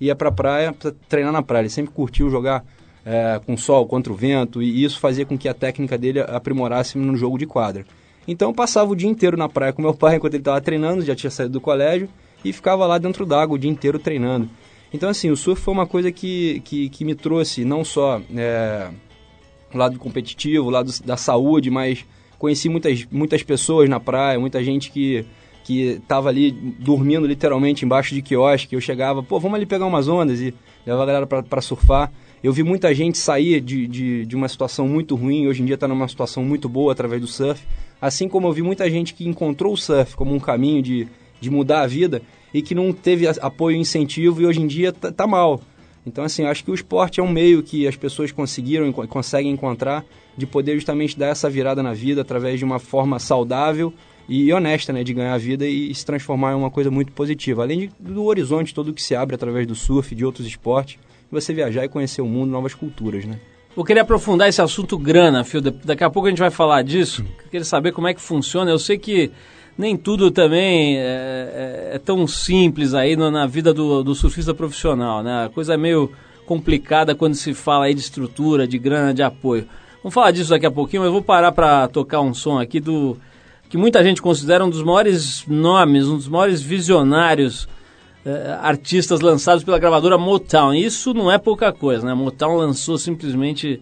ia 0.01 0.17
pra 0.17 0.33
praia 0.33 0.73
pra 0.73 0.93
treinar 1.09 1.33
na 1.33 1.43
praia. 1.43 1.63
Ele 1.63 1.69
sempre 1.69 1.93
curtiu 1.93 2.31
jogar 2.31 2.65
é, 3.05 3.41
com 3.45 3.57
sol, 3.57 3.87
contra 3.87 4.13
o 4.13 4.17
vento, 4.17 4.63
e 4.63 4.83
isso 4.83 4.99
fazia 4.99 5.27
com 5.27 5.37
que 5.37 5.49
a 5.49 5.55
técnica 5.55 5.99
dele 5.99 6.21
aprimorasse 6.21 6.97
no 6.97 7.17
jogo 7.17 7.37
de 7.37 7.47
quadra. 7.47 7.85
Então 8.27 8.51
eu 8.51 8.55
passava 8.55 8.91
o 8.91 8.97
dia 8.97 9.09
inteiro 9.09 9.37
na 9.37 9.49
praia 9.49 9.73
com 9.73 9.83
meu 9.83 9.95
pai 9.95 10.17
enquanto 10.17 10.35
ele 10.35 10.41
estava 10.41 10.61
treinando, 10.61 11.03
já 11.03 11.15
tinha 11.15 11.31
saído 11.31 11.53
do 11.53 11.61
colégio, 11.61 12.09
e 12.45 12.53
ficava 12.53 12.87
lá 12.87 12.99
dentro 12.99 13.27
d'água 13.27 13.57
o 13.57 13.59
dia 13.59 13.71
inteiro 13.71 13.99
treinando. 13.99 14.49
Então, 14.93 15.09
assim, 15.09 15.31
o 15.31 15.37
surf 15.37 15.61
foi 15.63 15.73
uma 15.73 15.87
coisa 15.87 16.13
que, 16.13 16.61
que, 16.65 16.89
que 16.89 17.05
me 17.05 17.15
trouxe 17.15 17.65
não 17.65 17.85
só 17.85 18.21
é, 18.37 18.89
o 19.77 19.81
lado 19.81 19.99
competitivo, 19.99 20.67
o 20.67 20.71
lado 20.71 20.93
da 21.05 21.17
saúde, 21.17 21.71
mas 21.71 22.05
conheci 22.39 22.69
muitas, 22.69 23.07
muitas 23.11 23.43
pessoas 23.43 23.89
na 23.89 24.01
praia, 24.01 24.39
muita 24.39 24.63
gente 24.63 24.91
que 24.91 25.25
que 25.65 26.01
estava 26.03 26.29
ali 26.29 26.51
dormindo 26.51 27.27
literalmente 27.27 27.85
embaixo 27.85 28.15
de 28.15 28.23
quiosque. 28.23 28.75
Eu 28.75 28.81
chegava, 28.81 29.23
pô, 29.23 29.39
vamos 29.39 29.57
ali 29.57 29.67
pegar 29.67 29.87
umas 29.87 30.09
ondas 30.09 30.41
e 30.41 30.53
levava 30.85 31.03
a 31.03 31.07
galera 31.07 31.27
para 31.27 31.61
surfar. 31.61 32.13
Eu 32.43 32.53
vi 32.53 32.63
muita 32.63 32.93
gente 32.93 33.17
sair 33.19 33.61
de, 33.61 33.87
de, 33.87 34.27
de 34.27 34.37
uma 34.37 34.49
situação 34.49 34.89
muito 34.89 35.15
ruim, 35.15 35.47
hoje 35.47 35.63
em 35.63 35.65
dia 35.65 35.77
está 35.77 35.87
numa 35.87 36.09
situação 36.09 36.45
muito 36.45 36.69
boa 36.69 36.93
através 36.93 37.21
do 37.21 37.29
surf. 37.29 37.65
Assim 38.01 38.29
como 38.29 38.49
eu 38.49 38.53
vi 38.53 38.63
muita 38.63 38.91
gente 38.91 39.15
que 39.15 39.29
encontrou 39.29 39.75
o 39.75 39.77
surf 39.77 40.17
como 40.17 40.35
um 40.35 40.41
caminho 40.41 40.83
de, 40.83 41.07
de 41.41 41.51
mudar 41.51 41.83
a 41.83 41.87
vida 41.87 42.21
e 42.53 42.61
que 42.61 42.75
não 42.75 42.93
teve 42.93 43.29
apoio 43.41 43.77
e 43.77 43.81
incentivo 43.81 44.43
e 44.43 44.47
hoje 44.47 44.61
em 44.61 44.67
dia 44.67 44.93
tá, 44.93 45.13
tá 45.13 45.27
mal. 45.27 45.61
Então, 46.07 46.25
assim, 46.25 46.45
acho 46.45 46.65
que 46.65 46.71
o 46.71 46.75
esporte 46.75 47.21
é 47.21 47.23
um 47.23 47.31
meio 47.31 47.63
que 47.63 47.87
as 47.87 47.95
pessoas 47.97 48.33
conseguiram 48.33 48.89
e 48.89 48.93
conseguem 49.07 49.53
encontrar 49.53 50.05
de 50.37 50.47
poder 50.47 50.75
justamente 50.75 51.17
dar 51.19 51.29
essa 51.29 51.49
virada 51.49 51.83
na 51.83 51.93
vida 51.93 52.23
através 52.23 52.59
de 52.59 52.65
uma 52.65 52.79
forma 52.79 53.19
saudável 53.19 53.93
e 54.29 54.53
honesta, 54.53 54.93
né, 54.93 55.05
de 55.05 55.13
ganhar 55.15 55.35
a 55.35 55.39
vida 55.39 55.67
e 55.67 55.95
se 55.95 56.05
transformar 56.07 56.53
em 56.53 56.57
uma 56.57 56.71
coisa 56.71 56.91
muito 56.91 57.13
positiva. 57.13 57.63
Além 57.63 57.79
de, 57.81 57.91
do 58.01 58.25
horizonte 58.25 58.75
todo 58.75 58.93
que 58.93 59.03
se 59.03 59.15
abre 59.15 59.35
através 59.35 59.67
do 59.67 59.75
surf 59.75 60.15
de 60.15 60.25
outros 60.25 60.47
esportes, 60.47 60.99
você 61.31 61.53
viajar 61.55 61.85
e 61.85 61.89
conhecer 61.89 62.21
o 62.23 62.27
mundo, 62.27 62.51
novas 62.51 62.75
culturas, 62.75 63.25
né? 63.25 63.39
Vou 63.75 63.85
querer 63.85 64.01
aprofundar 64.01 64.49
esse 64.49 64.61
assunto 64.61 64.99
grana, 64.99 65.45
Fio. 65.45 65.61
Da- 65.63 65.73
Daqui 65.85 66.05
a 66.05 66.11
pouco 66.11 66.27
a 66.27 66.31
gente 66.31 66.39
vai 66.41 66.51
falar 66.51 66.83
disso. 66.83 67.25
Eu 67.45 67.51
queria 67.51 67.65
saber 67.65 67.93
como 67.93 68.07
é 68.07 68.13
que 68.13 68.21
funciona. 68.21 68.71
Eu 68.71 68.79
sei 68.79 68.99
que 68.99 69.31
nem 69.77 69.97
tudo 69.97 70.31
também 70.31 70.97
é, 70.99 71.01
é- 71.03 71.91
é 71.95 71.99
tão 71.99 72.27
simples 72.27 72.95
aí 72.95 73.17
no- 73.17 73.31
na 73.31 73.47
vida 73.47 73.73
do, 73.73 74.03
do 74.03 74.15
surfista 74.15 74.53
profissional, 74.55 75.23
né? 75.23 75.47
A 75.47 75.49
coisa 75.49 75.75
é 75.75 75.77
meio 75.77 76.11
complicada 76.47 77.15
quando 77.15 77.35
se 77.35 77.55
fala 77.55 77.87
aí 77.87 77.95
de 77.95 78.01
estrutura, 78.01 78.67
de 78.67 78.79
grana, 78.79 79.15
de 79.15 79.23
apoio. 79.23 79.67
Vamos 80.03 80.13
falar 80.15 80.31
disso 80.33 80.51
daqui 80.51 80.67
a 80.67 80.71
pouquinho, 80.71 81.03
mas 81.03 81.07
eu 81.07 81.13
vou 81.13 81.23
parar 81.23 81.53
para 81.53 81.89
tocar 81.89 82.21
um 82.21 82.35
som 82.35 82.59
aqui 82.59 82.81
do 82.81 83.17
que 83.69 83.77
muita 83.79 84.03
gente 84.05 84.21
considera 84.21 84.65
um 84.65 84.69
dos 84.69 84.83
maiores 84.83 85.45
nomes, 85.47 86.07
um 86.07 86.17
dos 86.17 86.29
maiores 86.29 86.61
visionários 86.61 87.67
eh, 88.27 88.59
artistas 88.61 89.21
lançados 89.21 89.65
pela 89.65 89.79
gravadora 89.79 90.19
Motown. 90.19 90.75
Isso 90.75 91.15
não 91.15 91.31
é 91.33 91.39
pouca 91.39 91.73
coisa, 91.73 92.05
né? 92.07 92.13
Motown 92.15 92.57
lançou 92.57 92.99
simplesmente 92.99 93.81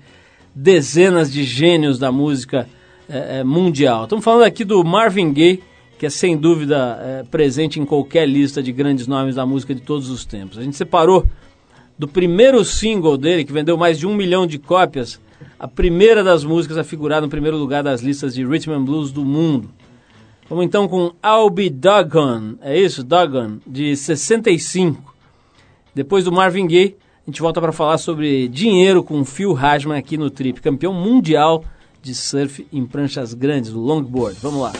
dezenas 0.54 1.32
de 1.32 1.42
gênios 1.44 1.98
da 1.98 2.12
música 2.12 2.68
eh, 3.08 3.38
eh, 3.40 3.44
mundial. 3.44 4.04
Estamos 4.04 4.24
falando 4.24 4.44
aqui 4.44 4.64
do 4.64 4.84
Marvin 4.84 5.32
Gaye, 5.32 5.62
que 6.00 6.06
é 6.06 6.10
sem 6.10 6.34
dúvida 6.34 6.98
eh, 6.98 7.24
presente 7.30 7.78
em 7.78 7.84
qualquer 7.84 8.26
lista 8.26 8.62
de 8.62 8.72
grandes 8.72 9.06
nomes 9.06 9.34
da 9.34 9.44
música 9.44 9.74
de 9.74 9.82
todos 9.82 10.08
os 10.08 10.24
tempos. 10.24 10.56
A 10.56 10.62
gente 10.62 10.74
separou 10.74 11.26
do 11.98 12.08
primeiro 12.08 12.64
single 12.64 13.18
dele, 13.18 13.44
que 13.44 13.52
vendeu 13.52 13.76
mais 13.76 13.98
de 13.98 14.06
um 14.06 14.16
milhão 14.16 14.46
de 14.46 14.58
cópias, 14.58 15.20
a 15.58 15.68
primeira 15.68 16.24
das 16.24 16.42
músicas 16.42 16.78
a 16.78 16.84
figurar 16.84 17.20
no 17.20 17.28
primeiro 17.28 17.58
lugar 17.58 17.82
das 17.82 18.00
listas 18.00 18.34
de 18.34 18.42
Rhythm 18.42 18.72
and 18.72 18.82
Blues 18.82 19.12
do 19.12 19.26
mundo. 19.26 19.68
Vamos 20.48 20.64
então 20.64 20.88
com 20.88 21.12
I'll 21.22 21.50
Be 21.50 21.68
Doggone, 21.68 22.56
é 22.62 22.80
isso? 22.80 23.04
Doggone, 23.04 23.60
de 23.66 23.94
65. 23.94 25.14
Depois 25.94 26.24
do 26.24 26.32
Marvin 26.32 26.66
Gaye, 26.66 26.96
a 27.26 27.30
gente 27.30 27.42
volta 27.42 27.60
para 27.60 27.72
falar 27.72 27.98
sobre 27.98 28.48
dinheiro 28.48 29.04
com 29.04 29.22
Phil 29.22 29.54
Hasman 29.54 29.98
aqui 29.98 30.16
no 30.16 30.30
Trip, 30.30 30.62
campeão 30.62 30.94
mundial 30.94 31.62
de 32.00 32.14
surf 32.14 32.66
em 32.72 32.86
pranchas 32.86 33.34
grandes, 33.34 33.70
do 33.70 33.80
longboard. 33.80 34.38
Vamos 34.40 34.62
lá. 34.62 34.72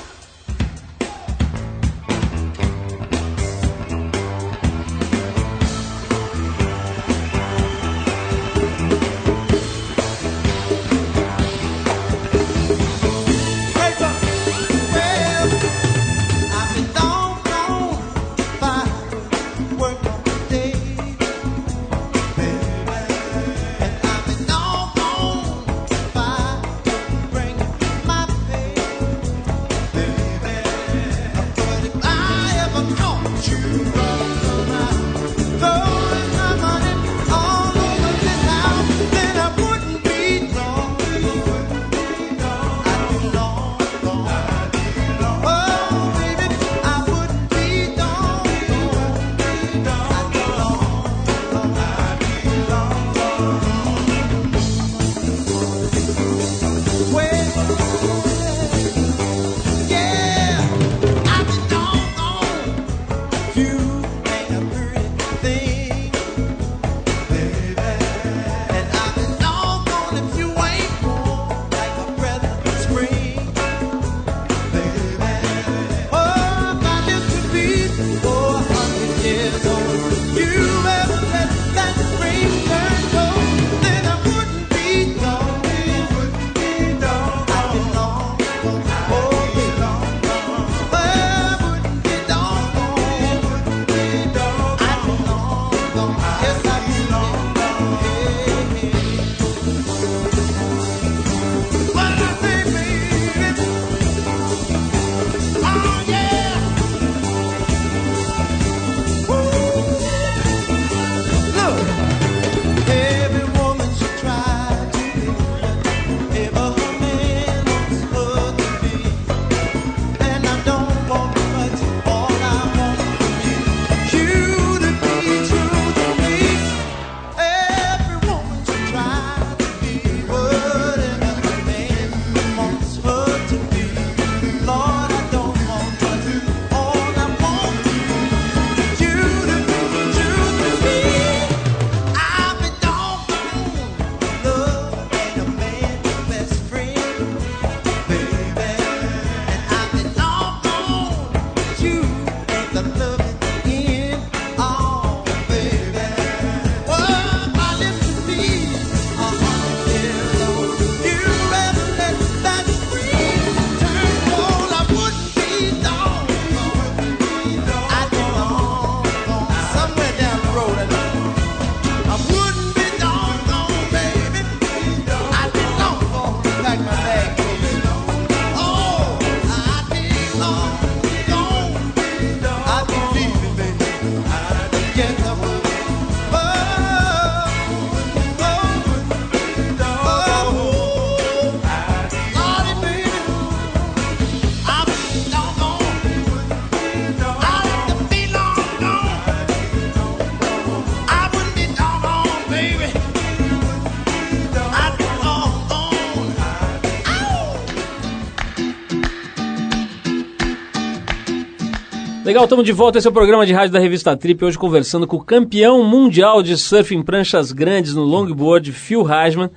Legal, 212.30 212.44
estamos 212.44 212.64
de 212.64 212.70
volta. 212.70 212.96
Esse 212.96 213.08
é 213.08 213.10
o 213.10 213.12
programa 213.12 213.44
de 213.44 213.52
rádio 213.52 213.72
da 213.72 213.80
revista 213.80 214.16
Trip. 214.16 214.44
Hoje 214.44 214.56
conversando 214.56 215.04
com 215.04 215.16
o 215.16 215.20
campeão 215.24 215.82
mundial 215.82 216.44
de 216.44 216.56
surf 216.56 216.94
em 216.94 217.02
pranchas 217.02 217.50
grandes 217.50 217.92
no 217.92 218.04
longboard, 218.04 218.70
Phil 218.70 219.04
Hasman, 219.04 219.50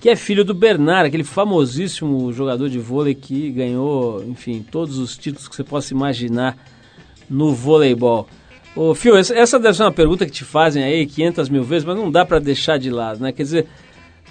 que 0.00 0.08
é 0.08 0.16
filho 0.16 0.42
do 0.42 0.54
Bernard, 0.54 1.06
aquele 1.06 1.22
famosíssimo 1.22 2.32
jogador 2.32 2.70
de 2.70 2.78
vôlei 2.78 3.14
que 3.14 3.50
ganhou, 3.50 4.24
enfim, 4.24 4.64
todos 4.70 4.96
os 4.96 5.18
títulos 5.18 5.46
que 5.48 5.54
você 5.54 5.62
possa 5.62 5.92
imaginar 5.92 6.56
no 7.28 7.52
voleibol. 7.52 8.26
Ô, 8.74 8.94
Phil, 8.94 9.18
essa- 9.18 9.58
deve 9.58 9.76
ser 9.76 9.82
uma 9.82 9.92
pergunta 9.92 10.24
que 10.24 10.32
te 10.32 10.44
fazem 10.44 10.82
aí 10.82 11.04
500 11.04 11.50
mil 11.50 11.62
vezes, 11.62 11.84
mas 11.84 11.94
não 11.94 12.10
dá 12.10 12.24
para 12.24 12.38
deixar 12.38 12.78
de 12.78 12.88
lado, 12.88 13.20
né? 13.20 13.32
Quer 13.32 13.42
dizer, 13.42 13.66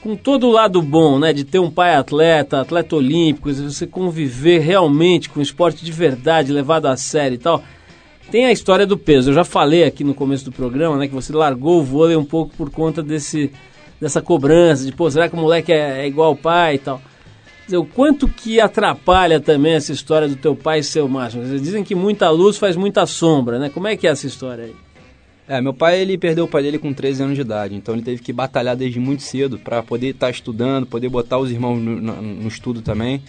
com 0.02 0.16
todo 0.16 0.48
o 0.48 0.52
lado 0.52 0.82
bom, 0.82 1.20
né, 1.20 1.32
de 1.32 1.44
ter 1.44 1.60
um 1.60 1.70
pai 1.70 1.94
atleta, 1.94 2.60
atleta 2.60 2.96
olímpico, 2.96 3.54
você 3.54 3.86
conviver 3.86 4.62
realmente 4.62 5.30
com 5.30 5.40
esporte 5.40 5.86
de 5.86 5.92
verdade, 5.92 6.52
levado 6.52 6.88
a 6.88 6.98
sério 6.98 7.36
e 7.36 7.38
tal, 7.38 7.64
tem 8.32 8.46
a 8.46 8.52
história 8.52 8.86
do 8.86 8.98
peso. 8.98 9.30
Eu 9.30 9.34
já 9.36 9.44
falei 9.44 9.84
aqui 9.84 10.04
no 10.04 10.14
começo 10.14 10.44
do 10.46 10.52
programa, 10.52 10.98
né, 10.98 11.08
que 11.08 11.14
você 11.14 11.32
largou 11.34 11.80
o 11.80 11.84
vôlei 11.84 12.16
um 12.16 12.26
pouco 12.26 12.56
por 12.56 12.70
conta 12.70 13.02
desse 13.04 13.52
dessa 14.02 14.22
cobrança 14.22 14.84
de, 14.86 14.92
pô, 14.92 15.10
será 15.10 15.30
que 15.30 15.36
o 15.36 15.40
moleque 15.40 15.72
é, 15.72 16.02
é 16.02 16.08
igual 16.08 16.30
ao 16.30 16.36
pai 16.36 16.76
e 16.76 16.78
tal. 16.80 17.02
Dizer, 17.64 17.78
o 17.78 17.86
quanto 17.86 18.28
que 18.28 18.60
atrapalha 18.60 19.40
também 19.40 19.74
essa 19.74 19.94
história 19.94 20.28
do 20.28 20.36
teu 20.36 20.54
pai 20.58 20.84
ser 20.84 21.00
o 21.02 21.08
máximo? 21.08 21.44
Dizer, 21.44 21.60
dizem 21.62 21.84
que 21.86 21.96
muita 21.96 22.30
luz 22.30 22.58
faz 22.58 22.76
muita 22.76 23.06
sombra, 23.06 23.58
né? 23.58 23.70
Como 23.70 23.88
é 23.88 23.96
que 23.96 24.06
é 24.06 24.10
essa 24.10 24.28
história 24.28 24.66
aí? 24.66 24.76
É, 25.48 25.62
meu 25.62 25.74
pai 25.74 26.02
ele 26.02 26.18
perdeu 26.18 26.44
o 26.44 26.48
pai 26.50 26.64
dele 26.64 26.78
com 26.78 26.92
13 26.94 27.24
anos 27.24 27.36
de 27.36 27.42
idade, 27.42 27.76
então 27.76 27.94
ele 27.96 28.02
teve 28.04 28.22
que 28.22 28.34
batalhar 28.34 28.76
desde 28.76 29.00
muito 29.00 29.24
cedo 29.24 29.58
para 29.58 29.82
poder 29.82 30.08
estar 30.10 30.30
estudando, 30.30 30.86
poder 30.86 31.08
botar 31.08 31.38
os 31.38 31.50
irmãos 31.52 31.78
no, 31.82 31.96
no- 32.02 32.22
no 32.22 32.48
estudo 32.50 32.82
também. 32.82 33.22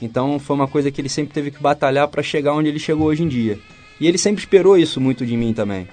Então 0.00 0.38
foi 0.38 0.56
uma 0.56 0.68
coisa 0.68 0.90
que 0.90 1.00
ele 1.00 1.08
sempre 1.08 1.32
teve 1.32 1.50
que 1.50 1.62
batalhar 1.62 2.06
para 2.08 2.22
chegar 2.22 2.52
onde 2.52 2.68
ele 2.68 2.78
chegou 2.78 3.06
hoje 3.06 3.22
em 3.22 3.28
dia. 3.28 3.58
E 4.00 4.06
ele 4.06 4.18
sempre 4.18 4.40
esperou 4.42 4.76
isso 4.78 5.00
muito 5.00 5.26
de 5.26 5.36
mim 5.36 5.52
também. 5.52 5.88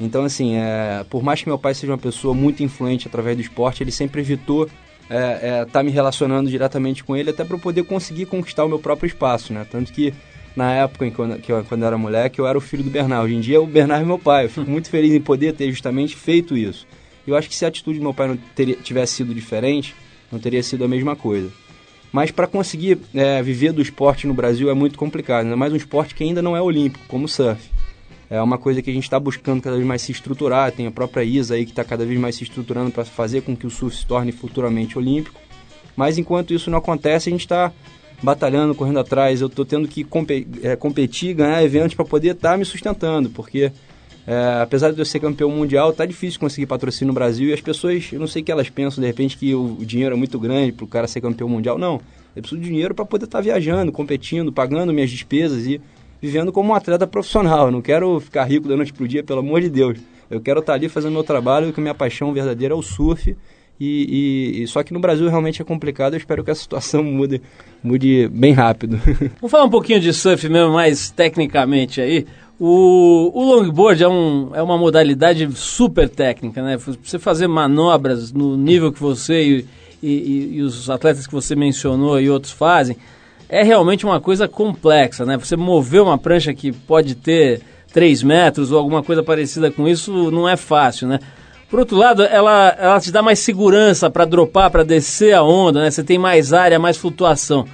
Então 0.00 0.24
assim, 0.24 0.56
é, 0.56 1.04
por 1.08 1.22
mais 1.22 1.40
que 1.42 1.48
meu 1.48 1.58
pai 1.58 1.74
seja 1.74 1.92
uma 1.92 1.98
pessoa 1.98 2.34
muito 2.34 2.62
influente 2.62 3.08
através 3.08 3.36
do 3.36 3.40
esporte, 3.42 3.82
ele 3.82 3.90
sempre 3.90 4.20
evitou 4.20 4.68
estar 5.64 5.82
me 5.82 5.90
relacionando 5.90 6.50
diretamente 6.50 7.04
com 7.04 7.16
ele 7.16 7.30
até 7.30 7.44
para 7.44 7.54
eu 7.56 7.60
poder 7.60 7.84
conseguir 7.84 8.26
conquistar 8.26 8.64
o 8.64 8.68
meu 8.68 8.78
próprio 8.78 9.06
espaço, 9.06 9.52
né? 9.52 9.64
Tanto 9.70 9.92
que 9.92 10.12
na 10.56 10.72
época 10.72 11.06
em 11.06 11.10
que 11.12 11.18
eu, 11.18 11.38
que 11.38 11.52
eu- 11.52 11.64
quando 11.64 11.82
eu 11.82 11.86
era 11.86 11.96
moleque, 11.98 12.38
eu 12.40 12.46
era 12.46 12.58
o 12.58 12.60
filho 12.60 12.82
do 12.82 12.90
Bernard. 12.90 13.24
Hoje 13.26 13.34
em 13.36 13.40
dia, 13.40 13.60
o 13.60 13.66
Bernard 13.66 14.02
é 14.02 14.06
meu 14.06 14.18
pai. 14.18 14.46
Eu 14.46 14.50
fico 14.50 14.68
muito 14.70 14.90
feliz 14.90 15.12
em 15.14 15.20
poder 15.20 15.52
ter 15.54 15.70
justamente 15.70 16.16
feito 16.16 16.56
isso. 16.56 16.86
Eu 17.26 17.36
acho 17.36 17.48
que 17.48 17.54
se 17.54 17.64
a 17.64 17.68
atitude 17.68 17.98
do 17.98 18.02
meu 18.02 18.12
pai 18.14 18.28
não 18.28 18.36
teria, 18.54 18.74
tivesse 18.76 19.14
sido 19.14 19.32
diferente, 19.34 19.94
não 20.32 20.38
teria 20.38 20.62
sido 20.62 20.84
a 20.84 20.88
mesma 20.88 21.14
coisa. 21.14 21.50
Mas 22.16 22.30
para 22.30 22.46
conseguir 22.46 22.98
é, 23.14 23.42
viver 23.42 23.72
do 23.72 23.82
esporte 23.82 24.26
no 24.26 24.32
Brasil 24.32 24.70
é 24.70 24.74
muito 24.74 24.96
complicado, 24.96 25.44
ainda 25.44 25.54
mais 25.54 25.70
um 25.70 25.76
esporte 25.76 26.14
que 26.14 26.24
ainda 26.24 26.40
não 26.40 26.56
é 26.56 26.62
olímpico, 26.62 27.04
como 27.08 27.26
o 27.26 27.28
surf. 27.28 27.60
É 28.30 28.40
uma 28.40 28.56
coisa 28.56 28.80
que 28.80 28.88
a 28.88 28.92
gente 28.94 29.02
está 29.02 29.20
buscando 29.20 29.60
cada 29.60 29.76
vez 29.76 29.86
mais 29.86 30.00
se 30.00 30.12
estruturar. 30.12 30.72
Tem 30.72 30.86
a 30.86 30.90
própria 30.90 31.22
ISA 31.22 31.56
aí 31.56 31.66
que 31.66 31.72
está 31.72 31.84
cada 31.84 32.06
vez 32.06 32.18
mais 32.18 32.34
se 32.34 32.44
estruturando 32.44 32.90
para 32.90 33.04
fazer 33.04 33.42
com 33.42 33.54
que 33.54 33.66
o 33.66 33.70
surf 33.70 33.94
se 33.94 34.06
torne 34.06 34.32
futuramente 34.32 34.96
olímpico. 34.96 35.38
Mas 35.94 36.16
enquanto 36.16 36.54
isso 36.54 36.70
não 36.70 36.78
acontece, 36.78 37.28
a 37.28 37.32
gente 37.32 37.42
está 37.42 37.70
batalhando, 38.22 38.74
correndo 38.74 39.00
atrás. 39.00 39.42
Eu 39.42 39.48
estou 39.48 39.66
tendo 39.66 39.86
que 39.86 40.06
é, 40.62 40.74
competir, 40.74 41.34
ganhar 41.34 41.62
eventos 41.62 41.94
para 41.94 42.06
poder 42.06 42.30
estar 42.30 42.56
me 42.56 42.64
sustentando, 42.64 43.28
porque 43.28 43.70
é, 44.26 44.60
apesar 44.62 44.92
de 44.92 44.98
eu 44.98 45.04
ser 45.04 45.20
campeão 45.20 45.50
mundial, 45.50 45.92
tá 45.92 46.04
difícil 46.04 46.40
conseguir 46.40 46.66
patrocínio 46.66 47.08
no 47.08 47.14
Brasil 47.14 47.48
e 47.48 47.52
as 47.52 47.60
pessoas, 47.60 48.08
eu 48.12 48.18
não 48.18 48.26
sei 48.26 48.42
o 48.42 48.44
que 48.44 48.50
elas 48.52 48.68
pensam, 48.68 49.00
de 49.00 49.06
repente 49.06 49.36
que 49.36 49.54
o, 49.54 49.76
o 49.80 49.84
dinheiro 49.86 50.14
é 50.14 50.18
muito 50.18 50.38
grande 50.38 50.72
para 50.72 50.84
o 50.84 50.88
cara 50.88 51.06
ser 51.06 51.20
campeão 51.20 51.48
mundial. 51.48 51.78
Não, 51.78 52.00
eu 52.34 52.42
preciso 52.42 52.60
de 52.60 52.68
dinheiro 52.68 52.94
para 52.94 53.04
poder 53.04 53.26
estar 53.26 53.40
viajando, 53.40 53.92
competindo, 53.92 54.52
pagando 54.52 54.92
minhas 54.92 55.10
despesas 55.10 55.64
e 55.66 55.80
vivendo 56.20 56.50
como 56.52 56.70
um 56.70 56.74
atleta 56.74 57.06
profissional. 57.06 57.66
Eu 57.66 57.70
não 57.72 57.80
quero 57.82 58.18
ficar 58.18 58.44
rico 58.44 58.66
da 58.68 58.76
noite 58.76 58.92
pro 58.92 59.06
dia, 59.06 59.22
pelo 59.22 59.40
amor 59.40 59.60
de 59.60 59.68
Deus. 59.70 59.98
Eu 60.28 60.40
quero 60.40 60.58
estar 60.58 60.72
ali 60.74 60.88
fazendo 60.88 61.12
meu 61.12 61.22
trabalho, 61.22 61.72
que 61.72 61.80
minha 61.80 61.94
paixão 61.94 62.32
verdadeira 62.32 62.74
é 62.74 62.76
o 62.76 62.82
surf. 62.82 63.36
E, 63.78 64.56
e- 64.58 64.62
e 64.62 64.66
só 64.66 64.82
que 64.82 64.92
no 64.92 64.98
Brasil 64.98 65.28
realmente 65.28 65.60
é 65.60 65.64
complicado. 65.64 66.14
Eu 66.14 66.18
espero 66.18 66.42
que 66.42 66.50
a 66.50 66.54
situação 66.54 67.02
mude, 67.04 67.40
mude 67.84 68.26
bem 68.28 68.52
rápido. 68.52 68.96
Vamos 69.38 69.50
falar 69.50 69.64
um 69.64 69.70
pouquinho 69.70 70.00
de 70.00 70.12
surf 70.12 70.48
mesmo, 70.48 70.72
mais 70.72 71.10
tecnicamente 71.10 72.00
aí. 72.00 72.26
O, 72.58 73.30
o 73.34 73.54
longboard 73.54 74.02
é, 74.02 74.08
um, 74.08 74.50
é 74.54 74.62
uma 74.62 74.78
modalidade 74.78 75.46
super 75.54 76.08
técnica, 76.08 76.62
né? 76.62 76.76
Você 76.78 77.18
fazer 77.18 77.46
manobras 77.46 78.32
no 78.32 78.56
nível 78.56 78.90
que 78.90 79.00
você 79.00 79.42
e, 79.42 79.66
e- 80.02 80.48
e 80.56 80.62
os 80.62 80.88
atletas 80.88 81.26
que 81.26 81.34
você 81.34 81.54
mencionou 81.54 82.18
e 82.18 82.30
outros 82.30 82.52
fazem, 82.52 82.96
é 83.48 83.62
realmente 83.62 84.06
uma 84.06 84.20
coisa 84.20 84.48
complexa, 84.48 85.26
né? 85.26 85.36
Você 85.36 85.54
mover 85.54 86.00
uma 86.00 86.16
prancha 86.16 86.54
que 86.54 86.72
pode 86.72 87.14
ter 87.14 87.60
3 87.92 88.22
metros 88.22 88.72
ou 88.72 88.78
alguma 88.78 89.02
coisa 89.02 89.22
parecida 89.22 89.70
com 89.70 89.86
isso 89.86 90.30
não 90.30 90.48
é 90.48 90.56
fácil, 90.56 91.08
né? 91.08 91.18
Por 91.68 91.80
outro 91.80 91.96
lado, 91.96 92.22
ela, 92.22 92.74
ela 92.78 93.00
te 93.00 93.10
dá 93.10 93.20
mais 93.22 93.40
segurança 93.40 94.08
para 94.08 94.24
dropar, 94.24 94.70
para 94.70 94.84
descer 94.84 95.34
a 95.34 95.42
onda, 95.42 95.82
né? 95.82 95.90
Você 95.90 96.02
tem 96.02 96.16
mais 96.16 96.52
área, 96.54 96.78
mais 96.78 96.96
flutuação. 96.96 97.66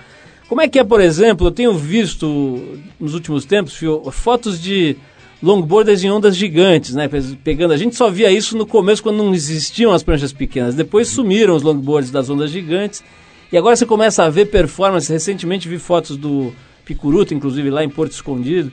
Como 0.52 0.60
é 0.60 0.68
que 0.68 0.78
é, 0.78 0.84
por 0.84 1.00
exemplo, 1.00 1.46
eu 1.46 1.50
tenho 1.50 1.72
visto 1.72 2.60
nos 3.00 3.14
últimos 3.14 3.46
tempos, 3.46 3.72
Fio, 3.72 4.02
fotos 4.10 4.60
de 4.60 4.98
longboarders 5.42 6.04
em 6.04 6.10
ondas 6.10 6.36
gigantes, 6.36 6.94
né? 6.94 7.08
Pe- 7.08 7.38
Pegando, 7.42 7.72
a 7.72 7.76
gente 7.78 7.96
só 7.96 8.10
via 8.10 8.30
isso 8.30 8.54
no 8.58 8.66
começo 8.66 9.02
quando 9.02 9.16
não 9.16 9.32
existiam 9.32 9.92
as 9.92 10.02
pranchas 10.02 10.30
pequenas. 10.30 10.74
Depois 10.74 11.08
sumiram 11.08 11.56
os 11.56 11.62
longboards 11.62 12.10
das 12.10 12.28
ondas 12.28 12.50
gigantes. 12.50 13.02
E 13.50 13.56
agora 13.56 13.74
você 13.74 13.86
começa 13.86 14.24
a 14.24 14.28
ver 14.28 14.50
performance. 14.50 15.10
Recentemente 15.10 15.66
vi 15.66 15.78
fotos 15.78 16.18
do 16.18 16.52
Picuruto, 16.84 17.32
inclusive 17.32 17.70
lá 17.70 17.82
em 17.82 17.88
Porto 17.88 18.12
Escondido, 18.12 18.70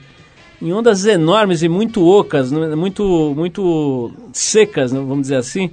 em 0.61 0.73
ondas 0.73 1.05
enormes 1.05 1.63
e 1.63 1.69
muito 1.69 2.05
ocas, 2.05 2.51
né? 2.51 2.75
muito, 2.75 3.33
muito 3.37 4.11
secas, 4.33 4.91
né? 4.91 4.99
vamos 4.99 5.21
dizer 5.21 5.37
assim. 5.37 5.69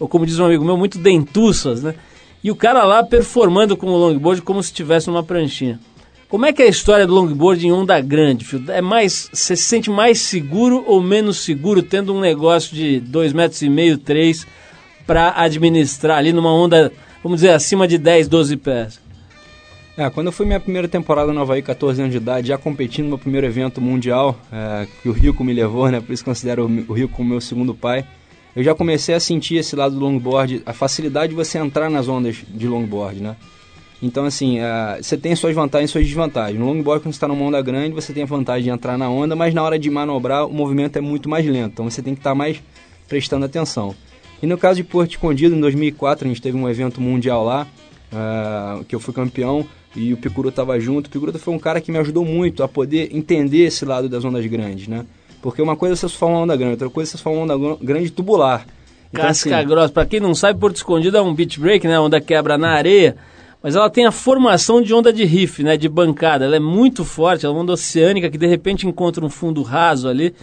Ou 0.00 0.08
como 0.08 0.26
diz 0.26 0.40
um 0.40 0.44
amigo 0.46 0.64
meu, 0.64 0.76
muito 0.76 0.98
dentuças, 0.98 1.84
né? 1.84 1.94
E 2.46 2.50
o 2.52 2.54
cara 2.54 2.84
lá 2.84 3.02
performando 3.02 3.76
com 3.76 3.88
o 3.88 3.96
longboard 3.96 4.40
como 4.40 4.62
se 4.62 4.68
estivesse 4.68 5.08
numa 5.08 5.24
pranchinha. 5.24 5.80
Como 6.28 6.46
é 6.46 6.52
que 6.52 6.62
é 6.62 6.66
a 6.66 6.68
história 6.68 7.04
do 7.04 7.12
longboard 7.12 7.66
em 7.66 7.72
onda 7.72 8.00
grande? 8.00 8.46
É 8.68 8.80
mais, 8.80 9.28
você 9.32 9.56
se 9.56 9.64
sente 9.64 9.90
mais 9.90 10.20
seguro 10.20 10.84
ou 10.86 11.02
menos 11.02 11.38
seguro 11.38 11.82
tendo 11.82 12.14
um 12.14 12.20
negócio 12.20 12.72
de 12.72 13.02
2,5 13.10 13.34
metros 13.34 13.62
e 13.62 13.68
meio, 13.68 13.98
3 13.98 14.46
para 15.04 15.32
administrar 15.34 16.18
ali 16.18 16.32
numa 16.32 16.54
onda, 16.54 16.92
vamos 17.20 17.40
dizer, 17.40 17.50
acima 17.50 17.88
de 17.88 17.98
10, 17.98 18.28
12 18.28 18.56
pés? 18.58 19.00
É, 19.98 20.08
quando 20.08 20.28
eu 20.28 20.32
fui 20.32 20.46
minha 20.46 20.60
primeira 20.60 20.86
temporada 20.86 21.32
no 21.32 21.40
Havaí, 21.40 21.62
14 21.62 22.00
anos 22.00 22.12
de 22.12 22.18
idade, 22.18 22.46
já 22.46 22.56
competindo 22.56 23.06
no 23.06 23.08
meu 23.08 23.18
primeiro 23.18 23.44
evento 23.44 23.80
mundial, 23.80 24.38
é, 24.52 24.86
que 25.02 25.08
o 25.08 25.12
Rico 25.12 25.42
me 25.42 25.52
levou, 25.52 25.90
né? 25.90 26.00
Por 26.00 26.12
isso 26.12 26.24
considero 26.24 26.64
o 26.64 26.92
Rico 26.92 27.16
como 27.16 27.30
meu 27.30 27.40
segundo 27.40 27.74
pai. 27.74 28.06
Eu 28.56 28.64
já 28.64 28.74
comecei 28.74 29.14
a 29.14 29.20
sentir 29.20 29.56
esse 29.56 29.76
lado 29.76 29.94
do 29.94 30.00
longboard, 30.00 30.62
a 30.64 30.72
facilidade 30.72 31.28
de 31.28 31.34
você 31.34 31.58
entrar 31.58 31.90
nas 31.90 32.08
ondas 32.08 32.36
de 32.48 32.66
longboard, 32.66 33.20
né? 33.20 33.36
Então, 34.02 34.24
assim, 34.24 34.58
é, 34.58 34.98
você 35.02 35.14
tem 35.14 35.36
suas 35.36 35.54
vantagens 35.54 35.90
e 35.90 35.92
suas 35.92 36.06
desvantagens. 36.06 36.58
No 36.58 36.64
longboard, 36.64 37.02
quando 37.02 37.12
você 37.12 37.18
está 37.18 37.28
numa 37.28 37.44
onda 37.44 37.60
grande, 37.60 37.94
você 37.94 38.14
tem 38.14 38.22
a 38.22 38.26
vantagem 38.26 38.64
de 38.64 38.70
entrar 38.70 38.96
na 38.96 39.10
onda, 39.10 39.36
mas 39.36 39.52
na 39.52 39.62
hora 39.62 39.78
de 39.78 39.90
manobrar, 39.90 40.46
o 40.46 40.54
movimento 40.54 40.96
é 40.96 41.02
muito 41.02 41.28
mais 41.28 41.44
lento. 41.44 41.72
Então, 41.72 41.90
você 41.90 42.00
tem 42.00 42.14
que 42.14 42.20
estar 42.20 42.34
mais 42.34 42.62
prestando 43.06 43.44
atenção. 43.44 43.94
E 44.42 44.46
no 44.46 44.56
caso 44.56 44.76
de 44.76 44.84
Porto 44.84 45.10
Escondido, 45.10 45.54
em 45.54 45.60
2004, 45.60 46.24
a 46.24 46.28
gente 46.28 46.40
teve 46.40 46.56
um 46.56 46.66
evento 46.66 46.98
mundial 46.98 47.44
lá, 47.44 47.66
é, 48.10 48.84
que 48.84 48.94
eu 48.94 49.00
fui 49.00 49.12
campeão, 49.12 49.66
e 49.94 50.14
o 50.14 50.16
Picuru 50.16 50.48
estava 50.48 50.80
junto. 50.80 51.08
O 51.08 51.10
Picuru 51.10 51.38
foi 51.38 51.52
um 51.52 51.58
cara 51.58 51.78
que 51.78 51.92
me 51.92 51.98
ajudou 51.98 52.24
muito 52.24 52.62
a 52.62 52.68
poder 52.68 53.14
entender 53.14 53.64
esse 53.64 53.84
lado 53.84 54.08
das 54.08 54.24
ondas 54.24 54.46
grandes, 54.46 54.88
né? 54.88 55.04
Porque 55.46 55.62
uma 55.62 55.76
coisa 55.76 55.92
é 55.92 55.96
você 55.96 56.08
surfar 56.08 56.28
uma 56.28 56.40
onda 56.40 56.56
grande, 56.56 56.72
outra 56.72 56.90
coisa 56.90 57.08
é 57.08 57.10
você 57.12 57.18
surfar 57.18 57.32
uma 57.32 57.42
onda 57.44 57.56
gr- 57.56 57.76
grande 57.80 58.10
tubular. 58.10 58.66
Então, 59.10 59.24
Casca 59.26 59.56
assim, 59.56 59.68
grossa. 59.68 59.92
Pra 59.92 60.04
quem 60.04 60.18
não 60.18 60.34
sabe, 60.34 60.58
Porto 60.58 60.74
Escondido 60.74 61.16
é 61.16 61.22
um 61.22 61.32
beach 61.32 61.60
break, 61.60 61.86
né? 61.86 61.94
A 61.94 62.00
onda 62.00 62.20
quebra 62.20 62.58
na 62.58 62.70
areia. 62.70 63.16
Mas 63.62 63.76
ela 63.76 63.88
tem 63.88 64.04
a 64.06 64.10
formação 64.10 64.82
de 64.82 64.92
onda 64.92 65.12
de 65.12 65.24
riff, 65.24 65.62
né? 65.62 65.76
De 65.76 65.88
bancada. 65.88 66.44
Ela 66.44 66.56
é 66.56 66.58
muito 66.58 67.04
forte, 67.04 67.46
ela 67.46 67.54
é 67.54 67.56
uma 67.56 67.62
onda 67.62 67.74
oceânica 67.74 68.28
que 68.28 68.36
de 68.36 68.46
repente 68.48 68.88
encontra 68.88 69.24
um 69.24 69.30
fundo 69.30 69.62
raso 69.62 70.08
ali 70.08 70.34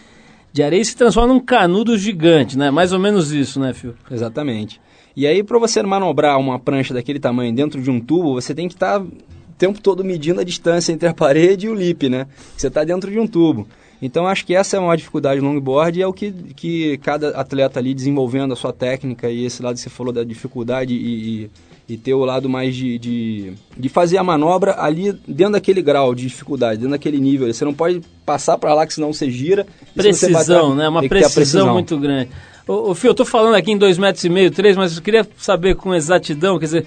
de 0.54 0.64
areia 0.64 0.80
e 0.80 0.86
se 0.86 0.96
transforma 0.96 1.34
num 1.34 1.40
canudo 1.42 1.98
gigante, 1.98 2.58
né? 2.58 2.72
Mais 2.72 2.94
ou 2.94 3.00
menos 3.00 3.34
isso, 3.34 3.60
né, 3.60 3.74
Fio? 3.74 3.96
Exatamente. 4.10 4.80
E 5.18 5.28
aí, 5.28 5.44
para 5.44 5.60
você 5.60 5.84
manobrar 5.84 6.40
uma 6.40 6.58
prancha 6.58 6.94
daquele 6.94 7.20
tamanho 7.20 7.54
dentro 7.54 7.82
de 7.82 7.92
um 7.92 8.00
tubo, 8.00 8.36
você 8.36 8.56
tem 8.56 8.70
que 8.70 8.74
estar 8.76 9.02
o 9.02 9.10
tempo 9.58 9.82
todo 9.82 10.02
medindo 10.02 10.40
a 10.40 10.46
distância 10.46 10.94
entre 10.94 11.10
a 11.10 11.14
parede 11.14 11.66
e 11.68 11.70
o 11.70 11.76
lip, 11.76 12.08
né? 12.08 12.26
Você 12.56 12.68
está 12.68 12.86
dentro 12.86 13.12
de 13.12 13.20
um 13.20 13.28
tubo. 13.28 13.68
Então, 14.04 14.28
acho 14.28 14.46
que 14.46 14.54
essa 14.54 14.76
é 14.76 14.80
uma 14.82 14.98
dificuldade 14.98 15.40
no 15.40 15.48
longboard 15.48 15.98
e 15.98 16.02
é 16.02 16.08
o 16.08 16.12
que, 16.12 16.30
que 16.58 16.98
cada 16.98 17.30
atleta 17.30 17.80
ali 17.80 17.94
desenvolvendo 17.94 18.52
a 18.52 18.56
sua 18.56 18.74
técnica 18.74 19.30
e 19.30 19.46
esse 19.46 19.64
lado 19.64 19.76
que 19.76 19.80
você 19.80 19.90
falou 19.90 20.12
da 20.12 20.26
dificuldade 20.26 20.94
e, 20.94 21.46
e, 21.88 21.94
e 21.94 21.98
ter 21.98 22.14
o 22.14 22.26
lado 22.26 22.50
mais 22.50 22.76
de, 22.76 23.00
de, 23.00 23.54
de 23.78 23.88
fazer 23.88 24.18
a 24.18 24.24
manobra 24.24 24.76
ali 24.78 25.14
dentro 25.26 25.54
daquele 25.54 25.82
grau 25.82 26.14
de 26.14 26.24
dificuldade, 26.24 26.80
dentro 26.80 26.92
daquele 26.92 27.18
nível. 27.18 27.52
Você 27.52 27.64
não 27.64 27.74
pode 27.74 28.02
passar 28.26 28.58
para 28.58 28.74
lá 28.74 28.86
que 28.86 28.94
senão 28.94 29.14
você 29.14 29.32
gira. 29.32 29.66
Precisão, 29.96 30.72
bater, 30.72 30.76
né? 30.76 30.90
Uma 30.90 31.00
a 31.00 31.08
precisão, 31.08 31.72
muito 31.72 31.98
grande. 31.98 32.30
Ô, 32.68 32.92
ô 32.92 32.96
Fio, 32.96 33.12
eu 33.12 33.16
tô 33.16 33.24
falando 33.24 33.56
aqui 33.56 33.72
em 33.72 33.80
2,5 33.80 34.00
metros 34.00 34.26
e 34.26 34.30
meio, 34.30 34.52
3, 34.52 34.76
mas 34.76 34.98
eu 34.98 35.02
queria 35.02 35.26
saber 35.38 35.78
com 35.78 35.96
exatidão, 35.96 36.60
quer 36.60 36.66
dizer, 36.66 36.86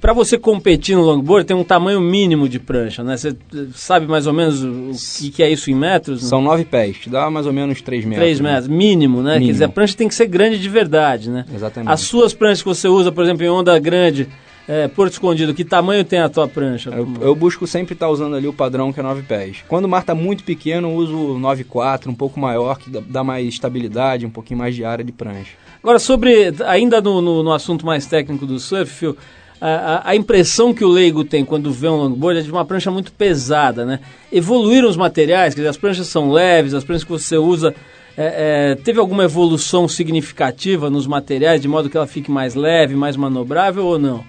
Para 0.00 0.12
você 0.12 0.38
competir 0.38 0.96
no 0.96 1.02
longboard 1.02 1.46
tem 1.46 1.56
um 1.56 1.64
tamanho 1.64 2.00
mínimo 2.00 2.48
de 2.48 2.58
prancha, 2.58 3.02
né? 3.02 3.16
Você 3.16 3.36
sabe 3.74 4.06
mais 4.06 4.26
ou 4.26 4.32
menos 4.32 4.62
o 4.62 5.20
que, 5.22 5.30
que 5.30 5.42
é 5.42 5.50
isso 5.50 5.70
em 5.70 5.74
metros? 5.74 6.22
né? 6.22 6.28
São 6.28 6.42
nove 6.42 6.64
pés, 6.64 6.98
dá 7.06 7.30
mais 7.30 7.46
ou 7.46 7.52
menos 7.52 7.80
3 7.80 8.04
metros. 8.04 8.24
3 8.24 8.40
metros, 8.40 8.68
mínimo, 8.68 9.22
né? 9.22 9.32
Quer 9.34 9.38
Mínimo. 9.40 9.52
dizer, 9.52 9.64
a 9.64 9.68
prancha 9.68 9.96
tem 9.96 10.08
que 10.08 10.14
ser 10.14 10.26
grande 10.26 10.58
de 10.58 10.68
verdade, 10.68 11.30
né? 11.30 11.44
Exatamente. 11.54 11.92
As 11.92 12.00
suas 12.00 12.32
pranchas 12.32 12.62
que 12.62 12.68
você 12.68 12.88
usa, 12.88 13.12
por 13.12 13.24
exemplo, 13.24 13.44
em 13.44 13.48
onda 13.48 13.78
grande, 13.78 14.28
é, 14.66 14.88
Porto 14.88 15.12
Escondido, 15.12 15.52
que 15.52 15.64
tamanho 15.64 16.04
tem 16.04 16.20
a 16.20 16.28
tua 16.28 16.48
prancha? 16.48 16.90
Eu, 16.90 17.06
eu 17.20 17.34
busco 17.34 17.66
sempre 17.66 17.92
estar 17.94 18.08
usando 18.08 18.34
ali 18.34 18.48
o 18.48 18.52
padrão 18.52 18.92
que 18.92 19.00
é 19.00 19.02
9 19.02 19.22
pés. 19.22 19.58
Quando 19.68 19.84
o 19.84 19.88
mar 19.88 20.00
está 20.00 20.14
muito 20.14 20.42
pequeno, 20.44 20.88
eu 20.88 20.94
uso 20.94 21.16
o 21.16 21.38
9,4, 21.38 22.08
um 22.08 22.14
pouco 22.14 22.40
maior, 22.40 22.78
que 22.78 22.88
dá, 22.90 23.02
dá 23.06 23.24
mais 23.24 23.46
estabilidade, 23.46 24.24
um 24.24 24.30
pouquinho 24.30 24.58
mais 24.58 24.74
de 24.74 24.84
área 24.84 25.04
de 25.04 25.12
prancha. 25.12 25.52
Agora, 25.82 25.98
sobre, 25.98 26.54
ainda 26.66 27.00
no, 27.02 27.20
no, 27.20 27.42
no 27.42 27.52
assunto 27.52 27.84
mais 27.84 28.06
técnico 28.06 28.46
do 28.46 28.58
surf, 28.58 28.90
Phil, 28.90 29.16
a, 29.60 30.10
a- 30.10 30.16
impressão 30.16 30.74
que 30.74 30.84
o 30.84 30.88
leigo 30.88 31.24
tem 31.24 31.44
quando 31.44 31.72
vê 31.72 31.88
um 31.88 31.96
longboard 31.96 32.40
é 32.40 32.42
de 32.42 32.50
uma 32.50 32.64
prancha 32.64 32.90
muito 32.90 33.12
pesada, 33.12 33.84
né? 33.84 34.00
Evoluíram 34.32 34.88
os 34.88 34.96
materiais, 34.96 35.54
quer 35.54 35.60
dizer, 35.60 35.70
as 35.70 35.76
pranchas 35.76 36.06
são 36.08 36.30
leves, 36.30 36.74
as 36.74 36.84
pranchas 36.84 37.04
que 37.04 37.10
você 37.10 37.36
usa... 37.36 37.74
é, 38.16 38.72
é, 38.72 38.74
teve 38.82 38.98
alguma 39.00 39.24
evolução 39.24 39.88
significativa 39.88 40.90
nos 40.90 41.06
materiais, 41.06 41.60
de 41.60 41.68
modo 41.68 41.88
que 41.90 41.96
ela 41.96 42.06
fique 42.06 42.30
mais 42.30 42.54
leve, 42.54 42.94
mais 42.94 43.16
manobrável 43.16 43.84
ou 43.86 43.98
não? 43.98 44.24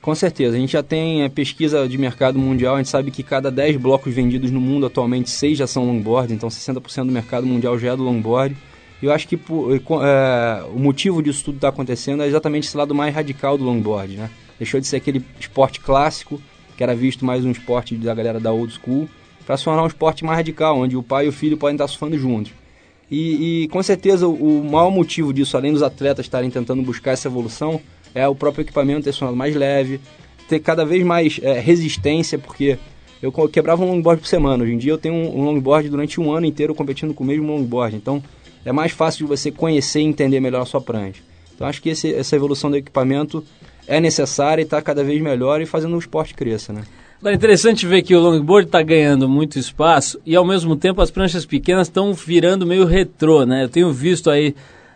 Com 0.00 0.14
certeza, 0.14 0.56
a 0.56 0.60
gente 0.60 0.72
já 0.72 0.84
tem 0.84 1.22
é, 1.24 1.28
pesquisa 1.28 1.88
de 1.88 1.98
mercado 1.98 2.38
mundial, 2.38 2.74
a 2.76 2.78
gente 2.78 2.88
sabe 2.88 3.10
que 3.10 3.24
cada 3.24 3.50
10 3.50 3.76
blocos 3.78 4.14
vendidos 4.14 4.52
no 4.52 4.60
mundo 4.60 4.86
atualmente, 4.86 5.28
6 5.30 5.58
já 5.58 5.66
são 5.66 5.84
longboard, 5.84 6.32
então 6.32 6.48
60% 6.48 7.06
do 7.06 7.12
mercado 7.12 7.44
mundial 7.44 7.76
já 7.76 7.92
é 7.92 7.96
do 7.96 8.04
longboard. 8.04 8.56
E 9.02 9.06
eu 9.06 9.12
acho 9.12 9.26
que 9.26 9.34
é, 9.34 10.62
o 10.74 10.78
motivo 10.78 11.20
disso 11.22 11.44
tudo 11.44 11.56
estar 11.56 11.68
acontecendo 11.68 12.22
é 12.22 12.26
exatamente 12.28 12.68
esse 12.68 12.76
lado 12.76 12.94
mais 12.94 13.14
radical 13.14 13.58
do 13.58 13.64
longboard, 13.64 14.16
né? 14.16 14.30
Deixou 14.58 14.80
de 14.80 14.86
ser 14.86 14.96
aquele 14.96 15.24
esporte 15.38 15.80
clássico, 15.80 16.40
que 16.76 16.82
era 16.82 16.94
visto 16.94 17.24
mais 17.24 17.44
um 17.44 17.50
esporte 17.50 17.94
da 17.96 18.14
galera 18.14 18.40
da 18.40 18.52
old 18.52 18.72
school, 18.72 19.08
para 19.46 19.56
se 19.56 19.64
tornar 19.64 19.82
um 19.82 19.86
esporte 19.86 20.24
mais 20.24 20.36
radical, 20.38 20.78
onde 20.78 20.96
o 20.96 21.02
pai 21.02 21.26
e 21.26 21.28
o 21.28 21.32
filho 21.32 21.56
podem 21.56 21.74
estar 21.76 21.86
surfando 21.88 22.18
juntos. 22.18 22.52
E, 23.10 23.62
e, 23.64 23.68
com 23.68 23.82
certeza 23.82 24.26
o, 24.26 24.60
o 24.60 24.64
maior 24.64 24.90
motivo 24.90 25.32
disso, 25.32 25.56
além 25.56 25.72
dos 25.72 25.82
atletas 25.82 26.26
estarem 26.26 26.50
tentando 26.50 26.82
buscar 26.82 27.12
essa 27.12 27.28
evolução, 27.28 27.80
é 28.14 28.26
o 28.26 28.34
próprio 28.34 28.62
equipamento 28.62 29.04
ter 29.04 29.12
se 29.12 29.18
tornado 29.20 29.36
mais 29.36 29.54
leve, 29.54 30.00
ter 30.48 30.58
cada 30.58 30.84
vez 30.84 31.04
mais 31.04 31.38
é, 31.42 31.60
resistência, 31.60 32.38
porque 32.38 32.78
eu 33.22 33.30
quebrava 33.48 33.84
um 33.84 33.88
longboard 33.92 34.20
por 34.20 34.26
semana. 34.28 34.64
Hoje 34.64 34.72
em 34.72 34.78
dia 34.78 34.92
eu 34.92 34.98
tenho 34.98 35.14
um, 35.14 35.40
um 35.40 35.44
longboard 35.44 35.88
durante 35.88 36.20
um 36.20 36.32
ano 36.32 36.46
inteiro 36.46 36.74
competindo 36.74 37.14
com 37.14 37.22
o 37.22 37.26
mesmo 37.26 37.46
longboard. 37.46 37.94
Então 37.96 38.22
é 38.64 38.72
mais 38.72 38.90
fácil 38.90 39.24
de 39.24 39.28
você 39.28 39.50
conhecer 39.52 40.00
e 40.00 40.04
entender 40.04 40.40
melhor 40.40 40.62
a 40.62 40.66
sua 40.66 40.80
prancha. 40.80 41.22
Então 41.54 41.66
acho 41.66 41.80
que 41.80 41.90
esse- 41.90 42.12
essa 42.12 42.34
evolução 42.34 42.70
do 42.70 42.76
equipamento 42.76 43.44
é 43.86 44.00
necessária 44.00 44.62
e 44.62 44.64
está 44.64 44.80
cada 44.82 45.02
vez 45.04 45.20
melhor 45.20 45.60
e 45.60 45.66
fazendo 45.66 45.94
o 45.96 45.98
esporte 45.98 46.34
cresça, 46.34 46.72
né? 46.72 46.82
É 47.24 47.32
interessante 47.32 47.86
ver 47.86 48.02
que 48.02 48.14
o 48.14 48.20
longboard 48.20 48.68
está 48.68 48.82
ganhando 48.82 49.28
muito 49.28 49.58
espaço 49.58 50.20
e, 50.24 50.36
ao 50.36 50.44
mesmo 50.44 50.76
tempo, 50.76 51.00
as 51.00 51.10
pranchas 51.10 51.46
pequenas 51.46 51.88
estão 51.88 52.12
virando 52.12 52.66
meio 52.66 52.84
retrô, 52.84 53.44
né? 53.46 53.64
Eu 53.64 53.68
tenho 53.68 53.90
visto 53.92 54.30
aí 54.30 54.54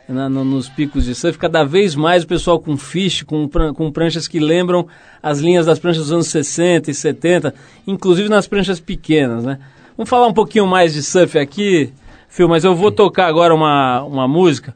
na- 0.09 0.29
no- 0.29 0.45
nos 0.45 0.69
picos 0.69 1.05
de 1.05 1.15
surf 1.15 1.39
cada 1.39 1.65
vez 1.65 1.95
mais 1.95 2.23
o 2.25 2.27
pessoal 2.27 2.59
com 2.61 2.77
fish, 2.77 3.23
com, 3.23 3.49
com 3.49 3.91
pranchas 3.91 4.29
que 4.29 4.39
lembram 4.39 4.87
as 5.23 5.39
linhas 5.39 5.67
das 5.67 5.79
pranchas 5.79 6.03
dos 6.05 6.13
anos 6.13 6.27
60 6.29 6.91
e 6.91 6.95
70, 6.95 7.55
inclusive 7.87 8.29
nas 8.29 8.47
pranchas 8.47 8.79
pequenas, 8.81 9.45
né? 9.45 9.59
Vamos 9.97 10.11
falar 10.11 10.27
um 10.27 10.35
pouquinho 10.35 10.67
mais 10.67 10.93
de 10.93 11.03
surf 11.03 11.39
aqui, 11.39 11.91
Phil, 12.29 12.49
mas 12.49 12.65
eu 12.65 12.75
vou 12.75 12.91
tocar 12.93 13.27
agora 13.27 13.55
uma, 13.55 14.03
uma 14.03 14.29
música 14.29 14.75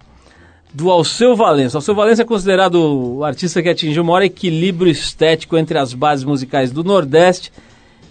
do 0.74 0.90
Alceu 0.90 1.37
Valença. 1.37 1.78
Alceu 1.78 1.94
Valença 1.94 2.22
é 2.22 2.24
considerado 2.24 2.74
o 2.74 3.24
artista 3.24 3.62
que 3.62 3.68
atingiu 3.68 4.02
o 4.02 4.06
maior 4.06 4.22
equilíbrio 4.22 4.90
estético 4.90 5.56
entre 5.56 5.78
as 5.78 5.94
bases 5.94 6.24
musicais 6.24 6.72
do 6.72 6.82
Nordeste 6.82 7.52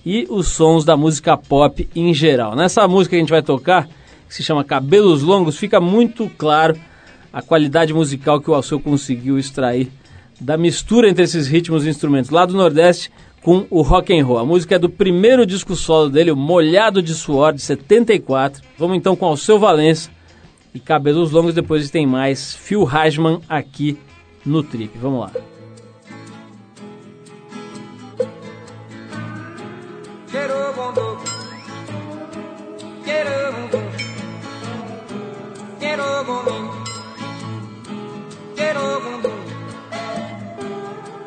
e 0.06 0.26
os 0.30 0.48
sons 0.48 0.86
da 0.86 0.96
música 0.96 1.36
pop 1.36 1.88
em 1.94 2.14
geral. 2.14 2.56
Nessa 2.56 2.88
música 2.88 3.12
que 3.12 3.16
a 3.18 3.20
gente 3.20 3.32
vai 3.32 3.42
tocar, 3.42 3.90
que 4.30 4.34
se 4.34 4.42
chama 4.42 4.64
Cabelos 4.64 5.22
Longos, 5.24 5.58
fica 5.58 5.82
muito 5.82 6.32
claro 6.38 6.78
a 7.34 7.42
qualidade 7.42 7.94
musical 7.94 8.40
que 8.40 8.50
o 8.50 8.54
Alceu 8.54 8.80
conseguiu 8.80 9.38
extrair 9.38 9.92
da 10.40 10.56
mistura 10.56 11.10
entre 11.10 11.24
esses 11.26 11.48
ritmos 11.48 11.86
e 11.86 11.90
instrumentos 11.90 12.32
lá 12.32 12.46
do 12.46 12.54
Nordeste 12.54 13.12
com 13.42 13.66
o 13.70 13.82
rock 13.82 14.18
and 14.18 14.26
roll. 14.26 14.40
A 14.40 14.46
música 14.46 14.76
é 14.76 14.80
do 14.80 14.90
primeiro 14.90 15.46
disco 15.46 15.76
solo 15.76 16.10
dele, 16.10 16.32
o 16.32 16.36
Molhado 16.36 17.02
de 17.02 17.14
Suor, 17.14 17.52
de 17.52 17.62
74. 17.62 18.64
Vamos 18.78 18.96
então 18.96 19.18
com 19.18 19.26
Alceu 19.26 19.60
Valença 19.60 20.10
e 20.74 20.80
cabelos 20.80 21.32
longos. 21.32 21.54
Depois 21.54 21.90
tem 21.90 22.08
mais 22.08 22.56
Phil 22.56 22.88
Hasman 22.88 23.42
aqui 23.48 23.98
no 24.46 24.64
Trip. 24.64 24.98
Vamos 24.98 25.22
lá. 25.22 25.32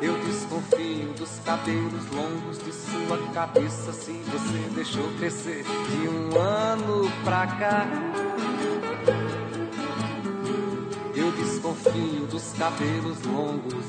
Eu 0.01 0.19
desconfio 0.25 1.13
dos 1.19 1.41
cabelos 1.45 2.11
longos 2.13 2.59
de 2.59 2.73
sua 2.73 3.19
cabeça 3.33 3.93
se 3.93 4.13
você 4.13 4.75
deixou 4.75 5.09
crescer 5.19 5.65
de 5.65 6.09
um 6.09 6.39
ano 6.39 7.11
pra 7.25 7.47
cá. 7.47 8.06
Cabelos 12.67 13.23
longos. 13.23 13.85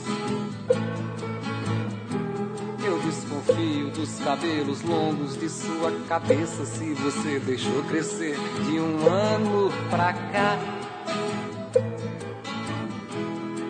Eu 2.86 2.99
desconfio 2.99 3.89
dos 3.89 4.19
cabelos 4.19 4.84
longos 4.84 5.36
de 5.36 5.49
sua 5.49 5.91
cabeça 6.07 6.63
se 6.63 6.93
você 6.93 7.39
deixou 7.39 7.84
crescer 7.86 8.38
de 8.65 8.80
um 8.80 9.07
ano 9.07 9.71
pra 9.89 10.13
cá. 10.13 10.59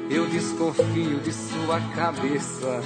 Eu 0.09 0.27
desconfio 0.27 1.21
de 1.21 1.31
sua 1.31 1.79
cabeça. 1.95 2.81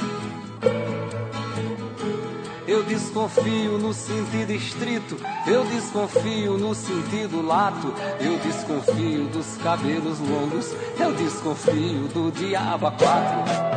Eu 2.81 2.87
desconfio 2.87 3.77
no 3.77 3.93
sentido 3.93 4.51
estrito, 4.53 5.15
eu 5.45 5.63
desconfio 5.65 6.57
no 6.57 6.73
sentido 6.73 7.39
lato, 7.39 7.93
eu 8.19 8.39
desconfio 8.39 9.25
dos 9.25 9.55
cabelos 9.57 10.17
longos, 10.19 10.73
eu 10.99 11.13
desconfio 11.13 12.07
do 12.07 12.31
diabo 12.31 12.87
a 12.87 12.91
quatro. 12.91 13.70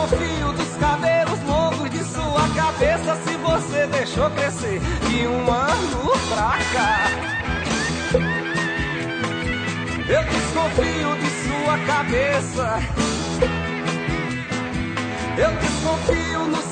Eu 0.00 0.06
desconfio 0.06 0.52
dos 0.54 0.76
cabelos 0.78 1.42
longos 1.42 1.90
de 1.90 2.02
sua 2.04 2.48
cabeça 2.54 3.16
se 3.22 3.36
você 3.36 3.86
deixou 3.88 4.30
crescer 4.30 4.80
de 5.10 5.26
um 5.26 5.52
ano 5.52 6.12
pra 6.30 6.56
cá. 6.72 7.06
Eu 10.08 10.24
desconfio 10.24 11.16
de 11.16 11.30
sua 11.44 11.78
cabeça. 11.86 12.80
Eu 15.36 15.50
desconfio 15.56 16.46
no 16.46 16.62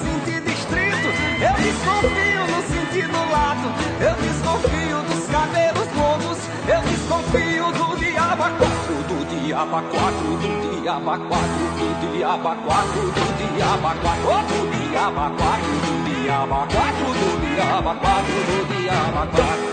do 9.59 9.65
diabo 9.65 9.77
a 9.77 9.83
quatro, 9.83 10.37
do 10.39 10.81
diabo 10.81 11.11
a 11.11 11.19
quatro, 11.19 11.67
do 11.75 12.13
diabo 12.13 12.49
a 12.49 12.55
quatro, 12.55 13.03
do 13.11 13.25
diabo 13.57 13.87
a 13.89 13.95
quatro, 13.95 14.55
do 14.55 14.71
diabo 14.71 15.21
a 15.21 15.31
quatro, 15.31 15.73
do 15.83 15.95
diabo 16.05 16.55
a 16.55 16.67
quatro, 16.69 17.07
do 17.13 17.31
diabo 17.41 17.89
a 17.89 17.95
quatro, 17.97 18.39
do 18.47 18.59
diabo 18.73 19.19
a 19.19 19.27
quatro. 19.27 19.69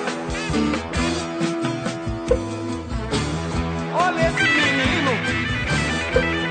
Olha 3.93 4.21
esse 4.27 4.47
menino, 4.57 5.11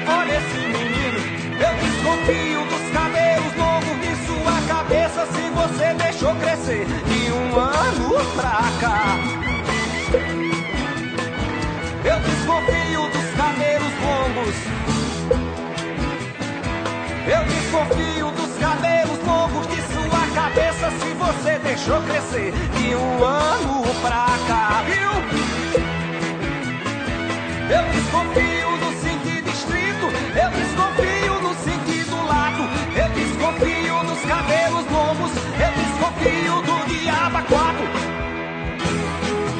olha 0.07 0.35
esse 0.39 0.59
menino. 0.73 1.19
Eu 1.59 1.73
desconfio 1.83 2.61
dos 2.71 2.85
cabelos 2.93 3.53
longos 3.57 3.97
de 4.01 4.13
sua 4.27 4.57
cabeça 4.69 5.27
se 5.27 5.43
você 5.51 5.87
deixou 5.95 6.35
crescer 6.37 6.87
de 6.87 7.33
um 7.33 7.59
ano 7.59 8.15
pra 8.37 8.63
cá. 8.81 9.19
Eu 12.05 12.21
desconfio 12.21 12.84
desconfio 17.75 18.31
dos 18.31 18.57
cabelos 18.59 19.19
longos 19.27 19.67
de 19.67 19.83
sua 19.83 20.05
deixou 21.59 22.01
crescer 22.03 22.53
de 22.53 22.95
um 22.95 23.25
ano 23.25 23.83
pra 24.01 24.27
cá, 24.47 24.85
viu? 24.87 25.11
Eu 27.69 27.83
desconfio 27.91 28.71
no 28.77 28.93
sentido 29.01 29.51
estrito, 29.51 30.07
eu 30.39 30.51
desconfio 30.51 31.35
no 31.43 31.53
sentido 31.55 32.15
lato, 32.29 32.63
eu 32.95 33.09
desconfio 33.11 34.05
dos 34.05 34.21
cabelos 34.21 34.87
longos, 34.93 35.33
eu 35.59 35.73
desconfio 35.83 36.63
do 36.63 36.77
diabo 36.87 37.43
quatro. 37.49 37.87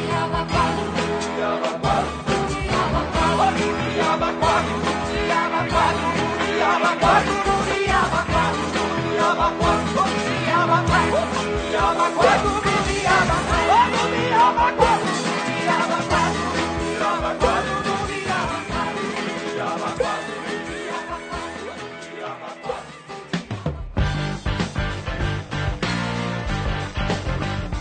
Diabo 0.07 0.47
quatro, 0.53 0.87
diabo 1.37 1.71
quatro, 1.81 2.11
diabo 2.63 3.01
quatro, 3.19 3.55
diabo 4.07 4.29
quatro, 5.69 6.07
diabo 6.55 6.91
quatro, 7.01 7.64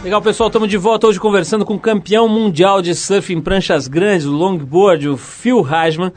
Legal, 0.03 0.21
pessoal, 0.21 0.47
estamos 0.47 0.67
de 0.67 0.75
volta 0.75 1.07
hoje 1.07 1.17
conversando 1.17 1.65
com 1.65 1.75
o 1.75 1.79
campeão 1.79 2.27
mundial 2.27 2.81
de 2.81 2.93
surf 2.93 3.33
em 3.33 3.39
pranchas 3.39 3.87
grandes, 3.87 4.27
o 4.27 4.33
longboard, 4.33 5.07
o 5.07 5.15
Phil 5.15 5.65
Hasman, 5.65 6.11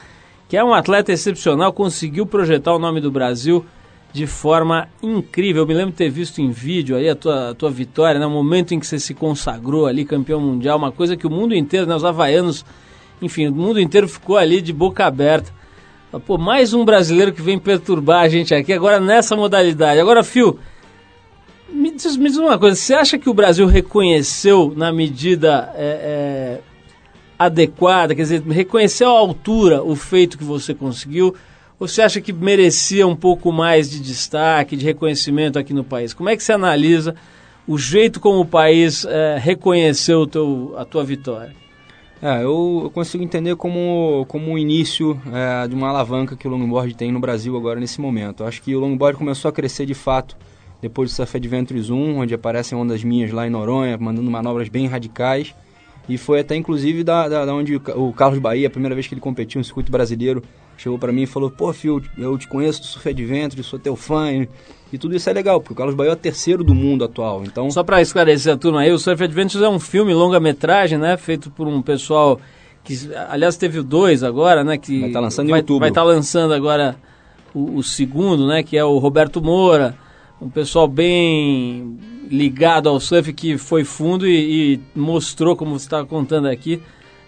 que 0.49 0.57
é 0.57 0.64
um 0.64 0.74
atleta 0.74 1.12
excepcional, 1.12 1.72
conseguiu 1.72 2.26
projetar 2.26 2.74
o 2.74 2.80
nome 2.80 3.01
do 3.01 3.12
Brasil 3.12 3.64
de 4.17 4.27
forma 4.27 4.89
incrível. 5.03 5.62
Eu 5.62 5.67
me 5.67 5.75
lembro 5.75 5.91
de 5.91 5.99
ter 5.99 6.09
visto 6.09 6.41
em 6.41 6.51
vídeo 6.51 6.97
aí 6.97 7.07
a 7.07 7.14
tua, 7.14 7.51
a 7.51 7.55
tua 7.55 7.71
vitória, 7.71 8.19
né? 8.19 8.25
o 8.25 8.31
momento 8.31 8.73
em 8.73 8.81
que 8.81 8.87
você 8.87 8.99
se 8.99 9.12
consagrou 9.12 9.87
ali, 9.87 10.07
campeão 10.07 10.41
mundial, 10.41 10.79
uma 10.79 10.91
coisa 10.91 11.19
que 11.19 11.27
o 11.27 11.31
mundo 11.31 11.55
inteiro, 11.55 11.87
né? 11.87 11.95
os 11.95 12.03
havaianos, 12.03 12.64
enfim, 13.21 13.49
o 13.49 13.53
mundo 13.53 13.79
inteiro 13.79 14.09
ficou 14.09 14.39
ali 14.39 14.62
de 14.62 14.73
boca 14.73 15.05
aberta. 15.05 15.53
Pô, 16.25 16.39
mais 16.39 16.73
um 16.73 16.83
brasileiro 16.83 17.31
que 17.31 17.43
vem 17.43 17.59
perturbar 17.59 18.23
a 18.23 18.29
gente 18.29 18.55
aqui, 18.55 18.73
agora 18.73 18.99
nessa 18.99 19.37
modalidade. 19.37 20.01
Agora, 20.01 20.25
Phil, 20.25 20.59
me 21.69 21.91
diz, 21.91 22.17
me 22.17 22.31
diz 22.31 22.39
uma 22.39 22.59
coisa, 22.59 22.75
você 22.75 22.95
acha 22.95 23.19
que 23.19 23.29
o 23.29 23.35
Brasil 23.35 23.67
reconheceu 23.67 24.73
na 24.75 24.91
medida 24.91 25.75
é, 25.75 25.85
é, 25.85 26.61
adequada, 27.39 28.14
quer 28.14 28.23
dizer, 28.23 28.43
reconheceu 28.49 29.11
à 29.11 29.19
altura 29.19 29.83
o 29.83 29.95
feito 29.95 30.39
que 30.39 30.45
você 30.45 30.73
conseguiu? 30.73 31.35
Você 31.79 32.01
acha 32.01 32.22
que 32.22 32.33
merecia 32.33 33.07
um 33.07 33.14
pouco 33.14 33.53
mais 33.53 33.91
de 33.91 34.01
destaque, 34.01 34.77
de 34.77 34.85
reconhecimento 34.85 35.59
aqui 35.59 35.74
no 35.74 35.85
país? 35.85 36.14
Como 36.14 36.31
é 36.31 36.35
que 36.35 36.43
você 36.43 36.53
analisa 36.53 37.14
o 37.68 37.77
jeito 37.77 38.18
como 38.18 38.41
o 38.41 38.47
país 38.47 39.05
é, 39.05 39.37
reconheceu 39.39 40.27
teu, 40.27 40.74
a 40.79 40.87
tua 40.87 41.05
vitória? 41.05 41.55
É, 42.22 42.43
eu, 42.43 42.81
eu 42.85 42.91
consigo 42.91 43.22
entender 43.22 43.55
como, 43.57 44.24
como 44.27 44.55
o 44.55 44.59
início 44.59 45.20
é, 45.31 45.68
de 45.68 45.74
uma 45.74 45.89
alavanca 45.91 46.35
que 46.35 46.49
o 46.49 46.51
longboard 46.51 46.95
tem 46.95 47.12
no 47.12 47.20
Brasil 47.20 47.55
agora 47.55 47.79
nesse 47.79 48.01
momento. 48.01 48.43
Eu 48.43 48.47
acho 48.47 48.62
que 48.62 48.74
o 48.74 48.81
longboard 48.81 49.18
começou 49.18 49.51
a 49.51 49.53
crescer 49.53 49.85
de 49.85 49.93
fato 49.95 50.35
depois 50.81 51.11
do 51.11 51.14
Surf 51.14 51.37
Adventures 51.37 51.91
1, 51.91 52.18
onde 52.20 52.33
aparecem 52.33 52.79
ondas 52.79 53.05
minhas 53.05 53.31
lá 53.33 53.47
em 53.47 53.51
Noronha, 53.51 53.99
mandando 53.99 54.31
manobras 54.31 54.70
bem 54.70 54.87
radicais. 54.87 55.55
E 56.09 56.16
foi 56.16 56.41
até 56.41 56.57
inclusive 56.57 57.05
da, 57.05 57.29
da, 57.29 57.45
da 57.45 57.55
onde 57.55 57.77
o 57.77 58.12
Carlos 58.14 58.39
Bahia, 58.39 58.68
a 58.68 58.70
primeira 58.70 58.95
vez 58.95 59.07
que 59.07 59.12
ele 59.12 59.20
competiu 59.20 59.59
no 59.59 59.64
circuito 59.64 59.93
brasileiro, 59.93 60.43
chegou 60.77 60.99
para 60.99 61.12
mim 61.12 61.22
e 61.22 61.27
falou: 61.27 61.51
Pô, 61.51 61.72
Phil, 61.72 62.03
eu 62.16 62.37
te 62.37 62.47
conheço 62.47 62.81
do 62.81 62.87
Surf 62.87 63.09
Adventures, 63.09 63.66
sou 63.66 63.79
teu 63.79 63.97
fã. 63.97 64.47
E 64.93 64.99
tudo 64.99 65.16
isso 65.16 65.29
é 65.29 65.33
legal, 65.33 65.61
porque 65.61 65.72
o 65.72 65.77
Carlos 65.77 65.97
Bahia 65.97 66.11
é 66.11 66.12
o 66.12 66.16
terceiro 66.16 66.62
do 66.62 66.74
mundo 66.74 67.05
atual. 67.05 67.43
Então, 67.45 67.70
Só 67.70 67.83
para 67.83 68.01
esclarecer 68.01 68.55
a 68.55 68.57
turma 68.57 68.81
aí, 68.81 68.93
o 68.93 68.99
Surf 68.99 69.22
Adventures 69.22 69.64
é 69.64 69.68
um 69.68 69.81
filme 69.81 70.14
longa-metragem, 70.14 70.97
né? 70.97 71.16
Feito 71.16 71.51
por 71.51 71.66
um 71.66 71.83
pessoal 71.83 72.41
que, 72.85 72.95
aliás, 73.29 73.57
teve 73.57 73.81
o 73.81 73.83
dois 73.83 74.22
agora, 74.22 74.62
né? 74.62 74.79
Que 74.79 75.01
Vai 75.01 75.11
tá 75.11 75.20
lançando 75.20 75.49
em 75.49 75.51
vai, 75.51 75.61
outubro. 75.61 75.81
Vai 75.81 75.89
estar 75.89 76.05
lançando 76.05 76.55
agora 76.55 76.97
o, 77.53 77.79
o 77.79 77.83
segundo, 77.83 78.47
né? 78.47 78.62
Que 78.62 78.79
é 78.79 78.85
o 78.85 78.99
Roberto 78.99 79.43
Moura, 79.43 79.97
um 80.41 80.49
pessoal 80.49 80.87
bem 80.87 81.99
ligado 82.31 82.89
ao 82.89 83.01
surf 83.01 83.33
que 83.33 83.59
foi 83.59 83.85
fundo 83.85 84.27
e, 84.27 84.74
e 84.74 84.81
mostrou, 84.95 85.57
como 85.57 85.79
você 85.79 85.87
estava 85.87 86.07
contando 86.07 86.47
aqui, 86.47 86.81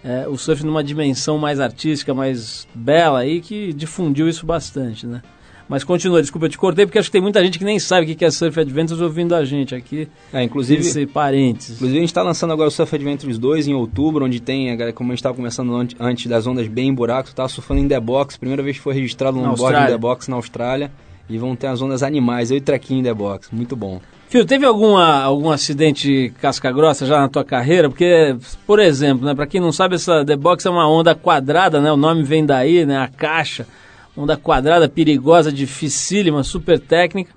é, 0.09 0.27
o 0.27 0.39
surf 0.39 0.65
numa 0.65 0.83
dimensão 0.83 1.37
mais 1.37 1.61
artística, 1.61 2.15
mais 2.15 2.67
bela 2.75 3.19
aí, 3.21 3.41
que 3.43 3.73
difundiu 3.75 4.29
isso 4.29 4.47
bastante, 4.47 5.07
né? 5.07 5.21
Mas 5.69 5.85
continua, 5.85 6.23
desculpa, 6.23 6.47
eu 6.47 6.51
te 6.51 6.57
cortei 6.57 6.87
porque 6.87 6.99
acho 6.99 7.09
que 7.09 7.13
tem 7.13 7.21
muita 7.21 7.45
gente 7.45 7.59
que 7.59 7.65
nem 7.65 7.79
sabe 7.79 8.11
o 8.11 8.17
que 8.17 8.25
é 8.25 8.31
Surf 8.31 8.59
Adventures 8.59 9.03
ouvindo 9.03 9.35
a 9.35 9.45
gente 9.45 9.75
aqui. 9.75 10.09
é, 10.33 10.43
inclusive, 10.43 10.81
Esse 10.81 11.07
parênteses. 11.07 11.77
Inclusive 11.77 11.99
a 11.99 12.01
gente 12.01 12.09
está 12.09 12.23
lançando 12.23 12.55
agora 12.55 12.69
o 12.69 12.71
Surf 12.71 12.95
Adventures 12.95 13.37
2 13.39 13.69
em 13.69 13.75
outubro, 13.75 14.25
onde 14.25 14.41
tem, 14.41 14.75
como 14.95 15.13
a 15.13 15.15
gente 15.15 15.19
estava 15.19 15.37
ante- 15.79 15.95
antes 16.01 16.27
das 16.27 16.47
ondas 16.47 16.67
bem 16.69 16.89
em 16.89 16.95
buraco, 16.95 17.29
estava 17.29 17.51
surfando 17.51 17.81
em 17.83 17.87
The 17.89 18.01
Box, 18.01 18.39
primeira 18.39 18.63
vez 18.63 18.79
que 18.79 18.83
foi 18.83 18.95
registrado 18.95 19.37
um 19.37 19.43
longboard 19.43 19.77
em. 19.77 19.93
The 19.93 19.99
Box 19.99 20.29
na 20.31 20.37
Austrália. 20.37 20.91
E 21.29 21.37
vão 21.37 21.55
ter 21.55 21.67
as 21.67 21.83
ondas 21.83 22.03
animais, 22.03 22.51
eu 22.51 22.57
e 22.57 22.61
Trequinho 22.61 23.05
The 23.05 23.13
Box, 23.13 23.49
muito 23.53 23.77
bom. 23.77 24.01
Fio, 24.29 24.45
teve 24.45 24.67
alguma, 24.67 25.23
algum 25.23 25.51
acidente 25.51 26.33
casca 26.41 26.71
grossa 26.71 27.07
já 27.07 27.19
na 27.19 27.29
tua 27.29 27.45
carreira? 27.45 27.89
Porque, 27.89 28.37
por 28.67 28.79
exemplo, 28.79 29.25
né, 29.25 29.35
para 29.35 29.47
quem 29.47 29.59
não 29.61 29.73
sabe, 29.73 29.95
essa 29.95 30.23
The 30.25 30.37
Box 30.37 30.67
é 30.67 30.71
uma 30.71 30.89
onda 30.89 31.15
quadrada, 31.15 31.81
né? 31.81 31.91
O 31.91 31.97
nome 31.97 32.23
vem 32.23 32.45
daí, 32.45 32.85
né? 32.85 32.99
A 32.99 33.09
caixa, 33.09 33.67
onda 34.15 34.37
quadrada, 34.37 34.87
perigosa, 34.87 35.51
dificílima, 35.51 36.43
super 36.45 36.79
técnica. 36.79 37.33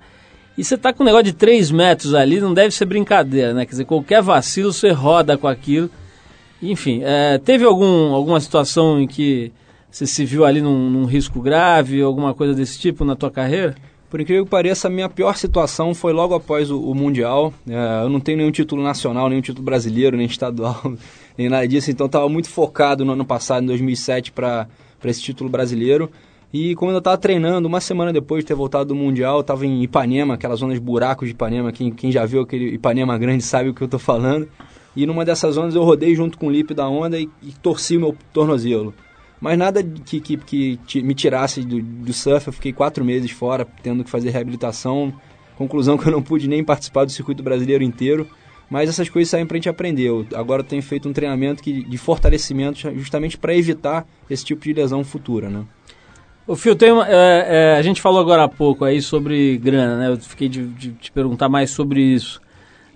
E 0.56 0.62
você 0.62 0.76
tá 0.76 0.92
com 0.92 1.02
um 1.02 1.06
negócio 1.06 1.24
de 1.24 1.32
3 1.32 1.70
metros 1.70 2.14
ali, 2.14 2.40
não 2.40 2.52
deve 2.52 2.74
ser 2.74 2.84
brincadeira, 2.84 3.54
né? 3.54 3.64
Quer 3.64 3.70
dizer, 3.70 3.84
qualquer 3.86 4.20
vacilo 4.20 4.70
você 4.70 4.90
roda 4.90 5.38
com 5.38 5.48
aquilo. 5.48 5.90
Enfim, 6.62 7.00
é, 7.02 7.38
teve 7.38 7.64
algum, 7.64 8.12
alguma 8.12 8.38
situação 8.38 9.00
em 9.00 9.06
que 9.06 9.50
você 9.92 10.06
se 10.06 10.24
viu 10.24 10.46
ali 10.46 10.62
num, 10.62 10.88
num 10.88 11.04
risco 11.04 11.38
grave, 11.42 12.00
alguma 12.00 12.32
coisa 12.32 12.54
desse 12.54 12.78
tipo 12.78 13.04
na 13.04 13.14
tua 13.14 13.30
carreira? 13.30 13.74
Por 14.08 14.20
incrível 14.20 14.44
que 14.44 14.50
pareça, 14.50 14.88
a 14.88 14.90
minha 14.90 15.08
pior 15.08 15.36
situação 15.36 15.94
foi 15.94 16.14
logo 16.14 16.34
após 16.34 16.70
o, 16.70 16.80
o 16.80 16.94
Mundial. 16.94 17.52
É, 17.68 18.02
eu 18.02 18.08
não 18.08 18.18
tenho 18.18 18.38
nenhum 18.38 18.50
título 18.50 18.82
nacional, 18.82 19.28
nenhum 19.28 19.42
título 19.42 19.62
brasileiro, 19.62 20.16
nem 20.16 20.26
estadual, 20.26 20.80
nem 21.36 21.50
nada 21.50 21.68
disso. 21.68 21.90
Então 21.90 22.06
estava 22.06 22.26
muito 22.26 22.48
focado 22.48 23.04
no 23.04 23.12
ano 23.12 23.24
passado, 23.24 23.64
em 23.64 23.66
2007, 23.66 24.32
para 24.32 24.66
esse 25.04 25.20
título 25.20 25.50
brasileiro. 25.50 26.10
E 26.54 26.74
como 26.74 26.90
eu 26.90 26.98
estava 26.98 27.18
treinando, 27.18 27.68
uma 27.68 27.80
semana 27.80 28.14
depois 28.14 28.44
de 28.44 28.48
ter 28.48 28.54
voltado 28.54 28.86
do 28.86 28.94
Mundial, 28.94 29.40
estava 29.40 29.66
em 29.66 29.82
Ipanema, 29.82 30.34
aquelas 30.34 30.60
zonas 30.60 30.78
buracos 30.78 31.28
de 31.28 31.34
Ipanema. 31.34 31.70
Quem, 31.70 31.90
quem 31.90 32.10
já 32.10 32.24
viu 32.24 32.40
aquele 32.40 32.74
Ipanema 32.74 33.16
grande 33.18 33.44
sabe 33.44 33.68
o 33.68 33.74
que 33.74 33.82
eu 33.82 33.86
estou 33.86 34.00
falando. 34.00 34.48
E 34.96 35.04
numa 35.06 35.22
dessas 35.22 35.54
zonas 35.54 35.74
eu 35.74 35.82
rodei 35.84 36.14
junto 36.14 36.38
com 36.38 36.46
o 36.46 36.50
lip 36.50 36.72
da 36.72 36.88
onda 36.88 37.20
e, 37.20 37.28
e 37.42 37.52
torci 37.62 37.98
o 37.98 38.00
meu 38.00 38.16
tornozelo. 38.32 38.94
Mas 39.42 39.58
nada 39.58 39.82
que, 39.82 40.20
que, 40.20 40.76
que 40.86 41.02
me 41.02 41.14
tirasse 41.14 41.62
do, 41.62 41.82
do 41.82 42.12
surf, 42.12 42.46
eu 42.46 42.52
fiquei 42.52 42.72
quatro 42.72 43.04
meses 43.04 43.28
fora, 43.32 43.66
tendo 43.82 44.04
que 44.04 44.08
fazer 44.08 44.30
reabilitação. 44.30 45.12
Conclusão 45.56 45.98
que 45.98 46.06
eu 46.06 46.12
não 46.12 46.22
pude 46.22 46.48
nem 46.48 46.62
participar 46.62 47.04
do 47.04 47.10
circuito 47.10 47.42
brasileiro 47.42 47.82
inteiro. 47.82 48.24
Mas 48.70 48.88
essas 48.88 49.08
coisas 49.08 49.28
saem 49.28 49.44
pra 49.44 49.56
gente 49.56 49.68
aprender. 49.68 50.04
Eu, 50.04 50.24
agora 50.34 50.62
tenho 50.62 50.80
feito 50.80 51.08
um 51.08 51.12
treinamento 51.12 51.60
que, 51.60 51.82
de 51.82 51.98
fortalecimento 51.98 52.78
justamente 52.94 53.36
para 53.36 53.52
evitar 53.52 54.06
esse 54.30 54.44
tipo 54.44 54.62
de 54.62 54.74
lesão 54.74 55.02
futura, 55.02 55.50
né? 55.50 55.64
O 56.46 56.54
Fio, 56.54 56.76
tem 56.76 56.92
uma, 56.92 57.06
é, 57.08 57.46
é, 57.48 57.76
a 57.76 57.82
gente 57.82 58.00
falou 58.00 58.20
agora 58.20 58.44
há 58.44 58.48
pouco 58.48 58.84
aí 58.84 59.02
sobre 59.02 59.58
grana, 59.58 59.98
né? 59.98 60.08
Eu 60.08 60.16
fiquei 60.18 60.48
de, 60.48 60.68
de 60.68 60.92
te 60.92 61.10
perguntar 61.10 61.48
mais 61.48 61.70
sobre 61.70 62.00
isso. 62.00 62.40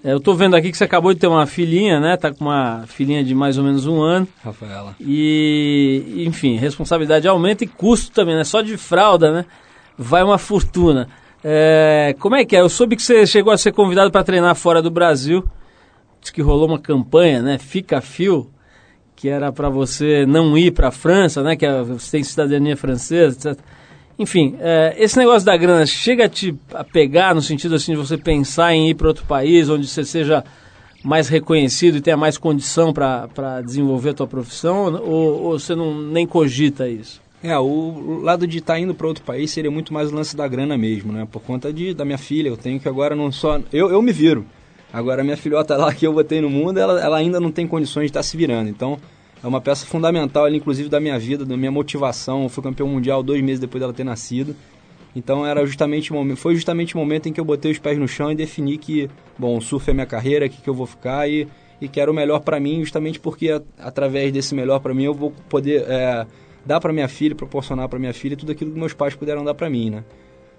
É, 0.04 0.12
eu 0.12 0.20
tô 0.20 0.34
vendo 0.34 0.54
aqui 0.54 0.70
que 0.70 0.76
você 0.76 0.84
acabou 0.84 1.12
de 1.12 1.20
ter 1.20 1.26
uma 1.26 1.46
filhinha, 1.46 1.98
né? 1.98 2.16
Tá 2.16 2.32
com 2.32 2.44
uma 2.44 2.84
filhinha 2.86 3.24
de 3.24 3.34
mais 3.34 3.58
ou 3.58 3.64
menos 3.64 3.86
um 3.86 4.00
ano. 4.00 4.28
Rafaela. 4.44 4.94
E, 5.00 6.24
enfim, 6.26 6.56
responsabilidade 6.56 7.26
aumenta 7.26 7.64
e 7.64 7.66
custo 7.66 8.12
também, 8.12 8.36
né? 8.36 8.44
Só 8.44 8.60
de 8.62 8.76
fralda, 8.76 9.32
né? 9.32 9.44
Vai 9.98 10.22
uma 10.22 10.38
fortuna. 10.38 11.08
É, 11.42 12.14
como 12.18 12.36
é 12.36 12.44
que 12.44 12.56
é? 12.56 12.60
Eu 12.60 12.68
soube 12.68 12.96
que 12.96 13.02
você 13.02 13.26
chegou 13.26 13.52
a 13.52 13.58
ser 13.58 13.72
convidado 13.72 14.10
para 14.10 14.22
treinar 14.24 14.54
fora 14.54 14.80
do 14.82 14.90
Brasil. 14.90 15.44
Diz 16.20 16.30
que 16.30 16.42
rolou 16.42 16.66
uma 16.68 16.78
campanha, 16.78 17.40
né? 17.42 17.58
Fica 17.58 18.00
Fio, 18.00 18.50
que 19.14 19.28
era 19.28 19.50
para 19.52 19.68
você 19.68 20.26
não 20.26 20.56
ir 20.58 20.72
para 20.72 20.88
a 20.88 20.92
França, 20.92 21.42
né? 21.42 21.56
Que 21.56 21.64
é- 21.66 21.82
você 21.82 22.10
tem 22.12 22.22
cidadania 22.24 22.76
francesa, 22.76 23.50
etc. 23.50 23.64
Enfim, 24.18 24.56
é, 24.60 24.94
esse 24.98 25.18
negócio 25.18 25.44
da 25.44 25.56
grana 25.56 25.84
chega 25.84 26.24
a 26.24 26.28
te 26.28 26.54
a 26.72 26.82
pegar 26.82 27.34
no 27.34 27.42
sentido 27.42 27.74
assim 27.74 27.92
de 27.92 27.98
você 27.98 28.16
pensar 28.16 28.74
em 28.74 28.90
ir 28.90 28.94
para 28.94 29.08
outro 29.08 29.26
país 29.26 29.68
onde 29.68 29.86
você 29.86 30.04
seja 30.04 30.42
mais 31.04 31.28
reconhecido 31.28 31.98
e 31.98 32.00
tenha 32.00 32.16
mais 32.16 32.38
condição 32.38 32.92
para 32.92 33.60
desenvolver 33.62 34.10
a 34.10 34.14
tua 34.14 34.26
profissão 34.26 34.94
ou, 35.02 35.42
ou 35.44 35.58
você 35.58 35.74
não 35.74 36.00
nem 36.00 36.26
cogita 36.26 36.88
isso? 36.88 37.20
É, 37.42 37.56
o 37.58 38.20
lado 38.22 38.46
de 38.46 38.58
estar 38.58 38.80
indo 38.80 38.94
para 38.94 39.06
outro 39.06 39.22
país 39.22 39.50
seria 39.50 39.70
muito 39.70 39.92
mais 39.92 40.10
o 40.10 40.14
lance 40.14 40.34
da 40.34 40.48
grana 40.48 40.76
mesmo, 40.76 41.12
né? 41.12 41.28
Por 41.30 41.42
conta 41.42 41.72
de, 41.72 41.92
da 41.92 42.04
minha 42.04 42.18
filha, 42.18 42.48
eu 42.48 42.56
tenho 42.56 42.80
que 42.80 42.88
agora 42.88 43.14
não 43.14 43.30
só... 43.30 43.60
Eu, 43.72 43.90
eu 43.90 44.00
me 44.00 44.10
viro. 44.10 44.46
Agora 44.92 45.22
minha 45.22 45.36
filhota 45.36 45.76
lá 45.76 45.94
que 45.94 46.06
eu 46.06 46.12
botei 46.12 46.40
no 46.40 46.48
mundo, 46.48 46.78
ela, 46.78 46.98
ela 47.00 47.18
ainda 47.18 47.38
não 47.38 47.52
tem 47.52 47.66
condições 47.66 48.04
de 48.04 48.10
estar 48.10 48.22
se 48.22 48.36
virando. 48.36 48.70
Então 48.70 48.98
é 49.46 49.48
uma 49.48 49.60
peça 49.60 49.86
fundamental 49.86 50.48
inclusive 50.52 50.88
da 50.88 50.98
minha 50.98 51.16
vida, 51.18 51.44
da 51.44 51.56
minha 51.56 51.70
motivação. 51.70 52.42
Eu 52.42 52.48
fui 52.48 52.64
campeão 52.64 52.88
mundial 52.88 53.22
dois 53.22 53.40
meses 53.40 53.60
depois 53.60 53.80
dela 53.80 53.92
ter 53.92 54.02
nascido. 54.02 54.56
Então 55.14 55.46
era 55.46 55.64
justamente 55.64 56.10
foi 56.34 56.56
justamente 56.56 56.96
o 56.96 56.98
momento 56.98 57.28
em 57.28 57.32
que 57.32 57.40
eu 57.40 57.44
botei 57.44 57.70
os 57.70 57.78
pés 57.78 57.96
no 57.96 58.08
chão 58.08 58.32
e 58.32 58.34
defini 58.34 58.76
que, 58.76 59.08
bom, 59.38 59.56
o 59.56 59.60
surf 59.60 59.88
é 59.88 59.94
minha 59.94 60.04
carreira, 60.04 60.46
aqui 60.46 60.60
que 60.60 60.68
eu 60.68 60.74
vou 60.74 60.84
ficar 60.84 61.30
e, 61.30 61.46
e 61.80 61.88
quero 61.88 62.10
o 62.10 62.14
melhor 62.14 62.40
para 62.40 62.58
mim, 62.58 62.80
justamente 62.80 63.20
porque 63.20 63.62
através 63.78 64.32
desse 64.32 64.52
melhor 64.52 64.80
para 64.80 64.92
mim 64.92 65.04
eu 65.04 65.14
vou 65.14 65.32
poder 65.48 65.84
é, 65.88 66.26
dar 66.66 66.80
para 66.80 66.92
minha 66.92 67.08
filha, 67.08 67.34
proporcionar 67.34 67.88
para 67.88 68.00
minha 68.00 68.12
filha 68.12 68.36
tudo 68.36 68.50
aquilo 68.50 68.72
que 68.72 68.78
meus 68.78 68.94
pais 68.94 69.14
puderam 69.14 69.44
dar 69.44 69.54
para 69.54 69.70
mim, 69.70 69.90
né? 69.90 70.04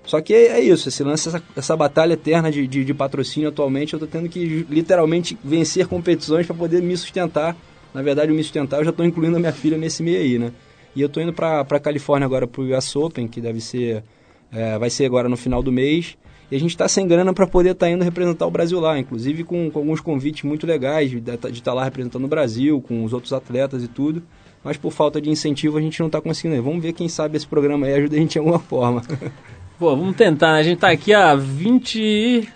Só 0.06 0.22
que 0.22 0.34
é, 0.34 0.48
é 0.48 0.60
isso, 0.62 0.88
esse 0.88 1.04
lance, 1.04 1.28
essa, 1.28 1.44
essa 1.58 1.76
batalha 1.76 2.14
eterna 2.14 2.50
de, 2.50 2.66
de, 2.66 2.86
de 2.86 2.94
patrocínio 2.94 3.50
atualmente, 3.50 3.94
eu 3.94 4.00
tô 4.00 4.08
tendo 4.08 4.30
que 4.30 4.66
literalmente 4.70 5.38
vencer 5.44 5.86
competições 5.88 6.48
para 6.48 6.56
poder 6.56 6.82
me 6.82 6.96
sustentar. 6.96 7.54
Na 7.94 8.02
verdade, 8.02 8.32
o 8.32 8.36
me 8.36 8.44
sustentar, 8.44 8.80
eu 8.80 8.86
já 8.86 8.92
tô 8.92 9.04
incluindo 9.04 9.38
a 9.38 9.40
minha 9.40 9.52
filha 9.52 9.78
nesse 9.78 10.04
meio 10.04 10.20
aí, 10.20 10.40
né? 10.40 10.52
E 10.96 11.02
eu 11.02 11.10
tô 11.10 11.22
indo 11.22 11.34
pra, 11.34 11.64
pra 11.64 11.80
Califórnia 11.80 12.26
agora 12.26 12.48
pro 12.48 12.64
US 12.64 12.96
Open, 12.96 13.28
que 13.28 13.40
deve 13.40 13.62
ser, 13.62 14.04
é, 14.52 14.78
vai 14.78 14.90
ser 14.90 15.06
agora 15.06 15.30
no 15.30 15.38
final 15.38 15.62
do 15.62 15.72
mês. 15.72 16.18
E 16.50 16.56
a 16.56 16.60
gente 16.60 16.78
tá 16.78 16.88
sem 16.88 17.08
grana 17.08 17.34
para 17.34 17.46
poder 17.46 17.72
estar 17.72 17.90
indo 17.90 18.04
representar 18.04 18.48
o 18.48 18.52
Brasil 18.52 18.80
lá, 18.80 18.98
inclusive 18.98 19.44
com, 19.44 19.70
com 19.70 19.80
alguns 19.80 20.00
convites 20.00 20.44
muito 20.44 20.66
legais 20.66 21.12
de 21.12 21.32
estar 21.52 21.74
lá 21.74 21.84
representando 21.84 22.24
o 22.24 22.28
Brasil, 22.28 22.82
com 22.82 23.04
os 23.04 23.12
outros 23.14 23.34
atletas 23.34 23.84
e 23.84 23.88
tudo. 23.88 24.24
Mas 24.64 24.78
por 24.78 24.92
falta 24.92 25.22
de 25.22 25.30
incentivo 25.30 25.78
a 25.78 25.82
gente 25.82 26.00
não 26.00 26.10
tá 26.10 26.22
conseguindo. 26.22 26.62
Vamos 26.64 26.82
ver 26.82 26.94
quem 26.94 27.08
sabe 27.10 27.38
esse 27.38 27.46
programa 27.46 27.86
aí 27.86 27.94
ajuda 27.94 28.16
a 28.16 28.20
gente 28.20 28.32
de 28.32 28.40
alguma 28.40 28.60
forma. 28.60 29.02
Pô, 29.78 29.96
vamos 29.96 30.16
tentar, 30.16 30.54
né? 30.54 30.60
A 30.60 30.64
gente 30.64 30.80
tá 30.80 30.90
aqui 30.90 31.14
há 31.14 31.36
20, 31.36 32.50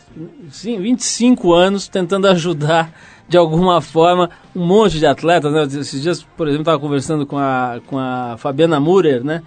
sim, 0.50 0.80
25 0.80 1.54
anos 1.54 1.88
tentando 1.88 2.28
ajudar 2.28 2.92
de 3.32 3.38
alguma 3.38 3.80
forma 3.80 4.30
um 4.54 4.66
monte 4.66 5.00
de 5.00 5.06
atletas, 5.06 5.54
né? 5.54 5.64
Esses 5.64 6.02
dias, 6.02 6.22
por 6.36 6.48
exemplo, 6.48 6.64
estava 6.64 6.78
conversando 6.78 7.26
com 7.26 7.38
a, 7.38 7.80
com 7.88 7.98
a 7.98 8.36
Fabiana 8.38 8.78
Murer, 8.78 9.24
né? 9.24 9.42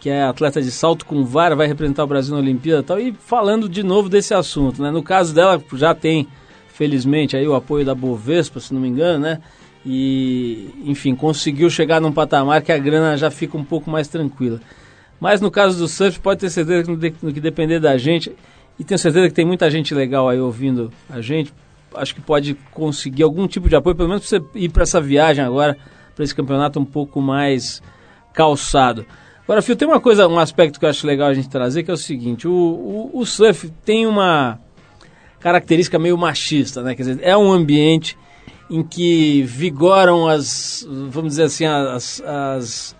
Que 0.00 0.08
é 0.08 0.22
atleta 0.22 0.62
de 0.62 0.70
salto 0.70 1.04
com 1.04 1.22
vara, 1.22 1.54
vai 1.54 1.66
representar 1.66 2.02
o 2.02 2.06
Brasil 2.06 2.34
na 2.34 2.40
Olimpíada 2.40 2.80
e 2.80 2.84
tal, 2.84 2.98
e 2.98 3.12
falando 3.12 3.68
de 3.68 3.82
novo 3.82 4.08
desse 4.08 4.32
assunto, 4.32 4.82
né? 4.82 4.90
No 4.90 5.02
caso 5.02 5.34
dela, 5.34 5.62
já 5.74 5.94
tem, 5.94 6.26
felizmente, 6.68 7.36
aí 7.36 7.46
o 7.46 7.54
apoio 7.54 7.84
da 7.84 7.94
Bovespa, 7.94 8.58
se 8.58 8.72
não 8.72 8.80
me 8.80 8.88
engano, 8.88 9.18
né? 9.18 9.38
E, 9.84 10.70
enfim, 10.86 11.14
conseguiu 11.14 11.68
chegar 11.68 12.00
num 12.00 12.12
patamar 12.12 12.62
que 12.62 12.72
a 12.72 12.78
grana 12.78 13.18
já 13.18 13.30
fica 13.30 13.58
um 13.58 13.64
pouco 13.64 13.90
mais 13.90 14.08
tranquila. 14.08 14.60
Mas 15.20 15.42
no 15.42 15.50
caso 15.50 15.78
do 15.78 15.86
surf, 15.88 16.18
pode 16.20 16.40
ter 16.40 16.48
certeza 16.48 16.84
que 16.84 16.90
no, 16.90 16.96
de- 16.96 17.14
no 17.22 17.32
que 17.34 17.40
depender 17.40 17.80
da 17.80 17.98
gente, 17.98 18.34
e 18.78 18.82
tenho 18.84 18.98
certeza 18.98 19.28
que 19.28 19.34
tem 19.34 19.44
muita 19.44 19.70
gente 19.70 19.94
legal 19.94 20.26
aí 20.26 20.40
ouvindo 20.40 20.90
a 21.10 21.20
gente, 21.20 21.52
acho 21.96 22.14
que 22.14 22.20
pode 22.20 22.54
conseguir 22.72 23.22
algum 23.22 23.46
tipo 23.46 23.68
de 23.68 23.76
apoio, 23.76 23.96
pelo 23.96 24.08
menos 24.08 24.28
para 24.28 24.38
você 24.38 24.44
ir 24.54 24.68
para 24.68 24.82
essa 24.82 25.00
viagem 25.00 25.44
agora, 25.44 25.76
para 26.14 26.24
esse 26.24 26.34
campeonato 26.34 26.78
um 26.78 26.84
pouco 26.84 27.20
mais 27.20 27.82
calçado. 28.32 29.04
Agora, 29.44 29.62
Fio, 29.62 29.76
tem 29.76 29.86
uma 29.86 30.00
coisa, 30.00 30.26
um 30.26 30.38
aspecto 30.38 30.78
que 30.78 30.84
eu 30.84 30.90
acho 30.90 31.06
legal 31.06 31.28
a 31.28 31.34
gente 31.34 31.48
trazer, 31.48 31.82
que 31.82 31.90
é 31.90 31.94
o 31.94 31.96
seguinte, 31.96 32.48
o, 32.48 32.52
o, 32.52 33.20
o 33.20 33.26
surf 33.26 33.70
tem 33.84 34.06
uma 34.06 34.58
característica 35.38 35.98
meio 35.98 36.18
machista, 36.18 36.82
né? 36.82 36.94
Quer 36.94 37.02
dizer, 37.02 37.18
é 37.22 37.36
um 37.36 37.52
ambiente 37.52 38.18
em 38.68 38.82
que 38.82 39.42
vigoram 39.42 40.26
as, 40.26 40.86
vamos 41.08 41.32
dizer 41.32 41.44
assim, 41.44 41.64
as, 41.64 42.20
as 42.22 42.96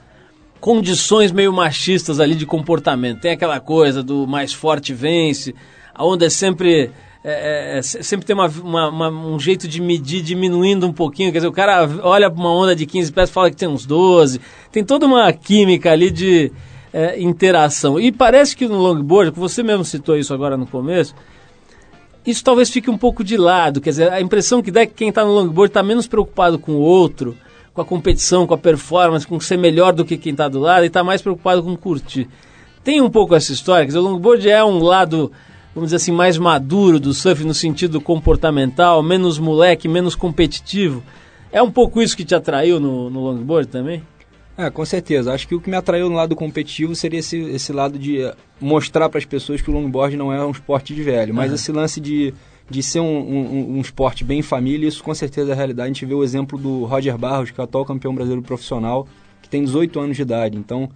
condições 0.61 1.33
meio 1.33 1.53
machistas 1.53 2.21
ali 2.21 2.35
de 2.35 2.47
comportamento. 2.47 3.21
Tem 3.21 3.33
aquela 3.33 3.59
coisa 3.61 4.03
do 4.03 4.27
mais 4.27 4.53
forte 4.53 4.95
vence, 4.95 5.55
a 5.95 6.05
onda 6.05 6.27
é 6.27 6.31
sempre. 6.31 6.91
É, 7.29 7.79
é, 7.79 7.83
se- 7.83 8.03
sempre 8.05 8.25
tem 8.25 8.35
uma, 8.35 8.47
uma- 8.49 8.89
uma- 8.89 9.09
um 9.09 9.39
jeito 9.41 9.67
de 9.67 9.81
medir 9.81 10.23
diminuindo 10.23 10.87
um 10.87 10.93
pouquinho. 10.93 11.33
Quer 11.33 11.39
dizer, 11.39 11.49
o 11.49 11.53
cara 11.53 11.89
olha 12.03 12.31
para 12.31 12.39
uma 12.41 12.53
onda 12.53 12.77
de 12.77 12.87
15 12.87 13.11
pés 13.13 13.29
e 13.29 13.33
fala 13.33 13.51
que 13.51 13.57
tem 13.57 13.69
uns 13.69 13.85
12. 13.85 14.41
Tem 14.71 14.85
toda 14.85 15.07
uma 15.07 15.33
química 15.33 15.91
ali 15.91 16.11
de 16.11 16.53
é, 16.93 17.21
interação. 17.21 17.99
E 17.99 18.13
parece 18.13 18.57
que 18.57 18.69
no 18.69 18.79
longboard, 18.79 19.33
que 19.33 19.39
você 19.39 19.63
mesmo 19.63 19.85
citou 19.85 20.17
isso 20.17 20.33
agora 20.33 20.57
no 20.57 20.67
começo, 20.67 21.15
isso 22.27 22.43
talvez 22.43 22.71
fique 22.71 22.89
um 22.91 22.99
pouco 22.99 23.23
de 23.23 23.37
lado. 23.37 23.81
Quer 23.81 23.91
dizer, 23.91 24.13
a 24.13 24.21
impressão 24.21 24.63
que 24.63 24.71
dá 24.71 24.83
é 24.83 24.87
que 24.87 24.95
quem 24.95 25.09
está 25.09 25.25
no 25.25 25.33
longboard 25.33 25.71
está 25.71 25.83
menos 25.83 26.07
preocupado 26.07 26.59
com 26.59 26.73
o 26.73 26.81
outro, 26.81 27.37
com 27.75 27.81
a 27.81 27.85
competição, 27.85 28.47
com 28.47 28.55
a 28.55 28.59
performance, 28.59 29.27
com 29.27 29.39
ser 29.39 29.57
melhor 29.59 29.93
do 29.93 30.05
que 30.05 30.17
quem 30.17 30.33
está 30.33 30.49
do 30.49 30.59
lado 30.59 30.85
e 30.85 30.87
está 30.87 31.05
mais 31.05 31.21
preocupado 31.23 31.63
com 31.63 31.77
curtir. 31.77 32.29
Tem 32.83 33.01
um 33.01 33.11
pouco 33.11 33.35
essa 33.35 33.53
história, 33.53 33.83
quer 33.85 33.89
dizer, 33.89 33.99
o 33.99 34.03
longboard 34.03 34.49
é 34.49 34.65
um 34.65 34.79
lado, 34.83 35.31
vamos 35.77 35.89
dizer 35.89 35.97
assim, 35.97 36.11
mais 36.11 36.39
maduro 36.39 36.99
do 36.99 37.13
surf 37.13 37.45
no 37.45 37.53
sentido 37.53 38.01
comportamental, 38.01 39.03
menos 39.03 39.39
moleque, 39.39 39.87
menos 39.87 40.15
competitivo. 40.15 41.03
É 41.53 41.61
um 41.63 41.71
pouco 41.71 42.01
isso 42.01 42.17
que 42.17 42.25
te 42.25 42.35
atraiu 42.35 42.81
no, 42.81 43.11
no 43.11 43.21
longboard 43.21 43.69
também? 43.69 44.03
É, 44.57 44.71
com 44.71 44.87
certeza. 44.87 45.35
Acho 45.35 45.47
que 45.47 45.55
o 45.55 45.61
que 45.61 45.69
me 45.69 45.77
atraiu 45.77 46.09
no 46.09 46.17
lado 46.17 46.35
competitivo 46.35 46.95
seria 46.95 47.19
esse, 47.21 47.37
esse 47.37 47.75
lado 47.75 47.99
de 47.99 48.23
eh, 48.23 48.35
mostrar 48.59 49.11
para 49.11 49.19
as 49.19 49.27
pessoas 49.27 49.61
que 49.61 49.71
o 49.71 49.75
longboard 49.75 50.17
não 50.17 50.33
é 50.33 50.43
um 50.47 50.51
esporte 50.51 50.95
de 50.95 51.03
velho. 51.03 51.35
Mas 51.35 51.53
esse 51.53 51.71
lance 51.71 52.01
de, 52.01 52.33
de 52.71 52.83
ser 52.83 53.01
um, 53.01 53.05
um, 53.05 53.77
um 53.77 53.81
esporte 53.83 54.25
bem 54.25 54.41
família, 54.41 54.89
isso 54.89 55.05
com 55.05 55.15
certeza 55.15 55.51
é 55.51 55.53
a 55.53 55.57
realidade. 55.57 55.91
A 55.91 55.93
gente 55.93 56.07
vê 56.07 56.15
o 56.15 56.25
exemplo 56.25 56.59
do 56.59 56.87
Roger 56.87 57.19
Barros, 57.19 57.51
que 57.51 57.61
é 57.61 57.63
o 57.63 57.65
atual 57.65 57.85
campeão 57.85 58.15
brasileiro 58.15 58.43
profissional, 58.43 59.07
que 59.43 59.49
tem 59.51 59.63
18 59.63 60.01
anos 60.01 60.17
de 60.17 60.23
idade. 60.23 60.57
Então, 60.57 60.89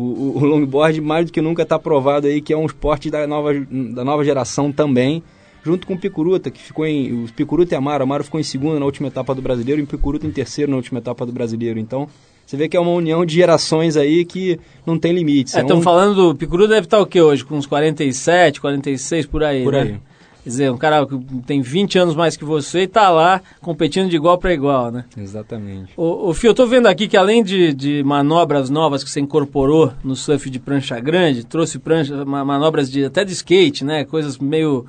o, 0.00 0.38
o 0.38 0.44
longboard, 0.44 1.00
mais 1.00 1.26
do 1.26 1.32
que 1.32 1.40
nunca, 1.40 1.62
está 1.62 1.78
provado 1.78 2.26
aí 2.26 2.40
que 2.40 2.52
é 2.52 2.56
um 2.56 2.66
esporte 2.66 3.10
da 3.10 3.26
nova, 3.26 3.50
da 3.54 4.04
nova 4.04 4.24
geração 4.24 4.70
também. 4.72 5.22
Junto 5.64 5.86
com 5.86 5.94
o 5.94 5.98
Picuruta, 5.98 6.50
que 6.50 6.60
ficou 6.60 6.84
em. 6.84 7.24
O 7.24 7.28
Picuruta 7.32 7.72
e 7.74 7.76
Amaro. 7.78 8.02
Amaro 8.02 8.24
ficou 8.24 8.40
em 8.40 8.42
segundo 8.42 8.80
na 8.80 8.84
última 8.84 9.06
etapa 9.06 9.32
do 9.32 9.40
brasileiro 9.40 9.80
e 9.80 9.84
o 9.84 9.86
Picuruta 9.86 10.26
em 10.26 10.30
terceiro 10.32 10.70
na 10.70 10.76
última 10.76 10.98
etapa 10.98 11.24
do 11.24 11.30
brasileiro. 11.30 11.78
Então, 11.78 12.08
você 12.44 12.56
vê 12.56 12.68
que 12.68 12.76
é 12.76 12.80
uma 12.80 12.90
união 12.90 13.24
de 13.24 13.32
gerações 13.36 13.96
aí 13.96 14.24
que 14.24 14.58
não 14.84 14.98
tem 14.98 15.12
limites. 15.12 15.54
É, 15.54 15.60
estamos 15.60 15.80
um- 15.80 15.84
falando 15.84 16.16
do 16.16 16.34
Picuru 16.34 16.66
deve 16.66 16.86
estar 16.86 16.98
o 17.00 17.06
quê 17.06 17.20
hoje? 17.22 17.44
Com 17.44 17.54
uns 17.56 17.66
47, 17.66 18.60
46 18.60 19.24
por 19.26 19.44
aí, 19.44 19.62
Por 19.62 19.72
né? 19.74 19.80
aí. 19.82 19.96
Quer 20.42 20.48
dizer, 20.50 20.72
um 20.72 20.76
cara 20.76 21.06
que 21.06 21.16
tem 21.46 21.60
20 21.62 21.98
anos 22.00 22.16
mais 22.16 22.36
que 22.36 22.44
você 22.44 22.82
e 22.82 22.86
tá 22.88 23.08
lá 23.10 23.40
competindo 23.60 24.08
de 24.08 24.16
igual 24.16 24.36
para 24.38 24.52
igual, 24.52 24.90
né? 24.90 25.04
Exatamente. 25.16 25.92
Ô, 25.96 26.28
ô 26.30 26.34
Fio, 26.34 26.48
eu 26.50 26.54
tô 26.54 26.66
vendo 26.66 26.86
aqui 26.88 27.06
que 27.06 27.16
além 27.16 27.44
de, 27.44 27.72
de 27.72 28.02
manobras 28.02 28.68
novas 28.68 29.04
que 29.04 29.10
você 29.10 29.20
incorporou 29.20 29.92
no 30.02 30.16
surf 30.16 30.50
de 30.50 30.58
prancha 30.58 30.98
grande, 30.98 31.44
trouxe 31.44 31.78
prancha, 31.78 32.24
ma- 32.24 32.44
manobras 32.44 32.90
de, 32.90 33.04
até 33.04 33.24
de 33.24 33.32
skate, 33.32 33.84
né? 33.84 34.04
Coisas 34.04 34.36
meio 34.36 34.84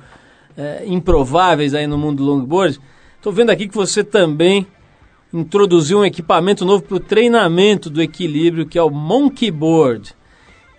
é, 0.56 0.82
improváveis 0.86 1.72
aí 1.72 1.86
no 1.86 1.96
mundo 1.96 2.24
do 2.24 2.30
longboard. 2.30 2.80
Tô 3.22 3.30
vendo 3.30 3.50
aqui 3.50 3.68
que 3.68 3.74
você 3.76 4.02
também 4.02 4.66
introduziu 5.32 6.00
um 6.00 6.04
equipamento 6.04 6.64
novo 6.64 6.82
para 6.82 6.96
o 6.96 7.00
treinamento 7.00 7.88
do 7.88 8.02
equilíbrio, 8.02 8.66
que 8.66 8.78
é 8.78 8.82
o 8.82 8.90
Monkey 8.90 9.50
Board. 9.52 10.14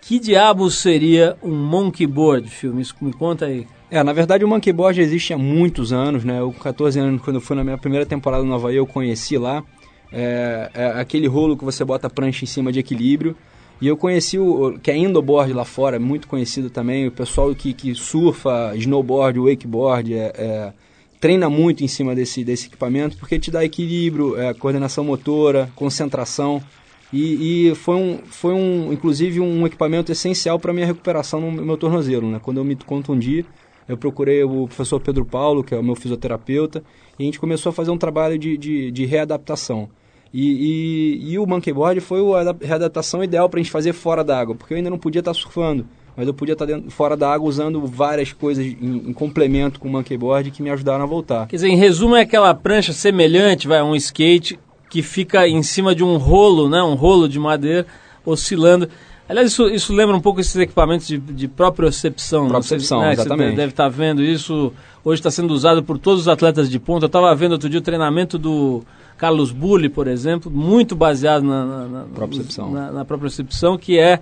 Que 0.01 0.19
diabo 0.19 0.69
seria 0.69 1.35
um 1.41 1.55
Monkey 1.55 2.05
Board, 2.05 2.49
Fio? 2.49 2.73
Me, 2.73 2.83
me 3.01 3.13
conta 3.13 3.45
aí. 3.45 3.65
É, 3.89 4.01
na 4.03 4.13
verdade 4.13 4.43
o 4.43 4.47
monkeyboard 4.47 4.99
existe 4.99 5.33
há 5.33 5.37
muitos 5.37 5.93
anos, 5.93 6.23
né? 6.23 6.39
Eu, 6.39 6.51
com 6.51 6.59
14 6.59 6.99
anos, 6.99 7.21
quando 7.21 7.35
eu 7.35 7.41
fui 7.41 7.55
na 7.55 7.63
minha 7.63 7.77
primeira 7.77 8.05
temporada 8.05 8.43
no 8.43 8.53
Havaí, 8.53 8.75
eu 8.75 8.87
conheci 8.87 9.37
lá. 9.37 9.63
É, 10.11 10.69
é 10.73 10.85
aquele 10.99 11.27
rolo 11.27 11.57
que 11.57 11.63
você 11.63 11.83
bota 11.83 12.07
a 12.07 12.09
prancha 12.09 12.43
em 12.43 12.47
cima 12.47 12.71
de 12.71 12.79
equilíbrio. 12.79 13.35
E 13.81 13.87
eu 13.87 13.97
conheci 13.97 14.39
o 14.39 14.79
que 14.81 14.89
é 14.89 14.97
indoboard 14.97 15.51
lá 15.51 15.65
fora, 15.65 15.99
muito 15.99 16.27
conhecido 16.27 16.69
também. 16.69 17.07
O 17.07 17.11
pessoal 17.11 17.53
que, 17.53 17.73
que 17.73 17.93
surfa, 17.93 18.73
snowboard, 18.75 19.39
wakeboard, 19.39 20.13
é, 20.13 20.33
é, 20.35 20.73
treina 21.19 21.49
muito 21.49 21.83
em 21.83 21.87
cima 21.87 22.15
desse, 22.15 22.43
desse 22.43 22.67
equipamento 22.67 23.17
porque 23.17 23.37
te 23.37 23.51
dá 23.51 23.65
equilíbrio, 23.65 24.39
é, 24.39 24.53
coordenação 24.53 25.03
motora, 25.03 25.69
concentração. 25.75 26.63
E, 27.11 27.69
e 27.69 27.75
foi, 27.75 27.95
um, 27.95 28.19
foi 28.25 28.53
um, 28.53 28.91
inclusive, 28.91 29.39
um 29.39 29.65
equipamento 29.65 30.11
essencial 30.11 30.57
para 30.57 30.73
minha 30.73 30.85
recuperação 30.85 31.39
no 31.39 31.51
meu 31.51 31.77
tornozelo. 31.77 32.29
Né? 32.29 32.39
Quando 32.41 32.57
eu 32.57 32.63
me 32.63 32.75
contundi, 32.75 33.45
eu 33.87 33.97
procurei 33.97 34.43
o 34.43 34.67
professor 34.67 34.99
Pedro 34.99 35.25
Paulo, 35.25 35.63
que 35.63 35.73
é 35.73 35.77
o 35.77 35.83
meu 35.83 35.95
fisioterapeuta, 35.95 36.83
e 37.17 37.23
a 37.23 37.25
gente 37.25 37.39
começou 37.39 37.69
a 37.69 37.73
fazer 37.73 37.91
um 37.91 37.97
trabalho 37.97 38.37
de, 38.37 38.57
de, 38.57 38.91
de 38.91 39.05
readaptação. 39.05 39.89
E, 40.33 41.21
e, 41.23 41.31
e 41.31 41.39
o 41.39 41.45
monkeyboard 41.45 42.01
foi 42.01 42.19
a 42.33 42.41
adap- 42.41 42.65
readaptação 42.65 43.23
ideal 43.23 43.47
para 43.47 43.59
a 43.59 43.63
gente 43.63 43.71
fazer 43.71 43.93
fora 43.93 44.23
da 44.23 44.37
água, 44.37 44.55
porque 44.55 44.73
eu 44.73 44.77
ainda 44.77 44.89
não 44.89 44.97
podia 44.97 45.19
estar 45.19 45.33
surfando, 45.33 45.85
mas 46.17 46.27
eu 46.27 46.33
podia 46.33 46.53
estar 46.53 46.65
dentro, 46.65 46.89
fora 46.91 47.15
da 47.15 47.31
água 47.31 47.47
usando 47.47 47.85
várias 47.85 48.33
coisas 48.33 48.65
em, 48.65 49.09
em 49.09 49.13
complemento 49.13 49.79
com 49.79 49.87
o 49.87 49.91
monkeyboard 49.91 50.51
que 50.51 50.61
me 50.61 50.69
ajudaram 50.69 51.03
a 51.03 51.07
voltar. 51.07 51.47
Quer 51.47 51.55
dizer, 51.55 51.69
em 51.69 51.77
resumo, 51.77 52.15
é 52.15 52.21
aquela 52.21 52.53
prancha 52.53 52.91
semelhante, 52.91 53.67
vai, 53.67 53.79
a 53.79 53.85
um 53.85 53.95
skate 53.95 54.59
que 54.89 55.01
fica 55.01 55.47
em 55.47 55.63
cima 55.63 55.95
de 55.95 56.03
um 56.03 56.17
rolo, 56.17 56.69
né? 56.69 56.81
Um 56.81 56.95
rolo 56.95 57.27
de 57.27 57.39
madeira 57.39 57.85
oscilando. 58.25 58.89
Aliás, 59.27 59.51
isso, 59.51 59.67
isso 59.67 59.93
lembra 59.93 60.15
um 60.15 60.21
pouco 60.21 60.39
esses 60.39 60.55
equipamentos 60.55 61.07
de, 61.07 61.17
de 61.17 61.47
propriocepção. 61.47 62.43
não 62.43 62.61
sei, 62.61 62.77
Propriocepção, 62.77 63.01
né, 63.01 63.13
exatamente. 63.13 63.49
Você 63.51 63.55
deve 63.55 63.71
estar 63.71 63.89
vendo 63.89 64.23
isso. 64.23 64.71
Hoje 65.03 65.19
está 65.19 65.31
sendo 65.31 65.51
usado 65.51 65.83
por 65.83 65.97
todos 65.97 66.21
os 66.21 66.27
atletas 66.27 66.69
de 66.69 66.79
ponta. 66.79 67.05
Eu 67.05 67.07
estava 67.07 67.33
vendo 67.33 67.53
outro 67.53 67.69
dia 67.69 67.79
o 67.79 67.81
treinamento 67.81 68.37
do 68.37 68.83
Carlos 69.17 69.51
Bulli, 69.51 69.89
por 69.89 70.07
exemplo, 70.07 70.51
muito 70.51 70.95
baseado 70.95 71.43
na, 71.43 71.65
na, 71.65 71.87
na, 71.87 72.03
Propriocepção. 72.03 72.71
na, 72.71 72.91
na 72.91 73.05
propriocepção, 73.05 73.77
que 73.77 73.97
é 73.97 74.19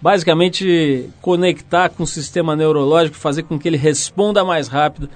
basicamente 0.00 1.08
conectar 1.20 1.88
com 1.88 2.02
o 2.02 2.06
sistema 2.06 2.56
neurológico, 2.56 3.16
fazer 3.16 3.44
com 3.44 3.58
que 3.58 3.68
ele 3.68 3.76
responda 3.76 4.44
mais 4.44 4.66
rápido 4.66 5.08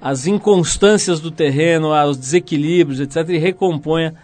às 0.00 0.26
inconstâncias 0.26 1.20
do 1.20 1.30
terreno, 1.30 1.92
aos 1.92 2.18
desequilíbrios, 2.18 3.00
etc., 3.00 3.30
e 3.30 3.38
recomponha 3.38 4.14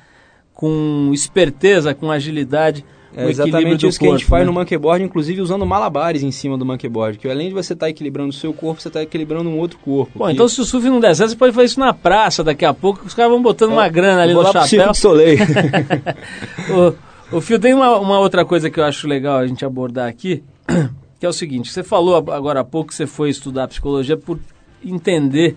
com 0.52 1.10
esperteza, 1.14 1.94
com 1.94 2.10
agilidade, 2.10 2.84
É 3.14 3.28
exatamente 3.28 3.86
isso 3.86 3.98
que 3.98 4.06
a 4.06 4.10
gente 4.10 4.20
corpo, 4.20 4.30
faz 4.30 4.40
né? 4.42 4.46
no 4.46 4.52
monkeyboard, 4.52 5.04
inclusive 5.04 5.40
usando 5.40 5.66
malabares 5.66 6.22
em 6.22 6.30
cima 6.30 6.56
do 6.56 6.64
monkeyboard, 6.64 7.18
que 7.18 7.28
além 7.28 7.48
de 7.48 7.54
você 7.54 7.74
estar 7.74 7.88
equilibrando 7.90 8.30
o 8.30 8.32
seu 8.32 8.52
corpo, 8.54 8.80
você 8.80 8.88
está 8.88 9.02
equilibrando 9.02 9.50
um 9.50 9.58
outro 9.58 9.78
corpo. 9.78 10.18
Bom, 10.18 10.26
que- 10.26 10.32
então 10.32 10.48
se 10.48 10.60
o 10.60 10.64
surf 10.64 10.88
não 10.88 10.98
der 11.00 11.14
certo, 11.14 11.30
você 11.30 11.36
pode 11.36 11.52
fazer 11.54 11.66
isso 11.66 11.78
na 11.80 11.92
praça 11.92 12.42
daqui 12.42 12.64
a 12.64 12.72
pouco, 12.72 13.04
os 13.06 13.12
caras 13.14 13.30
vão 13.30 13.42
botando 13.42 13.72
uma 13.72 13.88
grana 13.88 14.22
ali 14.22 14.32
É, 14.32 14.34
no 14.34 14.40
lá 14.42 14.50
pro 14.50 14.66
chapéu. 14.66 14.94
Soleil. 14.94 15.38
o, 17.32 17.36
o 17.36 17.40
Fio, 17.40 17.58
tem 17.58 17.74
uma, 17.74 17.98
uma 17.98 18.18
outra 18.18 18.44
coisa 18.44 18.70
que 18.70 18.78
eu 18.80 18.84
acho 18.84 19.06
legal 19.06 19.38
a 19.38 19.46
gente 19.46 19.64
abordar 19.64 20.08
aqui, 20.08 20.42
que 21.20 21.26
é 21.26 21.28
o 21.28 21.32
seguinte, 21.32 21.70
você 21.70 21.82
falou 21.82 22.16
agora 22.16 22.60
há 22.60 22.64
pouco 22.64 22.88
que 22.88 22.94
você 22.94 23.06
foi 23.06 23.30
estudar 23.30 23.68
psicologia 23.68 24.16
por 24.16 24.38
entender 24.84 25.56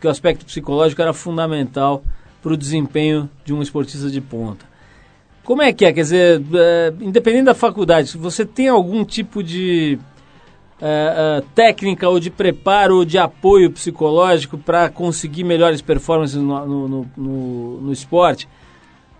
que 0.00 0.06
o 0.06 0.10
aspecto 0.10 0.44
psicológico 0.44 1.00
era 1.02 1.12
fundamental 1.12 2.02
para 2.42 2.52
o 2.52 2.56
desempenho 2.56 3.28
de 3.44 3.52
um 3.52 3.60
esportista 3.62 4.08
de 4.10 4.20
ponta. 4.20 4.69
Como 5.44 5.62
é 5.62 5.72
que 5.72 5.84
é? 5.84 5.92
Quer 5.92 6.02
dizer, 6.02 6.42
é, 6.54 6.92
independente 7.00 7.44
da 7.44 7.54
faculdade, 7.54 8.16
você 8.16 8.44
tem 8.44 8.68
algum 8.68 9.04
tipo 9.04 9.42
de 9.42 9.98
é, 10.80 11.38
é, 11.38 11.42
técnica 11.54 12.08
ou 12.08 12.20
de 12.20 12.30
preparo 12.30 12.96
ou 12.98 13.04
de 13.04 13.18
apoio 13.18 13.70
psicológico 13.70 14.56
para 14.58 14.88
conseguir 14.88 15.44
melhores 15.44 15.80
performances 15.82 16.36
no, 16.36 16.66
no, 16.66 16.88
no, 16.88 17.06
no- 17.16 17.80
no 17.82 17.92
esporte? 17.92 18.48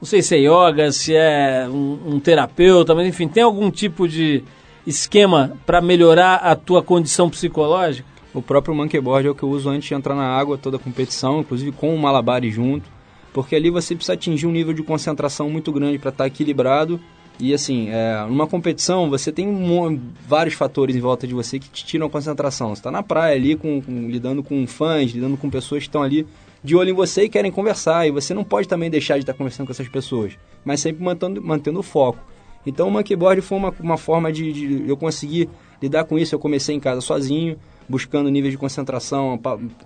Não 0.01 0.07
sei 0.07 0.23
se 0.23 0.35
é 0.37 0.39
yoga, 0.39 0.93
se 0.93 1.15
é 1.15 1.67
um, 1.69 2.15
um 2.15 2.21
terapeuta, 2.21 2.95
mas 2.95 3.07
enfim, 3.07 3.29
tem 3.29 3.43
algum 3.43 3.71
tipo 3.71 4.09
de 4.09 4.43
esquema 4.87 5.53
para 5.67 5.81
melhorar 5.83 6.37
a 6.37 6.55
tua 6.57 6.83
condição 6.83 7.29
psicológica? 7.29 8.09
O 8.33 8.41
próprio 8.41 8.75
monkeyboard 8.75 9.27
é 9.27 9.31
o 9.31 9.35
que 9.35 9.43
eu 9.43 9.51
uso 9.51 9.69
antes 9.69 9.89
de 9.89 9.95
entrar 9.95 10.15
na 10.15 10.25
água 10.27 10.57
toda 10.57 10.77
a 10.77 10.81
competição, 10.81 11.41
inclusive 11.41 11.73
com 11.73 11.95
o 11.95 11.99
malabares 11.99 12.55
junto, 12.55 12.89
porque 13.33 13.55
ali 13.57 13.71
você 13.71 13.95
precisa 13.95 14.15
atingir 14.15 14.47
um 14.47 14.53
nível 14.53 14.73
de 14.73 14.83
concentração 14.83 15.49
muito 15.51 15.71
grande 15.73 15.99
para 15.99 16.11
estar 16.11 16.27
equilibrado. 16.27 17.01
E 17.39 17.55
assim, 17.55 17.89
é, 17.89 18.27
numa 18.29 18.47
competição 18.47 19.09
você 19.09 19.33
tem 19.33 19.49
um 19.49 19.99
vários 20.29 20.55
fatores 20.55 20.95
em 20.95 21.01
volta 21.01 21.27
de 21.27 21.33
você 21.33 21.59
que 21.59 21.71
te 21.71 21.87
tiram 21.87 22.07
a 22.07 22.11
concentração. 22.11 22.69
Você 22.69 22.81
está 22.81 22.91
na 22.91 23.03
praia 23.03 23.35
ali 23.35 23.57
com, 23.57 23.81
com- 23.81 24.09
lidando 24.11 24.43
com 24.43 24.67
fãs, 24.67 25.11
lidando 25.13 25.37
com 25.39 25.49
pessoas 25.49 25.83
que 25.83 25.89
estão 25.89 26.03
ali 26.03 26.27
de 26.63 26.77
olho 26.77 26.91
em 26.91 26.95
você 26.95 27.23
e 27.25 27.29
querem 27.31 27.51
conversar. 27.51 28.07
E 28.07 28.11
você 28.11 28.35
não 28.35 28.45
pode 28.45 28.69
também 28.69 28.91
deixar 28.91 29.15
de 29.15 29.21
estar 29.21 29.33
conversando 29.33 29.67
com 29.67 29.73
essas 29.73 29.89
pessoas, 29.89 30.35
mas 30.63 30.81
sempre 30.81 31.03
mantendo, 31.03 31.41
mantendo 31.43 31.81
o 31.81 31.83
foco. 31.83 32.19
Então 32.67 32.89
o 32.89 32.91
monkeyboard 32.91 33.41
foi 33.41 33.57
uma, 33.57 33.75
uma 33.81 33.97
forma 33.97 34.31
de, 34.31 34.53
de 34.53 34.85
eu 34.87 34.95
conseguir 34.97 35.49
lidar 35.81 36.05
com 36.05 36.19
isso. 36.19 36.35
Eu 36.35 36.39
comecei 36.39 36.75
em 36.77 36.81
casa 36.81 37.01
sozinho, 37.01 37.57
buscando 37.91 38.31
níveis 38.31 38.53
de 38.53 38.59
concentração, 38.59 39.39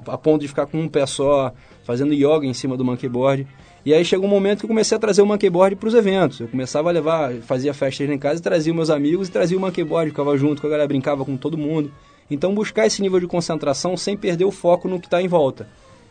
a 0.06 0.18
ponto 0.18 0.42
de 0.42 0.48
ficar 0.48 0.66
com 0.66 0.78
um 0.78 0.88
pé 0.88 1.06
só, 1.06 1.52
fazendo 1.84 2.12
yoga 2.12 2.44
em 2.44 2.52
cima 2.52 2.76
do 2.76 2.84
monkeyboard. 2.84 3.46
E 3.84 3.94
aí 3.94 4.04
chegou 4.04 4.26
um 4.26 4.30
momento 4.30 4.60
que 4.60 4.64
eu 4.66 4.68
comecei 4.68 4.96
a 4.96 5.00
trazer 5.00 5.22
o 5.22 5.26
monkeyboard 5.26 5.76
para 5.76 5.88
os 5.88 5.94
eventos. 5.94 6.38
Eu 6.38 6.48
começava 6.48 6.90
a 6.90 6.92
levar, 6.92 7.32
fazia 7.42 7.72
festas 7.72 8.08
em 8.08 8.18
casa, 8.18 8.42
trazia 8.42 8.74
meus 8.74 8.90
amigos 8.90 9.28
e 9.28 9.30
trazia 9.30 9.56
o 9.56 9.60
monkeyboard, 9.60 10.10
ficava 10.10 10.36
junto 10.36 10.60
com 10.60 10.66
a 10.66 10.70
galera, 10.70 10.86
brincava 10.86 11.24
com 11.24 11.34
todo 11.36 11.56
mundo. 11.56 11.90
Então 12.30 12.54
buscar 12.54 12.86
esse 12.86 13.00
nível 13.00 13.18
de 13.18 13.26
concentração 13.26 13.96
sem 13.96 14.16
perder 14.16 14.44
o 14.44 14.50
foco 14.50 14.86
no 14.86 15.00
que 15.00 15.06
está 15.06 15.20
em 15.20 15.28
volta. 15.28 15.66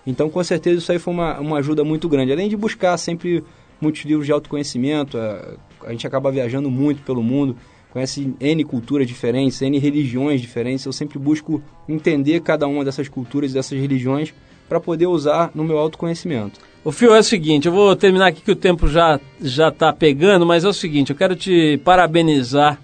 Então 0.05 0.29
com 0.29 0.43
certeza 0.43 0.79
isso 0.79 0.91
aí 0.91 0.97
foi 0.97 1.13
uma, 1.13 1.39
uma 1.39 1.57
ajuda 1.59 1.83
muito 1.83 2.09
grande. 2.09 2.31
Além 2.31 2.49
de 2.49 2.57
buscar 2.57 2.97
sempre 2.97 3.43
muitos 3.79 4.03
livros 4.03 4.25
de 4.25 4.31
autoconhecimento, 4.31 5.17
a, 5.17 5.55
a 5.85 5.91
gente 5.91 6.07
acaba 6.07 6.31
viajando 6.31 6.71
muito 6.71 7.03
pelo 7.03 7.21
mundo, 7.21 7.55
conhece 7.93 8.33
N 8.39 8.63
culturas 8.63 9.07
diferentes, 9.07 9.61
N 9.61 9.77
religiões 9.77 10.41
diferentes. 10.41 10.83
Eu 10.83 10.91
sempre 10.91 11.19
busco 11.19 11.61
entender 11.87 12.41
cada 12.41 12.67
uma 12.67 12.83
dessas 12.83 13.07
culturas 13.07 13.51
e 13.51 13.53
dessas 13.53 13.79
religiões 13.79 14.33
para 14.67 14.79
poder 14.79 15.05
usar 15.05 15.51
no 15.53 15.63
meu 15.63 15.77
autoconhecimento. 15.77 16.59
O 16.83 16.91
Fio, 16.91 17.13
é 17.13 17.19
o 17.19 17.23
seguinte, 17.23 17.67
eu 17.67 17.71
vou 17.71 17.95
terminar 17.95 18.27
aqui 18.27 18.41
que 18.41 18.51
o 18.51 18.55
tempo 18.55 18.87
já 18.87 19.19
já 19.39 19.69
está 19.69 19.93
pegando, 19.93 20.43
mas 20.43 20.65
é 20.65 20.67
o 20.67 20.73
seguinte, 20.73 21.11
eu 21.11 21.15
quero 21.15 21.35
te 21.35 21.79
parabenizar 21.85 22.79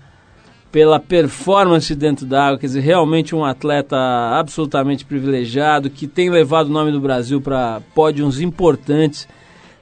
pela 0.72 1.00
performance 1.00 1.96
dentro 1.96 2.28
da 2.28 2.46
água, 2.46 2.60
quer 2.60 2.68
dizer, 2.68 2.82
realmente 2.82 3.36
um 3.36 3.44
atleta 3.44 3.98
absolutamente 3.98 5.04
privilegiado, 5.04 5.90
que 5.90 6.06
tem 6.06 6.30
levado 6.30 6.68
o 6.68 6.72
nome 6.72 6.92
do 6.92 7.02
Brasil 7.02 7.42
para 7.42 7.82
pódios 7.96 8.40
importantes, 8.40 9.28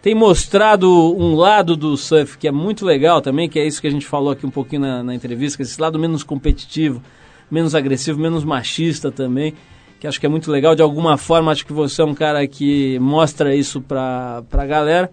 tem 0.08 0.16
mostrado 0.16 0.89
um 0.89 1.36
lado 1.36 1.76
do 1.76 1.97
surf 1.97 2.38
que 2.38 2.47
é 2.47 2.51
muito 2.51 2.86
legal 2.86 3.22
também, 3.22 3.49
que 3.49 3.60
é 3.60 3.68
isso 3.68 3.82
que 3.82 3.88
a 3.88 3.91
gente 3.91 4.05
falou 4.05 4.32
aqui 4.32 4.45
um 4.45 4.49
pouquinho 4.49 4.84
na, 4.84 5.03
na 5.03 5.14
entrevista, 5.14 5.62
é 5.62 5.64
esse 5.64 5.82
lado 5.82 5.99
menos 5.99 6.24
competitivo, 6.24 7.03
menos 7.51 7.76
agressivo, 7.76 8.18
menos 8.18 8.45
machista 8.45 9.12
também, 9.12 9.53
que 9.99 10.08
acho 10.08 10.18
que 10.18 10.26
é 10.26 10.30
muito 10.30 10.49
legal. 10.49 10.76
De 10.76 10.82
alguma 10.82 11.18
forma, 11.18 11.51
acho 11.51 11.66
que 11.66 11.74
você 11.74 12.01
é 12.01 12.05
um 12.05 12.16
cara 12.16 12.47
que 12.47 12.97
mostra 12.99 13.53
isso 13.53 13.82
para 13.82 14.45
a 14.49 14.66
galera. 14.66 15.12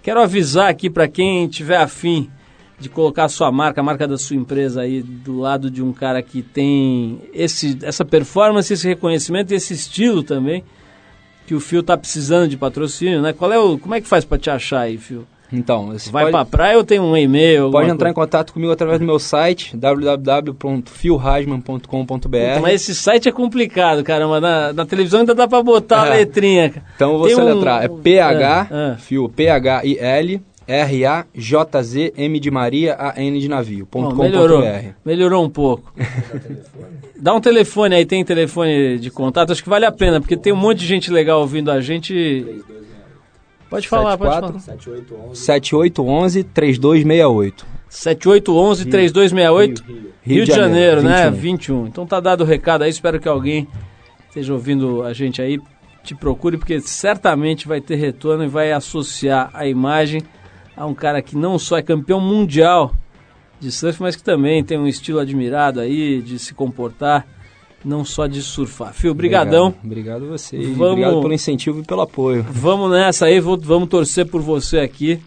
Quero 0.00 0.22
avisar 0.22 0.70
aqui 0.70 0.88
para 0.88 1.08
quem 1.08 1.48
tiver 1.48 1.78
afim 1.78 2.30
de 2.78 2.88
colocar 2.88 3.24
a 3.24 3.28
sua 3.28 3.50
marca, 3.50 3.80
a 3.80 3.84
marca 3.84 4.06
da 4.06 4.16
sua 4.16 4.36
empresa 4.36 4.82
aí 4.82 5.02
do 5.02 5.40
lado 5.40 5.68
de 5.68 5.82
um 5.82 5.92
cara 5.92 6.22
que 6.22 6.40
tem 6.40 7.20
esse, 7.34 7.76
essa 7.82 8.04
performance, 8.04 8.72
esse 8.72 8.86
reconhecimento 8.86 9.52
e 9.52 9.56
esse 9.56 9.74
estilo 9.74 10.22
também, 10.22 10.62
que 11.50 11.54
o 11.56 11.58
Fio 11.58 11.82
tá 11.82 11.96
precisando 11.96 12.46
de 12.46 12.56
patrocínio, 12.56 13.20
né? 13.20 13.32
Qual 13.32 13.52
é 13.52 13.58
o, 13.58 13.76
como 13.76 13.92
é 13.92 14.00
que 14.00 14.06
faz 14.06 14.24
para 14.24 14.38
te 14.38 14.48
achar 14.48 14.82
aí, 14.82 14.96
Fio? 14.96 15.26
Então, 15.52 15.86
você 15.88 16.08
Vai 16.12 16.26
pode, 16.30 16.32
pra 16.32 16.44
praia 16.44 16.76
ou 16.78 16.84
tem 16.84 17.00
um 17.00 17.16
e-mail? 17.16 17.72
pode 17.72 17.90
entrar 17.90 18.08
em 18.08 18.12
coisa? 18.12 18.28
contato 18.28 18.52
comigo 18.52 18.70
através 18.70 19.00
do 19.00 19.04
meu 19.04 19.18
site 19.18 19.76
www.philhasman.com.br. 19.76 22.28
Puta, 22.28 22.60
mas 22.60 22.74
esse 22.74 22.94
site 22.94 23.28
é 23.28 23.32
complicado, 23.32 24.04
caramba. 24.04 24.40
Na, 24.40 24.72
na 24.72 24.86
televisão 24.86 25.18
ainda 25.20 25.34
dá 25.34 25.48
pra 25.48 25.60
botar 25.60 26.02
a 26.02 26.06
É. 26.14 26.18
letrinha. 26.18 26.70
cara. 26.70 26.86
Então 26.94 27.12
eu 27.14 27.18
vou 27.18 27.26
Tem 27.26 27.34
um-. 27.36 27.68
É 27.68 27.88
PH, 27.88 28.68
Ah, 28.70 28.92
ah. 28.92 28.96
fio, 28.98 29.28
P-H-I-L, 29.28 30.40
R-A-J-Z, 30.70 32.12
M 32.16 32.38
de 32.38 32.48
Maria, 32.48 32.94
A-N 32.94 33.40
de 33.40 33.48
navio, 33.48 33.84
ponto 33.86 34.14
Bom, 34.14 34.22
melhorou. 34.22 34.62
ponto. 34.62 34.94
Melhorou 35.04 35.44
um 35.44 35.50
pouco. 35.50 35.92
Dá 37.18 37.34
um 37.34 37.40
telefone 37.40 37.96
aí, 37.96 38.06
tem 38.06 38.24
telefone 38.24 38.96
de 38.98 39.10
contato, 39.10 39.50
acho 39.50 39.64
que 39.64 39.68
vale 39.68 39.84
a 39.84 39.90
pena, 39.90 40.20
porque 40.20 40.36
tem 40.36 40.52
um 40.52 40.56
monte 40.56 40.78
de 40.78 40.86
gente 40.86 41.10
legal 41.10 41.40
ouvindo 41.40 41.72
a 41.72 41.80
gente. 41.80 42.62
Pode 43.68 43.88
falar, 43.88 44.16
pode 44.16 44.32
falar. 44.32 44.52
7811-3268. 45.32 47.64
7811-3268, 47.90 49.82
Rio, 50.22 50.44
de 50.44 50.52
Janeiro, 50.52 51.02
né? 51.02 51.28
21. 51.30 51.40
21. 51.40 51.86
Então 51.88 52.06
tá 52.06 52.20
dado 52.20 52.42
o 52.42 52.46
recado 52.46 52.82
aí, 52.82 52.90
espero 52.90 53.18
que 53.18 53.28
alguém 53.28 53.66
esteja 54.28 54.52
ouvindo 54.52 55.02
a 55.02 55.12
gente 55.12 55.42
aí, 55.42 55.58
te 56.04 56.14
procure, 56.14 56.56
porque 56.56 56.80
certamente 56.80 57.66
vai 57.66 57.80
ter 57.80 57.96
retorno 57.96 58.44
e 58.44 58.48
vai 58.48 58.70
associar 58.70 59.50
a 59.52 59.66
imagem 59.66 60.22
a 60.76 60.86
um 60.86 60.94
cara 60.94 61.20
que 61.22 61.36
não 61.36 61.58
só 61.58 61.78
é 61.78 61.82
campeão 61.82 62.20
mundial 62.20 62.94
de 63.60 63.70
surf, 63.70 64.00
mas 64.02 64.16
que 64.16 64.22
também 64.22 64.64
tem 64.64 64.78
um 64.78 64.86
estilo 64.86 65.18
admirado 65.18 65.80
aí 65.80 66.22
de 66.22 66.38
se 66.38 66.54
comportar, 66.54 67.26
não 67.84 68.04
só 68.04 68.26
de 68.26 68.40
surfar. 68.42 68.92
Fio, 68.94 69.12
brigadão. 69.14 69.68
Obrigado, 69.68 69.84
obrigado 69.84 70.24
a 70.24 70.28
você. 70.38 70.56
Vamos- 70.56 70.80
Obrigado 70.92 71.20
pelo 71.20 71.32
incentivo 71.34 71.80
e 71.80 71.84
pelo 71.84 72.00
apoio. 72.02 72.44
Vamos 72.50 72.90
nessa 72.90 73.26
aí, 73.26 73.40
vou- 73.40 73.58
vamos 73.58 73.88
torcer 73.88 74.26
por 74.26 74.40
você 74.40 74.78
aqui. 74.78 75.20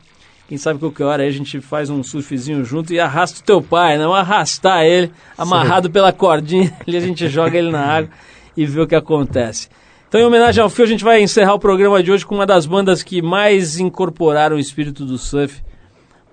Quem 0.48 0.58
sabe 0.58 0.80
qualquer 0.80 1.06
hora 1.06 1.24
aí 1.24 1.30
a 1.30 1.32
gente 1.32 1.60
faz 1.62 1.90
um 1.90 2.04
surfzinho 2.04 2.64
junto 2.66 2.94
e 2.94 3.00
arrasta 3.00 3.40
o 3.40 3.44
teu 3.44 3.62
pai, 3.62 3.98
não 3.98 4.14
arrastar 4.14 4.84
ele, 4.84 5.12
amarrado 5.38 5.90
pela 5.90 6.12
cordinha, 6.12 6.72
ali 6.88 6.98
a 6.98 7.00
gente 7.00 7.28
joga 7.28 7.58
ele 7.58 7.72
na 7.72 7.80
água 7.82 8.10
e 8.56 8.66
vê 8.66 8.82
o 8.82 8.88
que 8.88 8.94
acontece. 8.96 9.70
Então, 10.14 10.22
em 10.22 10.26
homenagem 10.26 10.62
ao 10.62 10.70
Fio, 10.70 10.86
a 10.86 10.88
gente 10.88 11.04
vai 11.04 11.24
encerrar 11.24 11.56
o 11.56 11.60
programa 11.60 12.04
de 12.04 12.12
hoje 12.12 12.24
com 12.24 12.36
uma 12.36 12.46
das 12.46 12.68
bandas 12.68 13.02
que 13.02 13.20
mais 13.20 13.80
incorporaram 13.80 14.58
o 14.58 14.60
espírito 14.60 15.06
do 15.06 15.18
surf 15.18 15.64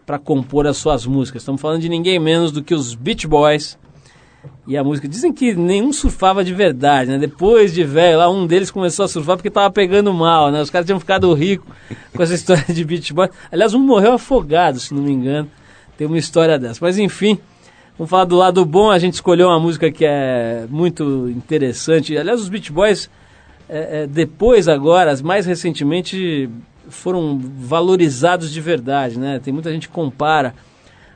para 0.05 0.18
compor 0.18 0.66
as 0.66 0.76
suas 0.76 1.07
músicas. 1.07 1.41
Estamos 1.41 1.62
falando 1.62 1.81
de 1.81 1.89
ninguém 1.89 2.18
menos 2.18 2.53
do 2.53 2.62
que 2.62 2.74
os 2.74 2.95
Beach 2.95 3.26
Boys. 3.26 3.78
E 4.66 4.76
a 4.76 4.85
música, 4.85 5.09
dizem 5.09 5.33
que 5.33 5.55
nenhum 5.55 5.95
surfava 5.95 6.45
de 6.45 6.53
verdade, 6.53 7.12
né? 7.12 7.16
Depois 7.16 7.72
de 7.72 7.83
velho, 7.83 8.18
lá 8.18 8.28
um 8.28 8.47
deles 8.47 8.70
começou 8.70 9.07
a 9.07 9.09
surfar 9.09 9.39
porque 9.39 9.49
tava 9.49 9.70
pegando 9.70 10.12
mal, 10.12 10.51
né? 10.51 10.61
Os 10.61 10.68
caras 10.68 10.85
tinham 10.85 11.01
ficado 11.01 11.33
ricos 11.33 11.66
com 12.14 12.22
essa 12.22 12.35
história 12.37 12.66
de 12.68 12.85
beach 12.85 13.14
boy. 13.14 13.31
Aliás, 13.51 13.72
um 13.72 13.78
morreu 13.78 14.12
afogado, 14.12 14.78
se 14.78 14.93
não 14.93 15.03
me 15.03 15.12
engano. 15.12 15.51
Tem 15.97 16.07
uma 16.07 16.18
história 16.18 16.59
dessa. 16.59 16.81
Mas 16.83 16.99
enfim, 16.99 17.39
vamos 17.97 18.11
falar 18.11 18.26
do 18.26 18.37
lado 18.37 18.62
bom. 18.66 18.91
A 18.91 18.99
gente 18.99 19.14
escolheu 19.14 19.49
uma 19.49 19.59
música 19.59 19.91
que 19.91 20.05
é 20.05 20.66
muito 20.68 21.31
interessante. 21.31 22.14
Aliás, 22.14 22.43
os 22.43 22.51
Beach 22.51 22.70
Boys, 22.70 23.09
é, 23.71 24.03
é, 24.03 24.07
depois 24.07 24.66
agora, 24.66 25.14
mais 25.23 25.47
recentemente, 25.47 26.51
foram 26.89 27.39
valorizados 27.39 28.51
de 28.53 28.61
verdade, 28.61 29.18
né? 29.18 29.39
Tem 29.39 29.55
muita 29.55 29.71
gente 29.71 29.87
que 29.87 29.95
compara 29.95 30.55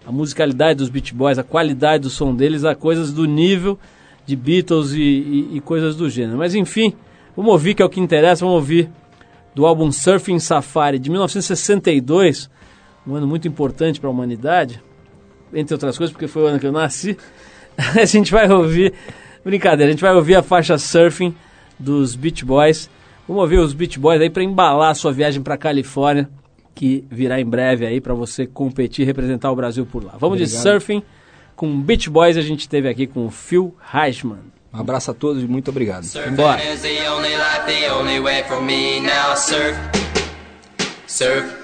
a 0.06 0.12
musicalidade 0.12 0.78
dos 0.78 0.88
Beach 0.88 1.12
Boys, 1.12 1.36
a 1.38 1.42
qualidade 1.42 2.04
do 2.04 2.10
som 2.10 2.32
deles 2.34 2.64
a 2.64 2.74
coisas 2.74 3.12
do 3.12 3.24
nível 3.24 3.76
de 4.24 4.36
Beatles 4.36 4.92
e, 4.92 5.00
e- 5.00 5.56
e 5.56 5.60
coisas 5.60 5.96
do 5.96 6.08
gênero. 6.08 6.38
Mas 6.38 6.54
enfim, 6.54 6.94
vamos 7.36 7.50
ouvir 7.50 7.74
que 7.74 7.82
é 7.82 7.84
o 7.84 7.88
que 7.88 8.00
interessa, 8.00 8.44
vamos 8.44 8.60
ouvir 8.60 8.88
do 9.54 9.66
álbum 9.66 9.90
Surfing 9.90 10.38
Safari 10.38 10.98
de 10.98 11.10
1962, 11.10 12.48
um 13.06 13.14
ano 13.16 13.26
muito 13.26 13.48
importante 13.48 13.98
para 14.00 14.08
a 14.08 14.12
humanidade, 14.12 14.80
entre 15.52 15.74
outras 15.74 15.96
coisas, 15.98 16.12
porque 16.12 16.28
foi 16.28 16.42
o 16.42 16.46
ano 16.46 16.60
que 16.60 16.66
eu 16.66 16.72
nasci. 16.72 17.16
a 18.00 18.04
gente 18.04 18.30
vai 18.30 18.48
ouvir, 18.50 18.92
brincadeira, 19.44 19.90
a 19.90 19.92
gente 19.92 20.00
vai 20.00 20.14
ouvir 20.14 20.36
a 20.36 20.42
faixa 20.42 20.78
Surfing 20.78 21.34
dos 21.84 22.16
Beach 22.16 22.44
Boys. 22.44 22.90
Vamos 23.28 23.42
ouvir 23.42 23.58
os 23.58 23.72
Beach 23.72 23.98
Boys 23.98 24.20
aí 24.20 24.30
para 24.30 24.42
embalar 24.42 24.90
a 24.90 24.94
sua 24.94 25.12
viagem 25.12 25.42
para 25.42 25.56
Califórnia 25.56 26.28
que 26.74 27.04
virá 27.10 27.40
em 27.40 27.44
breve 27.44 27.86
aí 27.86 28.00
para 28.00 28.14
você 28.14 28.46
competir 28.46 29.02
e 29.02 29.06
representar 29.06 29.50
o 29.50 29.56
Brasil 29.56 29.86
por 29.86 30.04
lá. 30.04 30.14
Vamos 30.18 30.38
de 30.38 30.44
Obrigado. 30.44 30.62
surfing 30.62 31.02
com 31.54 31.80
Beach 31.80 32.10
Boys, 32.10 32.36
a 32.36 32.42
gente 32.42 32.68
teve 32.68 32.88
aqui 32.88 33.06
com 33.06 33.26
o 33.26 33.30
Phil 33.30 33.74
Heisman. 33.94 34.40
Um 34.72 34.80
abraço 34.80 35.12
a 35.12 35.14
todos 35.14 35.42
e 35.42 35.46
muito 35.46 35.70
obrigado. 35.70 36.04
Bora. 36.34 36.60
Surf 41.06 41.63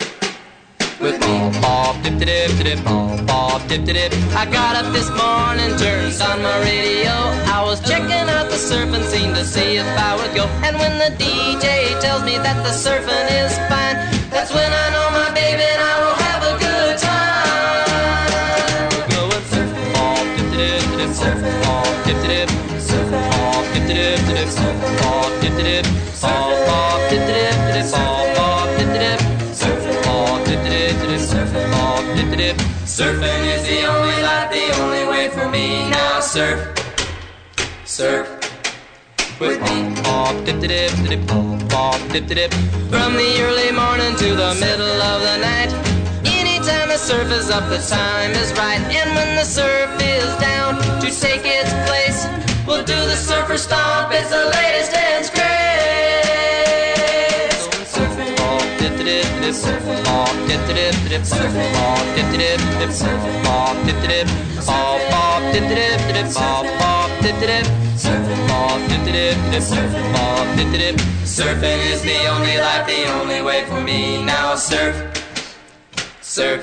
with 1.01 1.19
me. 1.21 1.61
Bob 1.61 2.03
dip 2.03 2.19
dip 2.19 2.51
dip, 2.63 2.85
bob 2.85 3.27
bob 3.27 3.67
dip 3.69 3.85
dip. 3.85 4.13
I 4.37 4.45
got 4.45 4.77
up 4.77 4.93
this 4.93 5.09
morning, 5.11 5.77
turned 5.79 6.21
on 6.21 6.43
my 6.43 6.59
radio. 6.61 7.15
I 7.57 7.63
was 7.65 7.81
checking 7.81 8.29
out 8.37 8.51
the 8.51 8.57
surfing 8.57 9.05
scene 9.05 9.35
to 9.35 9.45
see 9.45 9.77
if 9.77 9.87
I 9.99 10.15
would 10.17 10.35
go. 10.35 10.45
And 10.67 10.77
when 10.79 10.99
the 10.99 11.11
DJ 11.17 11.99
tells 12.01 12.23
me 12.25 12.37
that 12.39 12.63
the 12.63 12.71
surfing 12.71 13.29
is 13.43 13.57
fine, 13.71 13.97
that's 14.31 14.53
when 14.53 14.71
I 14.73 14.87
know 14.95 15.11
my 15.21 15.31
baby 15.33 15.65
and 15.65 15.83
I 15.93 15.97
will 16.03 16.19
have 16.27 16.43
a 16.53 16.55
good 16.65 16.99
time. 17.09 18.91
Going 19.11 19.45
surf, 19.53 19.71
bob 19.95 20.25
dip 20.37 20.49
dip 20.53 20.85
dip, 20.99 21.11
surf, 21.21 21.41
bob 21.65 21.89
dip 22.05 22.21
dip, 22.29 22.49
surf, 22.81 23.11
bob 23.11 23.65
dip 23.73 23.85
dip 23.89 24.21
dip, 24.29 24.49
surf, 24.49 24.77
bob 25.01 25.31
dip 25.41 25.57
dip, 25.57 25.87
bob 26.21 26.67
bob 26.67 26.90
Surfing 33.01 33.47
is 33.47 33.63
the 33.67 33.87
only 33.87 34.21
life, 34.21 34.51
the 34.51 34.83
only 34.83 35.09
way 35.09 35.31
for 35.31 35.49
me 35.49 35.89
now. 35.89 36.21
Surf, 36.21 36.61
surf 37.87 38.29
with 39.41 39.59
me. 39.63 39.95
Bob 40.03 40.45
dip 40.45 40.61
dip 40.61 40.93
dip, 41.09 41.27
bob 41.71 41.99
dip 42.13 42.27
dip. 42.27 42.53
From 42.93 43.15
the 43.17 43.41
early 43.41 43.73
morning 43.73 44.15
to 44.17 44.35
the 44.37 44.53
middle 44.61 45.01
of 45.01 45.23
the 45.23 45.39
night. 45.39 45.73
Anytime 46.27 46.89
the 46.89 46.99
surf 46.99 47.33
is 47.33 47.49
up, 47.49 47.71
the 47.71 47.81
time 47.89 48.33
is 48.33 48.53
right. 48.59 48.83
And 48.93 49.15
when 49.17 49.35
the 49.35 49.45
surf 49.45 49.89
is 50.03 50.29
down 50.37 50.77
to 51.01 51.09
take 51.09 51.47
its 51.47 51.73
place, 51.89 52.27
we'll 52.67 52.85
do 52.85 53.01
the 53.13 53.17
surfer 53.17 53.57
stomp. 53.57 54.13
It's 54.13 54.29
the 54.29 54.45
latest 54.45 54.93
dip 59.11 59.27
dip 59.43 59.57
dip, 59.67 59.83
dip 60.47 60.67
dip 60.67 60.79
dip, 60.79 61.21
dip 62.15 62.31
dip 62.31 62.39
dip, 62.39 62.61
dip 63.87 64.03
dip. 64.03 64.27
Dip. 70.71 70.97
Surfing. 71.25 71.81
Is 71.93 72.03
the 72.03 72.27
only 72.29 72.59
life, 72.59 72.87
the 72.87 73.07
only 73.19 73.43
way 73.43 73.65
for 73.65 73.81
me 73.81 74.23
now. 74.25 74.55
Surf 74.55 74.95
surf 76.21 76.63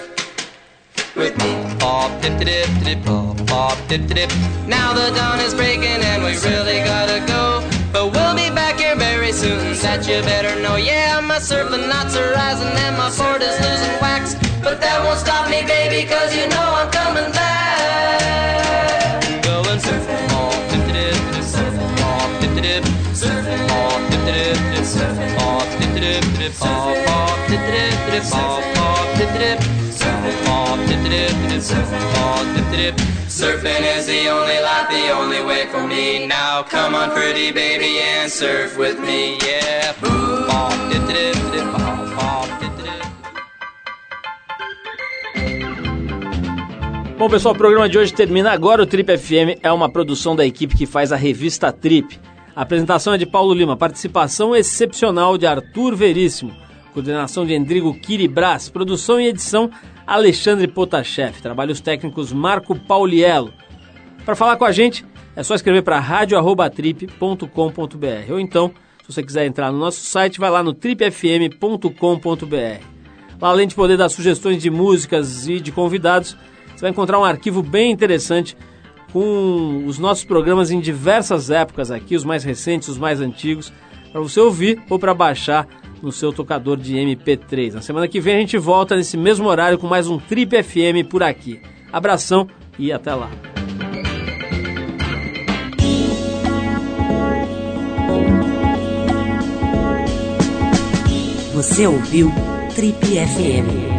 with 1.16 1.38
me. 1.40 1.76
Bob 1.80 2.22
dip 2.22 2.40
dip 2.40 2.70
dip 2.84 3.04
bob 3.06 3.46
bob 3.48 3.78
dip 3.90 4.08
dip. 4.08 4.32
Now 4.68 4.94
the 4.94 5.12
dawn 5.16 5.40
is 5.40 5.54
breaking 5.54 6.02
and 6.12 6.24
we 6.24 6.34
really 6.50 6.80
gotta 6.84 7.20
go. 7.28 7.77
Here 9.48 9.60
very 9.60 9.76
soon. 9.76 9.84
That 9.84 10.08
you 10.08 10.22
better 10.22 10.56
know. 10.62 10.76
Yeah, 10.76 11.20
my 11.22 11.40
surfing 11.40 11.88
knots 11.90 12.16
are 12.16 12.32
rising 12.34 12.68
and 12.68 12.98
my 12.98 13.10
board 13.18 13.42
is 13.42 13.58
losing 13.60 13.96
wax. 14.02 14.36
But 14.64 14.82
that 14.82 15.04
won't 15.04 15.20
stop 15.20 15.50
me, 15.50 15.64
baby, 15.64 16.08
cause 16.08 16.36
you 16.36 16.48
know 16.50 16.68
I'm 16.80 16.90
coming 16.92 17.32
back. 17.32 19.22
Going 19.44 19.80
surfing. 19.80 20.28
Bob 20.30 20.54
dip 20.70 20.86
dip 20.96 21.18
dip 21.34 21.46
surfing. 21.54 21.92
Bob 22.00 22.30
dip 22.42 22.54
dip 22.64 22.84
surfing. 23.22 23.64
Bob 23.70 24.00
dip 24.12 24.24
dip 24.28 24.58
dip 24.74 24.86
surfing. 24.96 25.32
Bob 25.38 25.68
dip 25.80 25.94
dip 25.96 26.26
dip 26.40 26.54
bob 26.60 26.96
bob 27.06 27.38
dip 27.50 27.64
dip 27.72 27.98
dip 28.12 28.24
bob 28.32 28.64
bob 28.64 28.77
dip 29.18 29.60
surfing. 29.92 30.88
Dip 30.88 31.04
dip 31.10 31.50
dip 31.50 31.62
surfing. 31.62 32.56
Dip 32.56 32.68
dip. 32.72 32.96
Surfing 33.28 33.84
is 33.98 34.06
the 34.08 34.30
only 34.30 34.60
life, 34.62 34.90
the 34.90 35.12
only 35.12 35.44
way 35.44 35.68
for 35.68 35.86
me. 35.86 36.28
Now 36.28 36.64
come 36.64 36.96
on, 36.96 37.12
pretty 37.12 37.52
baby, 37.52 38.00
and 38.00 38.32
surf 38.32 38.78
with 38.78 39.00
me, 39.00 39.38
yeah. 39.46 39.94
Bob 40.02 40.92
dip 40.92 41.08
dip 41.08 41.52
dip. 41.52 41.68
Bom, 47.18 47.28
pessoal, 47.28 47.56
o 47.56 47.58
programa 47.58 47.90
de 47.90 47.98
hoje 47.98 48.14
termina 48.14 48.52
agora. 48.52 48.84
O 48.84 48.86
Trip 48.86 49.18
FM 49.18 49.58
é 49.64 49.72
uma 49.72 49.90
produção 49.90 50.36
da 50.36 50.46
equipe 50.46 50.78
que 50.78 50.86
faz 50.86 51.12
a 51.12 51.16
revista 51.16 51.72
Trip. 51.72 52.20
A 52.56 52.62
apresentação 52.62 53.12
é 53.12 53.18
de 53.18 53.26
Paulo 53.26 53.56
Lima, 53.56 53.76
participação 53.76 54.56
excepcional 54.56 55.36
de 55.36 55.48
Arthur 55.48 55.96
Veríssimo, 55.96 56.56
coordenação 56.98 57.46
de 57.46 57.54
Endrigo 57.54 57.94
Kiribras, 57.94 58.70
produção 58.70 59.22
e 59.22 59.28
edição 59.28 59.70
Alexandre 60.08 60.68
Potashev, 60.68 61.40
trabalhos 61.44 61.80
técnicos 61.80 62.34
Marco 62.34 62.76
Pauliello. 62.76 63.54
Para 64.26 64.36
falar 64.36 64.58
com 64.58 64.66
a 64.66 64.72
gente, 64.72 65.06
é 65.36 65.44
só 65.44 65.54
escrever 65.54 65.84
para 65.84 66.00
radio@trip.com.br 66.00 68.32
ou 68.32 68.40
então, 68.40 68.72
se 69.04 69.14
você 69.14 69.22
quiser 69.22 69.46
entrar 69.46 69.72
no 69.72 69.78
nosso 69.78 70.02
site, 70.02 70.40
vai 70.40 70.50
lá 70.50 70.64
no 70.64 70.74
tripfm.com.br. 70.74 71.92
Lá, 73.40 73.50
além 73.50 73.68
de 73.68 73.76
poder 73.76 73.96
dar 73.96 74.10
sugestões 74.10 74.60
de 74.60 74.72
músicas 74.72 75.48
e 75.48 75.60
de 75.60 75.72
convidados, 75.72 76.36
você 76.76 76.82
vai 76.82 76.90
encontrar 76.90 77.20
um 77.20 77.24
arquivo 77.24 77.62
bem 77.62 77.92
interessante 77.92 78.58
com 79.14 79.84
os 79.86 80.00
nossos 80.00 80.26
programas 80.26 80.72
em 80.72 80.80
diversas 80.80 81.52
épocas 81.52 81.92
aqui, 81.92 82.16
os 82.16 82.26
mais 82.26 82.44
recentes, 82.44 82.88
os 82.88 82.98
mais 82.98 83.22
antigos, 83.22 83.72
para 84.12 84.20
você 84.20 84.40
ouvir 84.40 84.82
ou 84.90 84.98
para 84.98 85.14
baixar 85.14 85.68
no 86.02 86.12
seu 86.12 86.32
tocador 86.32 86.78
de 86.78 86.96
MP3. 86.96 87.74
Na 87.74 87.82
semana 87.82 88.08
que 88.08 88.20
vem 88.20 88.36
a 88.36 88.40
gente 88.40 88.58
volta 88.58 88.96
nesse 88.96 89.18
mesmo 89.18 89.48
horário 89.48 89.78
com 89.78 89.88
mais 89.88 90.08
um 90.08 90.18
Trip 90.18 90.64
FM 90.64 91.10
por 91.10 91.24
aqui. 91.24 91.62
Abração 91.92 92.48
e 92.78 92.92
até 92.92 93.14
lá. 93.14 93.30
Você 101.54 101.88
ouviu 101.88 102.32
Trip 102.76 103.04
FM. 103.04 103.97